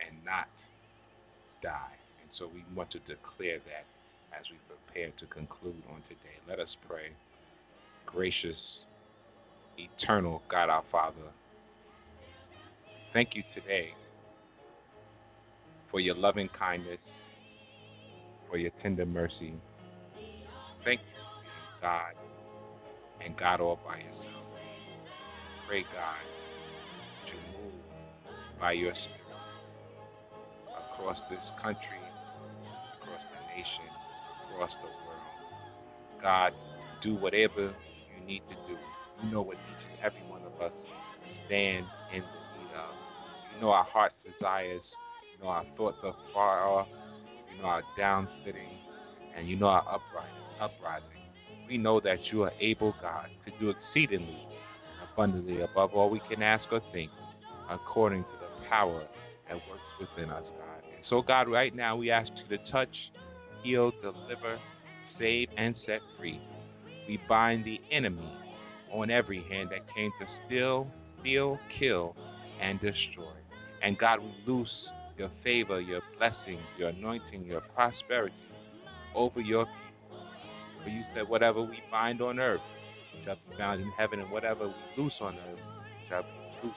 and 0.01 0.24
not 0.24 0.47
die. 1.62 1.97
And 2.20 2.30
so 2.38 2.49
we 2.53 2.64
want 2.76 2.90
to 2.93 2.99
declare 3.01 3.59
that 3.66 3.86
as 4.38 4.47
we 4.51 4.59
prepare 4.68 5.11
to 5.18 5.26
conclude 5.26 5.82
on 5.90 6.03
today. 6.09 6.38
Let 6.49 6.61
us 6.61 6.70
pray. 6.88 7.11
Gracious, 8.07 8.59
eternal 9.78 10.42
God 10.50 10.68
our 10.68 10.84
Father, 10.90 11.16
thank 13.12 13.34
you 13.34 13.42
today 13.54 13.90
for 15.90 16.00
your 16.00 16.14
loving 16.14 16.48
kindness, 16.58 16.98
for 18.48 18.56
your 18.56 18.70
tender 18.82 19.06
mercy. 19.06 19.54
Thank 20.84 21.00
you 21.00 21.12
God 21.82 22.14
and 23.24 23.36
God 23.36 23.60
all 23.60 23.78
by 23.84 23.98
yourself. 23.98 24.44
Pray, 25.68 25.82
God, 25.82 26.22
to 27.26 27.34
move 27.58 27.72
by 28.60 28.72
your 28.72 28.92
Spirit 28.92 29.22
across 30.78 31.16
this 31.28 31.40
country, 31.60 32.02
across 33.00 33.20
the 33.20 33.56
nation, 33.56 33.90
across 34.46 34.70
the 34.82 34.88
world. 34.88 36.22
God, 36.22 36.52
do 37.02 37.16
whatever 37.16 37.74
you 38.14 38.26
need 38.26 38.42
to 38.48 38.54
do. 38.68 38.78
Know 39.30 39.42
what 39.42 39.56
each 39.56 39.86
and 39.90 40.04
every 40.04 40.28
one 40.28 40.42
of 40.42 40.60
us 40.60 40.72
stand 41.46 41.86
in 42.12 42.20
the 42.20 42.58
need 42.58 42.74
of. 42.74 42.94
You 43.54 43.60
know 43.60 43.70
our 43.70 43.84
heart's 43.84 44.14
desires. 44.24 44.82
You 45.32 45.44
know 45.44 45.50
our 45.50 45.64
thoughts 45.76 45.98
are 46.02 46.16
far 46.32 46.66
off. 46.66 46.88
You 47.54 47.62
know 47.62 47.68
our 47.68 47.82
down 47.96 48.28
sitting. 48.44 48.68
And 49.36 49.48
you 49.48 49.56
know 49.56 49.66
our 49.66 49.82
uprising. 49.82 50.60
uprising. 50.60 51.08
We 51.68 51.78
know 51.78 52.00
that 52.00 52.18
you 52.30 52.42
are 52.42 52.52
able, 52.60 52.94
God, 53.00 53.28
to 53.46 53.52
do 53.58 53.70
exceedingly 53.70 54.46
abundantly 55.12 55.60
above 55.60 55.92
all 55.94 56.10
we 56.10 56.20
can 56.30 56.42
ask 56.42 56.64
or 56.70 56.80
think, 56.92 57.10
according 57.70 58.22
to 58.22 58.30
the 58.40 58.68
power 58.68 59.06
that 59.48 59.54
works 59.54 59.82
within 60.00 60.30
us, 60.30 60.44
God. 60.44 60.82
And 60.84 61.04
so, 61.08 61.22
God, 61.22 61.48
right 61.48 61.74
now 61.74 61.96
we 61.96 62.10
ask 62.10 62.30
you 62.36 62.56
to 62.56 62.70
touch, 62.70 62.94
heal, 63.62 63.92
deliver, 64.02 64.58
save, 65.18 65.48
and 65.56 65.74
set 65.86 66.00
free. 66.18 66.40
We 67.08 67.20
bind 67.28 67.64
the 67.64 67.80
enemy 67.90 68.32
on 68.93 69.11
every 69.11 69.43
hand 69.51 69.70
that 69.70 69.80
came 69.95 70.11
to 70.20 70.26
steal, 70.47 70.86
steal, 71.20 71.59
kill, 71.78 72.14
and 72.61 72.80
destroy. 72.80 73.32
And 73.82 73.99
God, 73.99 74.20
we 74.20 74.32
loose 74.47 74.68
your 75.18 75.30
favor, 75.43 75.80
your 75.80 76.01
blessing, 76.18 76.59
your 76.78 76.90
anointing, 76.90 77.45
your 77.45 77.62
prosperity 77.74 78.34
over 79.14 79.40
your 79.40 79.64
people. 79.64 80.24
For 80.82 80.90
you 80.90 81.03
said, 81.14 81.28
whatever 81.28 81.62
we 81.62 81.82
bind 81.90 82.20
on 82.20 82.38
earth 82.38 82.61
shall 83.24 83.36
be 83.36 83.57
bound 83.57 83.80
in 83.80 83.90
heaven, 83.97 84.20
and 84.20 84.30
whatever 84.30 84.68
we 84.68 85.03
loose 85.03 85.12
on 85.20 85.34
earth 85.34 85.59
shall 86.09 86.22
be 86.22 86.66
loose 86.66 86.74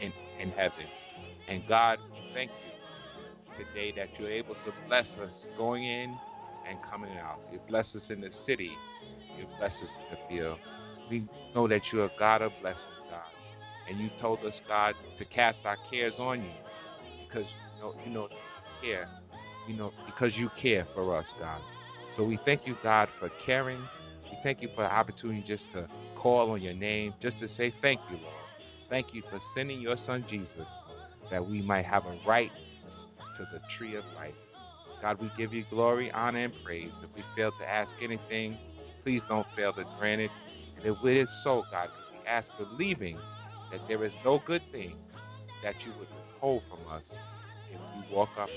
in, 0.00 0.12
in 0.40 0.50
heaven. 0.50 0.86
And 1.48 1.62
God, 1.68 1.98
thank 2.32 2.50
you 2.50 3.64
today 3.64 3.92
that 3.96 4.08
you're 4.18 4.32
able 4.32 4.54
to 4.54 4.72
bless 4.88 5.06
us 5.22 5.30
going 5.56 5.84
in 5.84 6.16
and 6.68 6.78
coming 6.90 7.16
out. 7.18 7.40
You 7.52 7.60
bless 7.68 7.86
us 7.94 8.02
in 8.08 8.20
the 8.20 8.30
city. 8.46 8.70
You 9.38 9.46
bless 9.58 9.72
us 9.72 9.88
in 10.10 10.16
the 10.16 10.28
field. 10.28 10.58
We 11.10 11.26
know 11.54 11.68
that 11.68 11.80
you're 11.92 12.10
God 12.18 12.42
of 12.42 12.52
blessings, 12.60 12.80
God. 13.10 13.22
And 13.88 14.00
you 14.00 14.08
told 14.20 14.38
us, 14.40 14.54
God, 14.66 14.94
to 15.18 15.24
cast 15.26 15.58
our 15.64 15.76
cares 15.90 16.14
on 16.18 16.42
you 16.42 16.50
because 17.28 17.46
you 17.76 17.82
know, 17.82 17.94
you 18.06 18.12
know 18.12 18.28
care. 18.80 19.08
You 19.68 19.76
know, 19.76 19.92
because 20.06 20.32
you 20.36 20.50
care 20.60 20.86
for 20.94 21.16
us, 21.16 21.24
God. 21.40 21.60
So 22.16 22.24
we 22.24 22.38
thank 22.44 22.62
you, 22.66 22.76
God, 22.82 23.08
for 23.18 23.30
caring. 23.44 23.80
We 24.24 24.38
thank 24.42 24.62
you 24.62 24.68
for 24.74 24.82
the 24.82 24.92
opportunity 24.92 25.44
just 25.46 25.62
to 25.72 25.88
call 26.16 26.50
on 26.50 26.62
your 26.62 26.74
name, 26.74 27.14
just 27.22 27.38
to 27.40 27.48
say 27.56 27.74
thank 27.82 28.00
you, 28.10 28.18
Lord. 28.18 28.34
Thank 28.90 29.08
you 29.12 29.22
for 29.30 29.40
sending 29.56 29.80
your 29.80 29.96
son 30.06 30.24
Jesus 30.30 30.66
that 31.30 31.44
we 31.44 31.62
might 31.62 31.86
have 31.86 32.04
a 32.04 32.18
right 32.26 32.50
to 33.38 33.44
the 33.52 33.60
tree 33.78 33.96
of 33.96 34.04
life. 34.14 34.34
God, 35.04 35.20
we 35.20 35.30
give 35.36 35.52
you 35.52 35.66
glory, 35.68 36.10
honor, 36.12 36.44
and 36.44 36.54
praise. 36.64 36.90
If 37.02 37.10
we 37.14 37.22
fail 37.36 37.52
to 37.60 37.68
ask 37.68 37.90
anything, 38.02 38.56
please 39.02 39.20
don't 39.28 39.46
fail 39.54 39.74
to 39.74 39.84
grant 39.98 40.22
it. 40.22 40.30
And 40.78 40.86
if 40.86 40.96
it 41.04 41.20
is 41.20 41.28
so, 41.44 41.62
God, 41.70 41.90
we 42.10 42.26
ask 42.26 42.46
believing 42.58 43.18
that 43.70 43.82
there 43.86 44.02
is 44.06 44.12
no 44.24 44.40
good 44.46 44.62
thing 44.72 44.96
that 45.62 45.74
you 45.84 45.92
would 45.98 46.08
withhold 46.08 46.62
from 46.70 46.90
us 46.90 47.02
if 47.70 47.78
we 47.78 48.16
walk 48.16 48.30
up. 48.40 48.48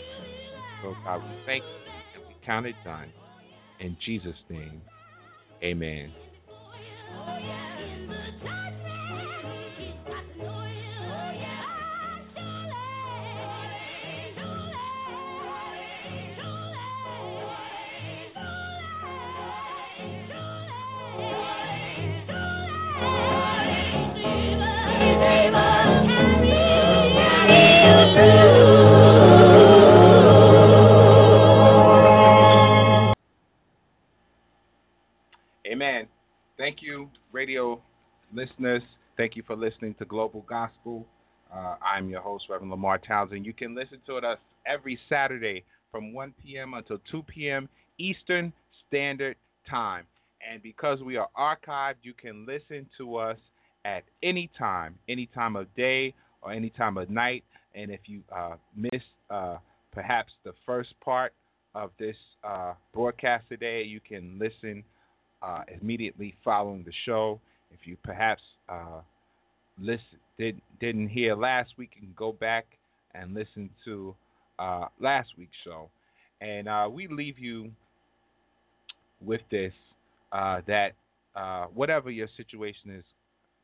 So, 0.82 0.96
God, 1.04 1.18
we 1.18 1.36
thank 1.46 1.66
you 1.66 2.22
and 2.22 2.28
we 2.30 2.36
count 2.46 2.66
it 2.66 2.76
done. 2.86 3.12
In 3.82 3.98
Jesus' 4.06 4.34
name, 4.50 4.82
amen. 5.62 6.14
Oh, 6.50 7.26
amen. 7.28 7.97
Thank 39.28 39.36
you 39.36 39.44
for 39.46 39.58
listening 39.58 39.94
to 39.96 40.06
Global 40.06 40.46
Gospel. 40.48 41.06
Uh, 41.54 41.76
I'm 41.82 42.08
your 42.08 42.22
host, 42.22 42.46
Reverend 42.50 42.72
LeMarr 42.72 43.06
Townsend. 43.06 43.46
You 43.46 43.52
can 43.52 43.76
listen 43.76 44.00
to 44.06 44.16
us 44.16 44.38
every 44.66 44.98
Saturday 45.10 45.66
from 45.92 46.14
1 46.14 46.34
p.m. 46.42 46.76
until 46.76 47.00
2 47.12 47.24
p.m. 47.24 47.68
Eastern 47.98 48.54
Standard 48.88 49.36
Time. 49.70 50.06
And 50.50 50.64
because 50.64 51.02
we 51.02 51.18
are 51.18 51.28
archived, 51.38 51.96
you 52.04 52.14
can 52.14 52.46
listen 52.46 52.88
to 53.00 53.18
us 53.18 53.38
at 53.84 54.06
any 54.24 54.50
time, 54.58 54.96
any 55.10 55.26
time 55.36 55.58
of 55.58 55.68
day 55.76 56.14
or 56.42 56.54
any 56.54 56.70
time 56.70 56.98
of 56.98 57.10
night. 57.10 57.44
And 57.76 57.92
if 57.92 58.00
you 58.06 58.22
uh, 58.34 58.56
missed 58.78 59.04
uh, 59.30 59.58
perhaps 59.92 60.32
the 60.46 60.54
first 60.66 60.98
part 61.04 61.34
of 61.76 61.92
this 62.00 62.16
uh, 62.46 62.76
broadcast 62.94 63.44
today, 63.50 63.84
you 63.84 64.00
can 64.00 64.40
listen 64.40 64.86
uh, 65.42 65.64
immediately 65.82 66.34
following 66.46 66.86
the 66.86 66.94
show. 67.06 67.42
If 67.72 67.86
you 67.86 67.98
perhaps 68.02 68.42
uh, 68.70 69.02
listen, 69.80 70.20
did, 70.38 70.60
didn't 70.80 71.10
hear 71.10 71.36
last 71.36 71.72
week, 71.78 71.92
and 72.02 72.16
go 72.16 72.32
back 72.32 72.66
and 73.14 73.34
listen 73.34 73.70
to 73.86 74.16
uh, 74.60 74.86
last 75.00 75.30
week's 75.38 75.58
show. 75.64 75.90
And 76.42 76.68
uh, 76.68 76.88
we 76.92 77.08
leave 77.08 77.40
you 77.40 77.72
with 79.22 79.42
this 79.50 79.74
uh, 80.32 80.62
that 80.68 80.92
uh, 81.36 81.66
whatever 81.74 82.12
your 82.12 82.28
situation 82.38 82.92
is 82.92 83.04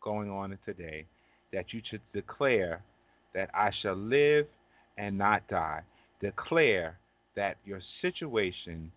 going 0.02 0.30
on 0.30 0.58
today, 0.66 1.06
that 1.52 1.66
you 1.72 1.82
should 1.90 2.02
declare 2.14 2.82
that 3.34 3.50
I 3.54 3.72
shall 3.82 3.96
live 3.96 4.46
and 4.98 5.18
not 5.18 5.48
die. 5.48 5.82
Declare 6.22 6.98
that 7.36 7.58
your 7.66 7.82
situation 8.02 8.92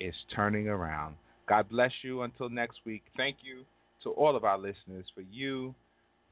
is 0.00 0.14
turning 0.34 0.68
around. 0.68 1.16
God 1.48 1.68
bless 1.68 1.92
you 2.02 2.22
until 2.22 2.48
next 2.48 2.80
week. 2.84 3.02
Thank 3.16 3.38
you 3.42 3.64
to 4.02 4.10
all 4.10 4.36
of 4.36 4.44
our 4.44 4.58
listeners 4.58 5.06
for 5.14 5.22
you, 5.32 5.74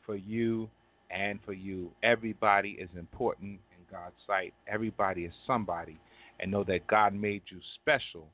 for 0.07 0.17
you, 0.17 0.71
and 1.11 1.39
for 1.45 1.53
you. 1.53 1.91
Everybody 2.03 2.71
is 2.81 2.89
important 2.97 3.53
in 3.53 3.85
God's 3.91 4.15
sight. 4.27 4.55
Everybody 4.67 5.25
is 5.25 5.33
somebody. 5.47 5.99
And 6.41 6.51
know 6.51 6.65
that 6.65 6.87
God 6.87 7.15
made 7.15 7.43
you 7.49 7.59
special. 7.81 8.29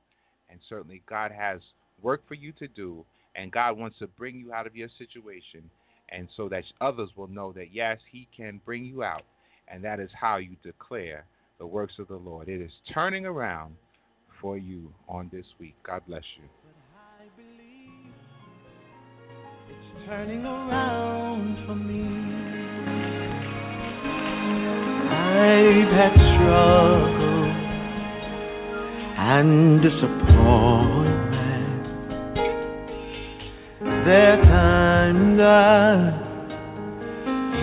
And 0.50 0.58
certainly 0.68 1.02
God 1.08 1.32
has 1.32 1.60
work 2.02 2.26
for 2.26 2.34
you 2.34 2.52
to 2.52 2.68
do. 2.68 3.04
And 3.36 3.52
God 3.52 3.78
wants 3.78 3.98
to 4.00 4.06
bring 4.06 4.36
you 4.36 4.52
out 4.52 4.66
of 4.66 4.76
your 4.76 4.88
situation. 4.98 5.62
And 6.10 6.28
so 6.36 6.48
that 6.48 6.64
others 6.80 7.10
will 7.16 7.28
know 7.28 7.52
that, 7.52 7.72
yes, 7.72 7.98
He 8.10 8.28
can 8.36 8.60
bring 8.64 8.84
you 8.84 9.02
out. 9.02 9.22
And 9.68 9.82
that 9.84 10.00
is 10.00 10.10
how 10.18 10.36
you 10.36 10.56
declare 10.62 11.24
the 11.58 11.66
works 11.66 11.94
of 11.98 12.08
the 12.08 12.16
Lord. 12.16 12.48
It 12.48 12.60
is 12.60 12.72
turning 12.92 13.24
around 13.24 13.76
for 14.40 14.58
you 14.58 14.92
on 15.08 15.30
this 15.32 15.46
week. 15.58 15.76
God 15.84 16.02
bless 16.06 16.24
you. 16.36 16.48
Turning 20.06 20.44
around 20.44 21.56
for 21.64 21.74
me. 21.76 22.02
I've 25.08 25.92
had 25.96 26.12
struggles 26.34 27.56
and 29.16 29.80
disappointment. 29.80 31.84
There 34.04 34.32
are 34.32 34.42
times 34.42 35.40
I 35.40 36.12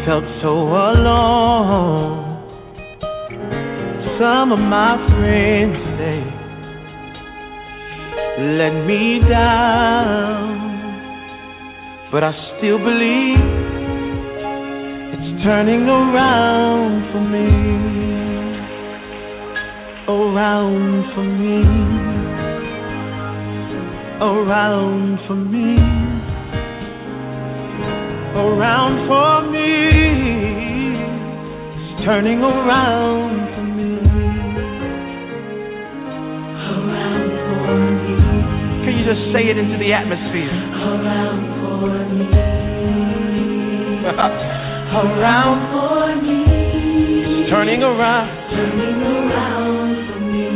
felt 0.05 0.23
so 0.41 0.53
alone. 0.93 2.25
Some 4.17 4.51
of 4.53 4.59
my 4.59 4.95
friends 5.09 5.77
they 5.99 6.23
let 8.57 8.73
me 8.85 9.19
down, 9.27 10.48
but 12.11 12.23
I 12.23 12.31
still 12.57 12.79
believe 12.79 13.37
it's 15.13 15.43
turning 15.43 15.87
around 15.87 17.11
for 17.11 17.21
me, 17.21 17.49
around 20.09 21.13
for 21.13 21.23
me, 21.23 21.61
around 24.25 25.19
for 25.27 25.35
me, 25.35 25.77
around 28.33 29.07
for 29.07 29.51
me. 29.51 29.69
It's 31.77 32.05
turning 32.05 32.39
around 32.39 33.53
for 33.53 33.63
me. 33.63 33.91
Around 36.73 37.31
for 37.67 37.77
me. 38.01 38.17
Can 38.83 38.97
you 38.97 39.05
just 39.05 39.31
say 39.31 39.45
it 39.47 39.57
into 39.59 39.77
the 39.77 39.93
atmosphere? 39.93 40.49
Around. 40.49 41.48
Around 44.99 45.71
for 45.71 46.15
me. 46.21 46.43
It's 47.41 47.49
turning 47.49 47.83
around. 47.83 48.27
Turning 48.51 49.01
around 49.01 50.07
for 50.07 50.19
me. 50.19 50.49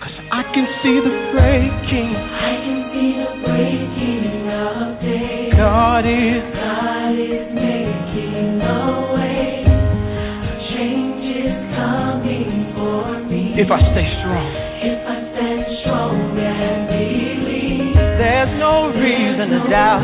Cause 0.00 0.16
I 0.32 0.42
can 0.52 0.66
see 0.82 1.00
the 1.00 1.14
breaking. 1.32 2.16
I 2.16 2.56
can 2.64 2.78
see 2.92 3.10
the 3.18 3.30
breaking 3.46 4.50
of 4.50 5.00
day. 5.00 5.50
God 5.56 6.04
is. 6.06 6.42
God 6.54 7.14
is 7.18 7.46
making 7.54 8.60
a 8.60 9.14
way. 9.14 9.64
Change 10.74 11.24
is 11.36 11.56
coming 11.76 12.72
for 12.74 13.20
me. 13.24 13.54
If 13.56 13.70
I 13.70 13.80
stay 13.92 14.08
strong. 14.20 14.63
Reason 19.34 19.50
to 19.50 19.68
doubt. 19.68 20.02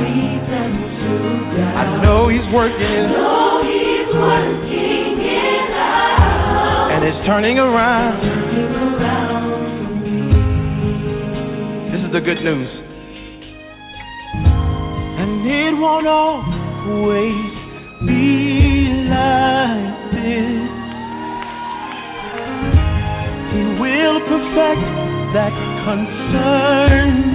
I 1.76 2.02
know 2.02 2.28
He's 2.28 2.46
working. 2.52 3.06
And 6.90 7.04
it's 7.04 7.26
turning 7.26 7.58
around. 7.58 8.20
This 11.92 12.00
is 12.04 12.12
the 12.12 12.20
good 12.20 12.42
news. 12.42 12.68
And 15.20 15.46
it 15.46 15.78
won't 15.78 16.06
always 16.06 17.52
be 18.06 19.06
like 19.08 20.12
this. 20.12 20.70
He 23.52 23.62
will 23.80 24.20
perfect 24.26 24.82
that 25.34 25.54
concerning 25.84 27.29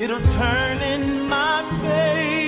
it'll 0.00 0.18
turn 0.18 0.80
in 0.80 1.28
my 1.28 1.62
favor. 1.82 2.40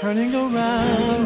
Sooner 0.00 0.38
or 0.38 1.25